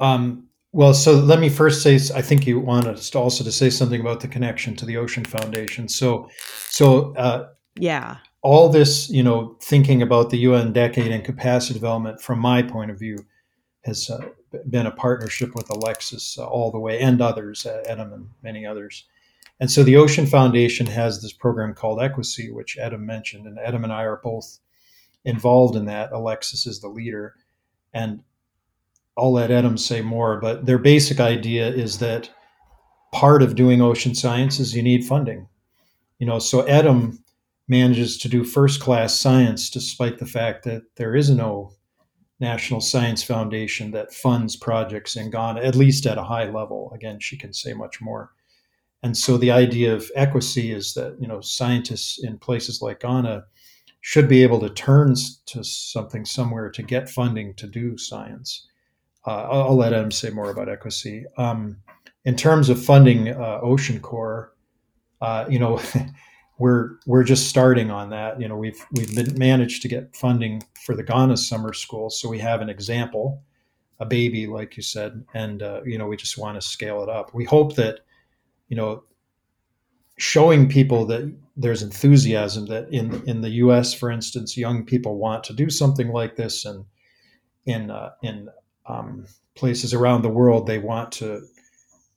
Um, 0.00 0.48
well, 0.72 0.92
so 0.92 1.12
let 1.12 1.38
me 1.38 1.48
first 1.48 1.82
say, 1.82 1.94
I 2.16 2.20
think 2.20 2.48
you 2.48 2.58
wanted 2.58 2.96
us 2.96 3.10
to 3.10 3.18
also 3.18 3.44
to 3.44 3.52
say 3.52 3.70
something 3.70 4.00
about 4.00 4.20
the 4.20 4.28
connection 4.28 4.74
to 4.76 4.84
the 4.84 4.96
Ocean 4.96 5.24
Foundation. 5.24 5.88
So, 5.88 6.28
so 6.68 7.14
uh, 7.14 7.50
yeah, 7.76 8.16
all 8.44 8.68
this, 8.68 9.08
you 9.08 9.22
know, 9.22 9.56
thinking 9.60 10.02
about 10.02 10.28
the 10.28 10.36
UN 10.38 10.72
decade 10.72 11.10
and 11.10 11.24
capacity 11.24 11.72
development 11.72 12.20
from 12.20 12.38
my 12.38 12.62
point 12.62 12.90
of 12.90 12.98
view 12.98 13.24
has 13.84 14.10
uh, 14.10 14.20
been 14.68 14.86
a 14.86 14.90
partnership 14.90 15.54
with 15.54 15.70
Alexis 15.70 16.38
uh, 16.38 16.46
all 16.46 16.70
the 16.70 16.78
way 16.78 17.00
and 17.00 17.22
others, 17.22 17.64
uh, 17.64 17.82
and 17.88 18.28
many 18.42 18.66
others. 18.66 19.04
And 19.60 19.70
so 19.70 19.82
the 19.82 19.96
Ocean 19.96 20.26
Foundation 20.26 20.86
has 20.86 21.22
this 21.22 21.32
program 21.32 21.74
called 21.74 22.00
Equisea, 22.00 22.52
which 22.52 22.76
Edem 22.78 23.06
mentioned, 23.06 23.46
and 23.46 23.58
Edem 23.58 23.82
and 23.82 23.92
I 23.92 24.02
are 24.02 24.20
both 24.22 24.58
involved 25.24 25.74
in 25.74 25.86
that. 25.86 26.12
Alexis 26.12 26.66
is 26.66 26.80
the 26.80 26.88
leader. 26.88 27.34
And 27.94 28.20
I'll 29.16 29.32
let 29.32 29.50
Edem 29.50 29.78
say 29.78 30.02
more, 30.02 30.38
but 30.38 30.66
their 30.66 30.78
basic 30.78 31.18
idea 31.18 31.68
is 31.68 31.98
that 32.00 32.28
part 33.10 33.42
of 33.42 33.54
doing 33.54 33.80
ocean 33.80 34.14
science 34.14 34.60
is 34.60 34.74
you 34.74 34.82
need 34.82 35.06
funding. 35.06 35.48
You 36.18 36.26
know, 36.26 36.38
so 36.40 36.60
Edem 36.62 37.23
manages 37.68 38.18
to 38.18 38.28
do 38.28 38.44
first 38.44 38.80
class 38.80 39.18
science 39.18 39.70
despite 39.70 40.18
the 40.18 40.26
fact 40.26 40.64
that 40.64 40.82
there 40.96 41.14
is 41.14 41.30
no 41.30 41.72
National 42.40 42.80
Science 42.80 43.22
Foundation 43.22 43.90
that 43.92 44.12
funds 44.12 44.56
projects 44.56 45.16
in 45.16 45.30
Ghana, 45.30 45.60
at 45.60 45.76
least 45.76 46.04
at 46.06 46.18
a 46.18 46.24
high 46.24 46.48
level. 46.50 46.92
Again, 46.94 47.20
she 47.20 47.36
can 47.36 47.52
say 47.52 47.72
much 47.72 48.00
more. 48.00 48.32
And 49.02 49.16
so 49.16 49.36
the 49.36 49.50
idea 49.50 49.94
of 49.94 50.10
equity 50.14 50.72
is 50.72 50.94
that 50.94 51.16
you 51.20 51.28
know 51.28 51.40
scientists 51.40 52.22
in 52.22 52.38
places 52.38 52.82
like 52.82 53.00
Ghana 53.00 53.44
should 54.00 54.28
be 54.28 54.42
able 54.42 54.60
to 54.60 54.70
turn 54.70 55.14
to 55.46 55.64
something 55.64 56.24
somewhere 56.24 56.70
to 56.70 56.82
get 56.82 57.08
funding 57.08 57.54
to 57.54 57.66
do 57.66 57.96
science. 57.96 58.66
Uh, 59.26 59.46
I'll, 59.50 59.62
I'll, 59.62 59.76
let 59.76 59.94
Edem 59.94 60.10
say 60.10 60.30
more 60.30 60.50
about 60.50 60.68
Equisea. 60.68 61.24
Um, 61.38 61.78
in 62.24 62.36
terms 62.36 62.68
of 62.68 62.82
funding 62.82 63.28
uh, 63.28 63.60
Ocean 63.62 64.00
Corps, 64.00 64.52
uh, 65.22 65.46
you 65.48 65.58
know, 65.58 65.80
we're 66.58 66.96
we're 67.06 67.24
just 67.24 67.48
starting 67.48 67.90
on 67.90 68.10
that. 68.10 68.40
You 68.40 68.48
know, 68.48 68.56
we've 68.56 68.84
we've 68.92 69.14
been 69.14 69.36
managed 69.38 69.82
to 69.82 69.88
get 69.88 70.14
funding 70.14 70.62
for 70.84 70.94
the 70.94 71.02
Ghana 71.02 71.36
summer 71.36 71.72
school, 71.72 72.10
so 72.10 72.28
we 72.28 72.38
have 72.38 72.60
an 72.60 72.68
example, 72.68 73.42
a 73.98 74.06
baby, 74.06 74.46
like 74.46 74.76
you 74.76 74.82
said, 74.82 75.24
and 75.34 75.62
uh, 75.62 75.80
you 75.84 75.98
know 75.98 76.06
we 76.06 76.16
just 76.16 76.38
want 76.38 76.60
to 76.60 76.66
scale 76.66 77.02
it 77.02 77.08
up. 77.08 77.34
We 77.34 77.44
hope 77.44 77.74
that, 77.76 78.00
you 78.68 78.76
know, 78.76 79.04
showing 80.16 80.68
people 80.68 81.06
that 81.06 81.34
there's 81.56 81.82
enthusiasm 81.82 82.66
that 82.66 82.88
in 82.90 83.22
in 83.28 83.40
the 83.40 83.50
U.S., 83.50 83.92
for 83.92 84.10
instance, 84.10 84.56
young 84.56 84.84
people 84.84 85.18
want 85.18 85.42
to 85.44 85.52
do 85.52 85.70
something 85.70 86.08
like 86.08 86.36
this, 86.36 86.64
and 86.64 86.84
in 87.66 87.90
uh, 87.90 88.10
in 88.22 88.48
um, 88.86 89.26
places 89.56 89.92
around 89.92 90.22
the 90.22 90.28
world, 90.28 90.68
they 90.68 90.78
want 90.78 91.10
to 91.12 91.42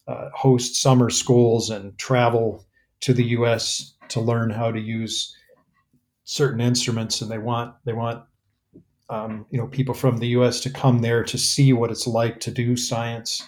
uh, 0.07 0.29
host 0.35 0.75
summer 0.75 1.09
schools 1.09 1.71
and 1.71 1.97
travel 1.97 2.66
to 3.01 3.13
the 3.13 3.23
U.S 3.23 3.97
to 4.09 4.21
learn 4.21 4.49
how 4.49 4.71
to 4.71 4.79
use 4.79 5.35
certain 6.23 6.59
instruments, 6.59 7.21
and 7.21 7.31
they 7.31 7.37
want 7.37 7.75
they 7.85 7.93
want 7.93 8.23
um, 9.09 9.45
you 9.49 9.59
know 9.59 9.67
people 9.67 9.93
from 9.93 10.17
the 10.17 10.27
U.S. 10.29 10.59
to 10.61 10.69
come 10.69 10.99
there 10.99 11.23
to 11.23 11.37
see 11.37 11.73
what 11.73 11.91
it's 11.91 12.07
like 12.07 12.39
to 12.41 12.51
do 12.51 12.75
science 12.75 13.43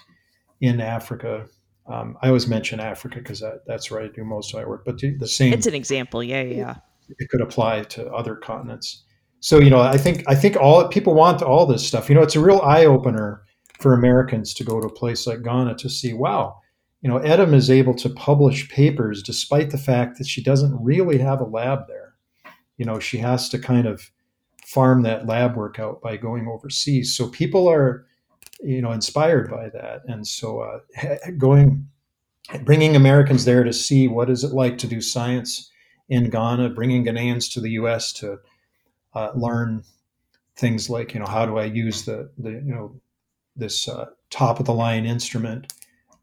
in 0.62 0.82
Africa. 0.82 1.48
Um, 1.88 2.18
I 2.22 2.28
always 2.28 2.48
mention 2.48 2.80
Africa 2.80 3.18
because 3.18 3.40
that, 3.40 3.62
that's 3.66 3.90
where 3.90 4.02
I 4.02 4.08
do 4.08 4.24
most 4.24 4.54
of 4.54 4.60
my 4.60 4.66
work. 4.66 4.86
But 4.86 5.00
the, 5.00 5.28
same. 5.28 5.54
It's 5.54 5.66
an 5.66 5.74
example. 5.74 6.24
Yeah, 6.24 6.44
yeah. 6.44 6.76
It 7.18 7.30
could 7.30 7.42
apply 7.42 7.84
to 7.84 8.08
other 8.12 8.36
continents. 8.36 9.04
So 9.40 9.60
you 9.60 9.70
know, 9.70 9.80
I 9.80 9.98
think 9.98 10.24
I 10.28 10.36
think 10.36 10.56
all 10.58 10.88
people 10.88 11.14
want 11.14 11.42
all 11.42 11.66
this 11.66 11.88
stuff. 11.88 12.10
You 12.10 12.16
know, 12.16 12.22
it's 12.22 12.36
a 12.36 12.42
real 12.42 12.60
eye 12.60 12.86
opener 12.86 13.44
for 13.80 13.94
Americans 13.94 14.54
to 14.54 14.64
go 14.64 14.82
to 14.82 14.88
a 14.88 14.94
place 14.94 15.26
like 15.26 15.42
Ghana 15.42 15.76
to 15.76 15.90
see, 15.90 16.12
wow, 16.12 16.60
you 17.02 17.10
know, 17.10 17.18
Edem 17.18 17.54
is 17.54 17.70
able 17.70 17.94
to 17.96 18.10
publish 18.10 18.70
papers 18.70 19.24
despite 19.24 19.70
the 19.70 19.78
fact 19.78 20.18
that 20.18 20.28
she 20.28 20.44
doesn't 20.44 20.84
really 20.84 21.18
have 21.18 21.40
a 21.40 21.46
lab 21.46 21.88
there. 21.88 22.16
You 22.78 22.86
know, 22.86 23.00
she 23.00 23.18
has 23.18 23.50
to 23.50 23.60
kind 23.60 23.88
of 23.88 24.12
farm 24.66 25.04
that 25.04 25.26
lab 25.26 25.56
work 25.56 25.80
out 25.80 26.02
by 26.02 26.18
going 26.18 26.48
overseas. 26.48 27.16
So 27.16 27.30
people 27.30 27.70
are, 27.70 28.06
you 28.62 28.82
know, 28.82 28.92
inspired 28.92 29.50
by 29.50 29.70
that, 29.70 30.02
and 30.06 30.28
so 30.28 30.60
uh, 30.60 31.16
going, 31.38 31.88
bringing 32.64 32.96
Americans 32.96 33.46
there 33.46 33.64
to 33.64 33.74
see 33.74 34.08
what 34.08 34.30
is 34.30 34.44
it 34.44 34.54
like 34.54 34.78
to 34.80 34.88
do 34.88 35.02
science 35.02 35.72
in 36.10 36.30
Ghana, 36.30 36.70
bringing 36.70 37.06
Ghanaians 37.06 37.52
to 37.54 37.62
the 37.62 37.72
U.S. 37.72 38.12
to 38.14 38.40
uh, 39.14 39.32
learn 39.36 39.84
things 40.56 40.90
like, 40.90 41.14
you 41.14 41.20
know, 41.20 41.26
how 41.26 41.46
do 41.46 41.58
I 41.58 41.66
use 41.66 42.04
the 42.04 42.30
the 42.38 42.52
you 42.52 42.74
know 42.74 43.00
this 43.56 43.88
uh, 43.88 44.06
top 44.30 44.60
of 44.60 44.66
the 44.66 44.74
line 44.74 45.06
instrument. 45.06 45.74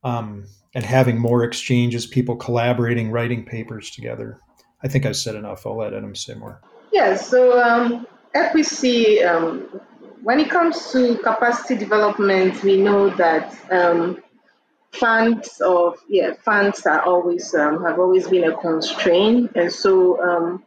Um, 0.03 0.47
and 0.77 0.85
having 0.85 1.19
more 1.19 1.43
exchanges, 1.43 2.07
people 2.07 2.37
collaborating, 2.37 3.11
writing 3.11 3.43
papers 3.47 3.91
together. 3.91 4.39
I 4.85 4.89
think 4.89 5.07
I've 5.07 5.17
said 5.17 5.35
enough. 5.35 5.67
I'll 5.67 5.79
let 5.79 5.95
Edem 5.95 6.15
say 6.15 6.35
more. 6.35 6.61
Yeah, 6.93 7.17
so 7.17 7.59
um, 7.59 8.07
EQUISEA, 8.35 9.27
um, 9.27 9.81
when 10.23 10.39
it 10.39 10.51
comes 10.51 10.93
to 10.93 11.17
capacity 11.17 11.77
development, 11.77 12.63
we 12.63 12.77
know 12.77 13.09
that 13.09 13.57
um, 13.73 14.23
funds 14.93 15.63
of 15.63 15.99
yeah 16.11 16.35
funds 16.45 16.85
are 16.85 17.01
always 17.03 17.55
um, 17.55 17.83
have 17.83 17.99
always 17.99 18.29
been 18.29 18.45
a 18.45 18.55
constraint, 18.59 19.53
and 19.55 19.73
so 19.73 20.23
um, 20.23 20.63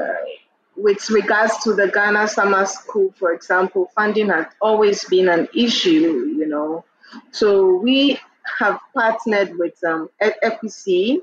uh, 0.00 0.24
with 0.78 1.10
regards 1.10 1.58
to 1.64 1.74
the 1.74 1.88
Ghana 1.88 2.26
Summer 2.28 2.64
School, 2.64 3.12
for 3.18 3.34
example, 3.34 3.90
funding 3.94 4.30
has 4.30 4.46
always 4.62 5.04
been 5.04 5.28
an 5.28 5.46
issue. 5.54 6.32
You 6.38 6.46
know, 6.46 6.86
so 7.32 7.74
we 7.76 8.18
have 8.58 8.80
partnered 8.94 9.56
with 9.58 9.82
um, 9.84 10.10
EQUISEA, 10.20 11.18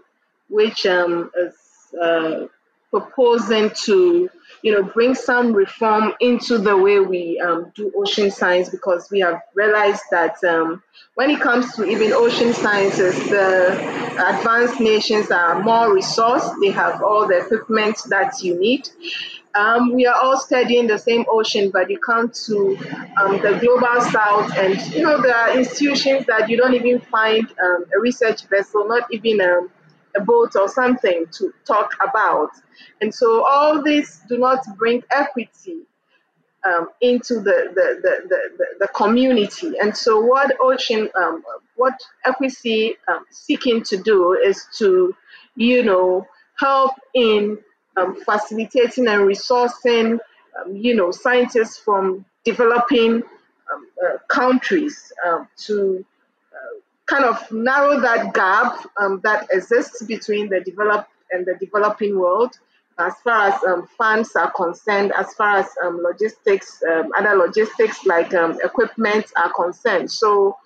which 0.49 0.85
um, 0.85 1.31
is 1.37 1.55
uh, 2.01 2.47
proposing 2.91 3.71
to, 3.85 4.29
you 4.61 4.71
know, 4.71 4.83
bring 4.83 5.15
some 5.15 5.53
reform 5.53 6.13
into 6.19 6.57
the 6.57 6.75
way 6.77 6.99
we 6.99 7.39
um, 7.39 7.71
do 7.75 7.91
ocean 7.97 8.29
science 8.29 8.69
because 8.69 9.09
we 9.09 9.19
have 9.21 9.41
realized 9.55 10.03
that 10.11 10.43
um, 10.43 10.83
when 11.15 11.29
it 11.29 11.39
comes 11.39 11.73
to 11.75 11.85
even 11.85 12.11
ocean 12.13 12.53
sciences, 12.53 13.17
the 13.29 13.71
advanced 14.29 14.79
nations 14.79 15.31
are 15.31 15.61
more 15.61 15.95
resourced. 15.95 16.53
They 16.61 16.71
have 16.71 17.01
all 17.01 17.27
the 17.27 17.39
equipment 17.39 17.97
that 18.09 18.43
you 18.43 18.59
need. 18.59 18.87
Um, 19.53 19.93
we 19.93 20.05
are 20.05 20.15
all 20.15 20.39
studying 20.39 20.87
the 20.87 20.97
same 20.97 21.25
ocean, 21.29 21.71
but 21.71 21.89
you 21.89 21.99
come 21.99 22.31
to 22.45 22.77
um, 23.17 23.41
the 23.41 23.57
global 23.61 23.99
south, 24.01 24.57
and 24.57 24.79
you 24.93 25.01
know 25.01 25.21
there 25.21 25.35
are 25.35 25.57
institutions 25.57 26.25
that 26.27 26.49
you 26.49 26.55
don't 26.55 26.73
even 26.73 27.01
find 27.01 27.45
um, 27.61 27.85
a 27.93 27.99
research 27.99 28.45
vessel, 28.47 28.87
not 28.87 29.03
even 29.11 29.41
a, 29.41 29.67
a, 30.15 30.21
boat 30.21 30.55
or 30.55 30.67
something 30.67 31.25
to 31.31 31.53
talk 31.65 31.91
about. 32.07 32.49
And 33.01 33.13
so 33.13 33.45
all 33.45 33.81
these 33.81 34.21
do 34.27 34.37
not 34.37 34.59
bring 34.77 35.03
equity 35.11 35.81
um, 36.65 36.89
into 37.01 37.35
the 37.35 37.71
the, 37.73 37.99
the, 38.03 38.27
the, 38.29 38.65
the, 38.79 38.87
community. 38.89 39.73
And 39.81 39.95
so 39.95 40.19
what 40.19 40.55
Ocean, 40.59 41.09
um, 41.15 41.43
what 41.75 41.99
EQUISEA 42.27 42.97
um, 43.07 43.25
seeking 43.31 43.81
to 43.83 43.97
do 43.97 44.33
is 44.33 44.67
to, 44.77 45.15
you 45.55 45.83
know, 45.83 46.27
help 46.59 46.93
in 47.15 47.57
um, 47.97 48.15
facilitating 48.23 49.07
and 49.07 49.21
resourcing, 49.21 50.19
um, 50.59 50.75
you 50.75 50.95
know, 50.95 51.09
scientists 51.11 51.77
from 51.77 52.25
developing 52.45 53.23
um, 53.73 53.87
uh, 54.05 54.17
countries 54.27 55.11
to 55.57 56.05
kind 57.05 57.25
of 57.25 57.51
narrow 57.51 57.99
that 57.99 58.33
gap 58.33 58.85
um, 58.99 59.19
that 59.23 59.47
exists 59.51 60.03
between 60.03 60.49
the 60.49 60.61
developed 60.61 61.09
and 61.31 61.45
the 61.45 61.55
developing 61.59 62.17
world 62.17 62.57
as 62.99 63.13
far 63.23 63.49
as 63.49 63.63
um, 63.63 63.87
funds 63.97 64.35
are 64.35 64.51
concerned, 64.51 65.11
as 65.17 65.33
far 65.33 65.57
as 65.57 65.67
um, 65.83 66.01
logistics, 66.03 66.83
um, 66.91 67.09
other 67.17 67.35
logistics 67.35 68.05
like 68.05 68.33
equipment 68.63 69.25
are 69.37 69.51
concerned. 69.53 70.11
So 70.11 70.57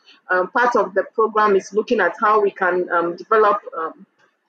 part 0.53 0.75
of 0.75 0.93
the 0.95 1.03
program 1.13 1.55
is 1.55 1.71
looking 1.71 2.01
at 2.01 2.15
how 2.19 2.41
we 2.41 2.51
can 2.51 2.87
develop 3.15 3.61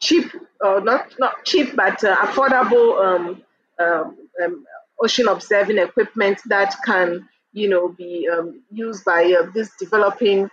cheap, 0.00 0.30
uh, 0.64 0.80
not 0.82 1.14
not 1.18 1.44
cheap, 1.44 1.74
but 1.76 2.02
uh, 2.04 2.16
affordable 2.16 2.88
um, 3.04 3.42
um, 3.78 4.16
um, 4.42 4.66
ocean 5.00 5.28
observing 5.28 5.78
equipment 5.78 6.40
that 6.46 6.74
can, 6.84 7.28
you 7.52 7.68
know, 7.68 7.88
be 7.88 8.28
um, 8.28 8.62
used 8.70 9.04
by 9.04 9.24
uh, 9.32 9.50
these 9.54 9.70
developing 9.78 10.50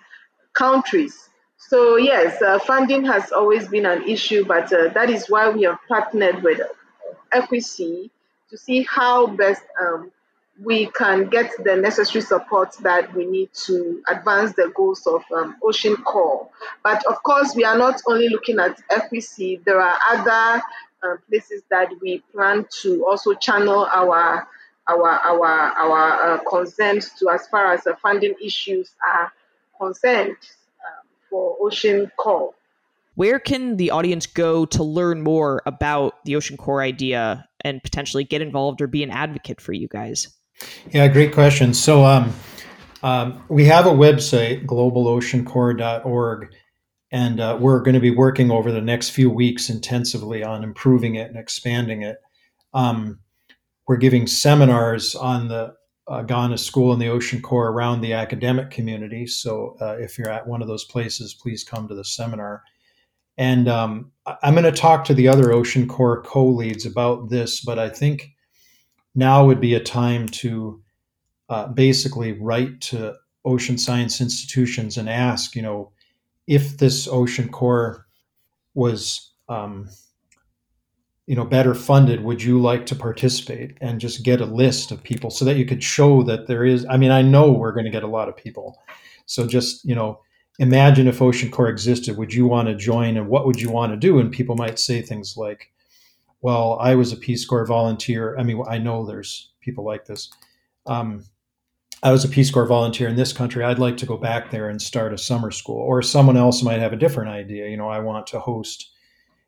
countries. 0.53 1.29
So 1.57 1.97
yes, 1.97 2.41
uh, 2.41 2.59
funding 2.59 3.05
has 3.05 3.31
always 3.31 3.67
been 3.67 3.85
an 3.85 4.03
issue, 4.07 4.45
but 4.45 4.71
uh, 4.71 4.89
that 4.89 5.09
is 5.09 5.27
why 5.27 5.49
we 5.49 5.63
have 5.63 5.79
partnered 5.87 6.43
with 6.43 6.61
EQUISEA 7.33 8.09
to 8.49 8.57
see 8.57 8.83
how 8.83 9.27
best 9.27 9.63
um, 9.81 10.11
we 10.61 10.85
can 10.87 11.29
get 11.29 11.51
the 11.63 11.75
necessary 11.75 12.21
support 12.21 12.75
that 12.81 13.11
we 13.15 13.25
need 13.25 13.49
to 13.65 14.03
advance 14.07 14.53
the 14.53 14.71
goals 14.75 15.07
of 15.07 15.23
um, 15.35 15.55
Ocean 15.63 15.95
Corps. 15.97 16.47
But 16.83 17.03
of 17.07 17.23
course, 17.23 17.55
we 17.55 17.63
are 17.63 17.77
not 17.77 18.01
only 18.05 18.29
looking 18.29 18.59
at 18.59 18.79
EQUISEA, 18.89 19.63
there 19.63 19.81
are 19.81 19.97
other 20.11 20.61
uh, 21.01 21.17
places 21.27 21.63
that 21.71 21.89
we 22.01 22.19
plan 22.33 22.67
to 22.81 23.05
also 23.05 23.33
channel 23.33 23.85
our 23.91 24.47
our 24.87 25.09
our 25.09 25.47
our 25.47 26.33
uh, 26.33 26.37
concerns 26.49 27.11
to 27.19 27.29
as 27.29 27.47
far 27.47 27.73
as 27.73 27.83
the 27.85 27.95
funding 28.01 28.35
issues 28.41 28.91
are 29.05 29.31
concerned 29.79 30.35
um, 30.85 31.07
for 31.29 31.57
Ocean 31.61 32.11
Corps. 32.17 32.53
Where 33.15 33.39
can 33.39 33.77
the 33.77 33.91
audience 33.91 34.25
go 34.25 34.65
to 34.65 34.83
learn 34.83 35.21
more 35.21 35.61
about 35.65 36.23
the 36.25 36.35
Ocean 36.35 36.57
Corps 36.57 36.81
idea 36.81 37.47
and 37.61 37.81
potentially 37.83 38.23
get 38.23 38.41
involved 38.41 38.81
or 38.81 38.87
be 38.87 39.03
an 39.03 39.11
advocate 39.11 39.61
for 39.61 39.73
you 39.73 39.87
guys? 39.87 40.29
Yeah, 40.91 41.07
great 41.07 41.33
question. 41.33 41.73
So 41.73 42.03
um, 42.05 42.33
um, 43.03 43.43
we 43.49 43.65
have 43.65 43.85
a 43.85 43.91
website, 43.91 44.65
globaloceancorps.org, 44.65 46.55
and 47.11 47.39
uh, 47.39 47.57
we're 47.59 47.81
going 47.81 47.93
to 47.93 47.99
be 47.99 48.11
working 48.11 48.49
over 48.49 48.71
the 48.71 48.81
next 48.81 49.09
few 49.11 49.29
weeks 49.29 49.69
intensively 49.69 50.43
on 50.43 50.63
improving 50.63 51.15
it 51.15 51.29
and 51.29 51.37
expanding 51.37 52.01
it. 52.01 52.17
Um, 52.73 53.19
we're 53.87 53.97
giving 53.97 54.25
seminars 54.25 55.13
on 55.13 55.49
the 55.49 55.75
uh, 56.07 56.21
to 56.21 56.57
School 56.57 56.93
in 56.93 56.99
the 56.99 57.07
Ocean 57.07 57.41
Corps 57.41 57.71
around 57.71 58.01
the 58.01 58.13
academic 58.13 58.71
community. 58.71 59.25
So 59.25 59.77
uh, 59.81 59.95
if 59.99 60.17
you're 60.17 60.29
at 60.29 60.47
one 60.47 60.61
of 60.61 60.67
those 60.67 60.85
places, 60.85 61.33
please 61.33 61.63
come 61.63 61.87
to 61.87 61.95
the 61.95 62.03
seminar. 62.03 62.63
And 63.37 63.67
um, 63.67 64.11
I'm 64.43 64.53
going 64.53 64.65
to 64.65 64.71
talk 64.71 65.05
to 65.05 65.13
the 65.13 65.27
other 65.27 65.51
Ocean 65.51 65.87
Corps 65.87 66.21
co 66.21 66.45
leads 66.45 66.85
about 66.85 67.29
this, 67.29 67.61
but 67.61 67.79
I 67.79 67.89
think 67.89 68.29
now 69.15 69.45
would 69.45 69.61
be 69.61 69.73
a 69.73 69.79
time 69.79 70.27
to 70.27 70.81
uh, 71.49 71.67
basically 71.67 72.33
write 72.33 72.81
to 72.81 73.15
ocean 73.45 73.77
science 73.77 74.21
institutions 74.21 74.97
and 74.97 75.09
ask, 75.09 75.55
you 75.55 75.61
know, 75.61 75.91
if 76.47 76.77
this 76.77 77.07
ocean 77.07 77.49
corps 77.49 78.05
was, 78.73 79.31
um, 79.49 79.89
you 81.25 81.35
know, 81.35 81.45
better 81.45 81.73
funded, 81.73 82.23
would 82.23 82.43
you 82.43 82.61
like 82.61 82.85
to 82.87 82.95
participate 82.95 83.77
and 83.79 84.01
just 84.01 84.23
get 84.23 84.41
a 84.41 84.45
list 84.45 84.91
of 84.91 85.03
people 85.03 85.29
so 85.29 85.45
that 85.45 85.57
you 85.57 85.65
could 85.65 85.83
show 85.83 86.23
that 86.23 86.47
there 86.47 86.65
is? 86.65 86.85
I 86.89 86.97
mean, 86.97 87.11
I 87.11 87.21
know 87.21 87.51
we're 87.51 87.71
going 87.71 87.85
to 87.85 87.91
get 87.91 88.03
a 88.03 88.07
lot 88.07 88.27
of 88.27 88.35
people, 88.35 88.81
so 89.25 89.47
just 89.47 89.85
you 89.85 89.95
know, 89.95 90.19
imagine 90.59 91.07
if 91.07 91.21
Ocean 91.21 91.49
Corps 91.49 91.69
existed, 91.69 92.17
would 92.17 92.33
you 92.33 92.45
want 92.45 92.67
to 92.67 92.75
join, 92.75 93.17
and 93.17 93.29
what 93.29 93.45
would 93.45 93.61
you 93.61 93.69
want 93.71 93.93
to 93.93 93.97
do? 93.97 94.19
And 94.19 94.31
people 94.31 94.55
might 94.55 94.79
say 94.79 95.01
things 95.01 95.35
like, 95.37 95.71
well, 96.41 96.77
I 96.81 96.95
was 96.95 97.13
a 97.13 97.17
Peace 97.17 97.45
Corps 97.45 97.65
volunteer. 97.65 98.37
I 98.37 98.43
mean, 98.43 98.61
I 98.67 98.77
know 98.77 99.05
there's 99.05 99.51
people 99.61 99.85
like 99.85 100.05
this. 100.05 100.29
Um, 100.85 101.23
I 102.03 102.11
was 102.11 102.25
a 102.25 102.29
Peace 102.29 102.51
Corps 102.51 102.67
volunteer 102.67 103.07
in 103.07 103.15
this 103.15 103.31
country. 103.31 103.63
I'd 103.63 103.79
like 103.79 103.95
to 103.97 104.05
go 104.05 104.17
back 104.17 104.51
there 104.51 104.69
and 104.69 104.81
start 104.81 105.13
a 105.13 105.17
summer 105.17 105.51
school. 105.51 105.79
Or 105.79 106.01
someone 106.01 106.35
else 106.35 106.61
might 106.61 106.81
have 106.81 106.91
a 106.91 106.97
different 106.97 107.31
idea. 107.31 107.69
You 107.69 107.77
know, 107.77 107.87
I 107.87 107.99
want 107.99 108.27
to 108.27 108.41
host 108.41 108.91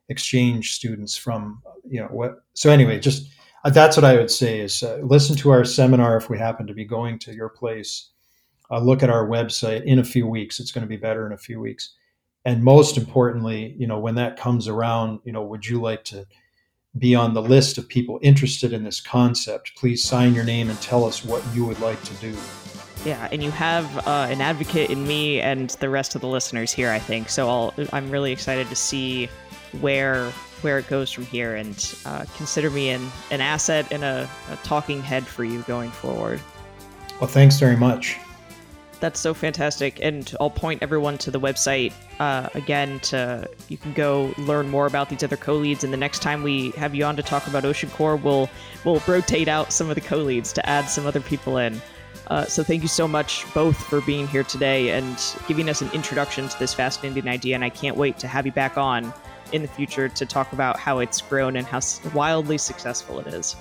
exchange 0.09 0.73
students 0.73 1.15
from, 1.15 1.61
you 1.87 1.99
know, 2.01 2.07
what. 2.07 2.43
So 2.53 2.69
anyway, 2.69 2.99
just 2.99 3.29
uh, 3.63 3.69
that's 3.69 3.97
what 3.97 4.03
I 4.03 4.15
would 4.15 4.31
say 4.31 4.59
is 4.59 4.83
uh, 4.83 4.99
listen 5.01 5.35
to 5.37 5.51
our 5.51 5.65
seminar 5.65 6.17
if 6.17 6.29
we 6.29 6.37
happen 6.37 6.67
to 6.67 6.73
be 6.73 6.85
going 6.85 7.19
to 7.19 7.33
your 7.33 7.49
place. 7.49 8.09
Uh, 8.71 8.79
look 8.79 9.03
at 9.03 9.09
our 9.09 9.27
website 9.27 9.83
in 9.83 9.99
a 9.99 10.03
few 10.03 10.27
weeks. 10.27 10.59
It's 10.59 10.71
going 10.71 10.83
to 10.83 10.87
be 10.87 10.97
better 10.97 11.25
in 11.25 11.33
a 11.33 11.37
few 11.37 11.59
weeks. 11.59 11.93
And 12.45 12.63
most 12.63 12.97
importantly, 12.97 13.75
you 13.77 13.87
know, 13.87 13.99
when 13.99 14.15
that 14.15 14.37
comes 14.37 14.67
around, 14.67 15.19
you 15.23 15.31
know, 15.31 15.43
would 15.43 15.65
you 15.65 15.81
like 15.81 16.03
to 16.05 16.25
be 16.97 17.15
on 17.15 17.33
the 17.33 17.41
list 17.41 17.77
of 17.77 17.87
people 17.87 18.19
interested 18.21 18.71
in 18.71 18.83
this 18.83 19.01
concept, 19.01 19.75
please 19.75 20.03
sign 20.03 20.33
your 20.33 20.45
name 20.45 20.69
and 20.69 20.79
tell 20.81 21.03
us 21.03 21.25
what 21.25 21.43
you 21.53 21.65
would 21.65 21.79
like 21.79 22.01
to 22.03 22.13
do. 22.15 22.35
Yeah, 23.03 23.27
and 23.31 23.43
you 23.43 23.51
have 23.51 24.07
uh, 24.07 24.27
an 24.29 24.41
advocate 24.41 24.89
in 24.89 25.05
me 25.05 25.41
and 25.41 25.69
the 25.71 25.89
rest 25.89 26.15
of 26.15 26.21
the 26.21 26.27
listeners 26.27 26.71
here, 26.71 26.89
I 26.89 26.99
think. 26.99 27.29
So 27.29 27.49
I'll, 27.49 27.73
I'm 27.91 28.09
really 28.09 28.31
excited 28.31 28.67
to 28.69 28.75
see 28.75 29.29
where 29.81 30.31
where 30.61 30.79
it 30.79 30.87
goes 30.87 31.11
from 31.11 31.25
here, 31.25 31.55
and 31.55 31.95
uh, 32.05 32.25
consider 32.37 32.69
me 32.71 32.89
an, 32.89 33.07
an 33.29 33.39
asset 33.39 33.91
and 33.91 34.03
a, 34.03 34.27
a 34.51 34.55
talking 34.57 35.01
head 35.01 35.25
for 35.25 35.43
you 35.43 35.61
going 35.63 35.91
forward. 35.91 36.41
Well, 37.19 37.29
thanks 37.29 37.59
very 37.59 37.75
much. 37.75 38.17
That's 38.99 39.19
so 39.19 39.33
fantastic, 39.33 39.99
and 40.01 40.33
I'll 40.39 40.49
point 40.49 40.81
everyone 40.81 41.17
to 41.19 41.29
the 41.29 41.39
website 41.39 41.93
uh, 42.19 42.49
again. 42.53 42.99
To 43.01 43.47
you 43.67 43.77
can 43.77 43.93
go 43.93 44.33
learn 44.37 44.69
more 44.69 44.87
about 44.87 45.09
these 45.09 45.23
other 45.23 45.37
co-leads, 45.37 45.83
and 45.83 45.93
the 45.93 45.97
next 45.97 46.21
time 46.21 46.43
we 46.43 46.71
have 46.71 46.95
you 46.95 47.03
on 47.03 47.15
to 47.17 47.23
talk 47.23 47.45
about 47.47 47.65
Ocean 47.65 47.89
Corps, 47.89 48.15
we'll 48.15 48.49
we'll 48.85 49.01
rotate 49.05 49.47
out 49.47 49.71
some 49.71 49.89
of 49.89 49.95
the 49.95 50.01
co-leads 50.01 50.53
to 50.53 50.67
add 50.67 50.85
some 50.85 51.05
other 51.05 51.21
people 51.21 51.57
in. 51.57 51.79
Uh, 52.27 52.45
so 52.45 52.63
thank 52.63 52.81
you 52.81 52.87
so 52.87 53.07
much 53.07 53.45
both 53.53 53.77
for 53.77 54.01
being 54.01 54.27
here 54.27 54.43
today 54.43 54.89
and 54.89 55.35
giving 55.47 55.69
us 55.69 55.81
an 55.81 55.91
introduction 55.91 56.47
to 56.49 56.57
this 56.57 56.73
fascinating 56.73 57.27
idea. 57.27 57.53
And 57.53 57.63
I 57.63 57.69
can't 57.69 57.97
wait 57.97 58.17
to 58.19 58.27
have 58.27 58.45
you 58.45 58.51
back 58.51 58.77
on 58.77 59.13
in 59.51 59.61
the 59.61 59.67
future 59.67 60.09
to 60.09 60.25
talk 60.25 60.53
about 60.53 60.79
how 60.79 60.99
it's 60.99 61.21
grown 61.21 61.55
and 61.55 61.65
how 61.67 61.79
wildly 62.13 62.57
successful 62.57 63.19
it 63.19 63.27
is. 63.27 63.55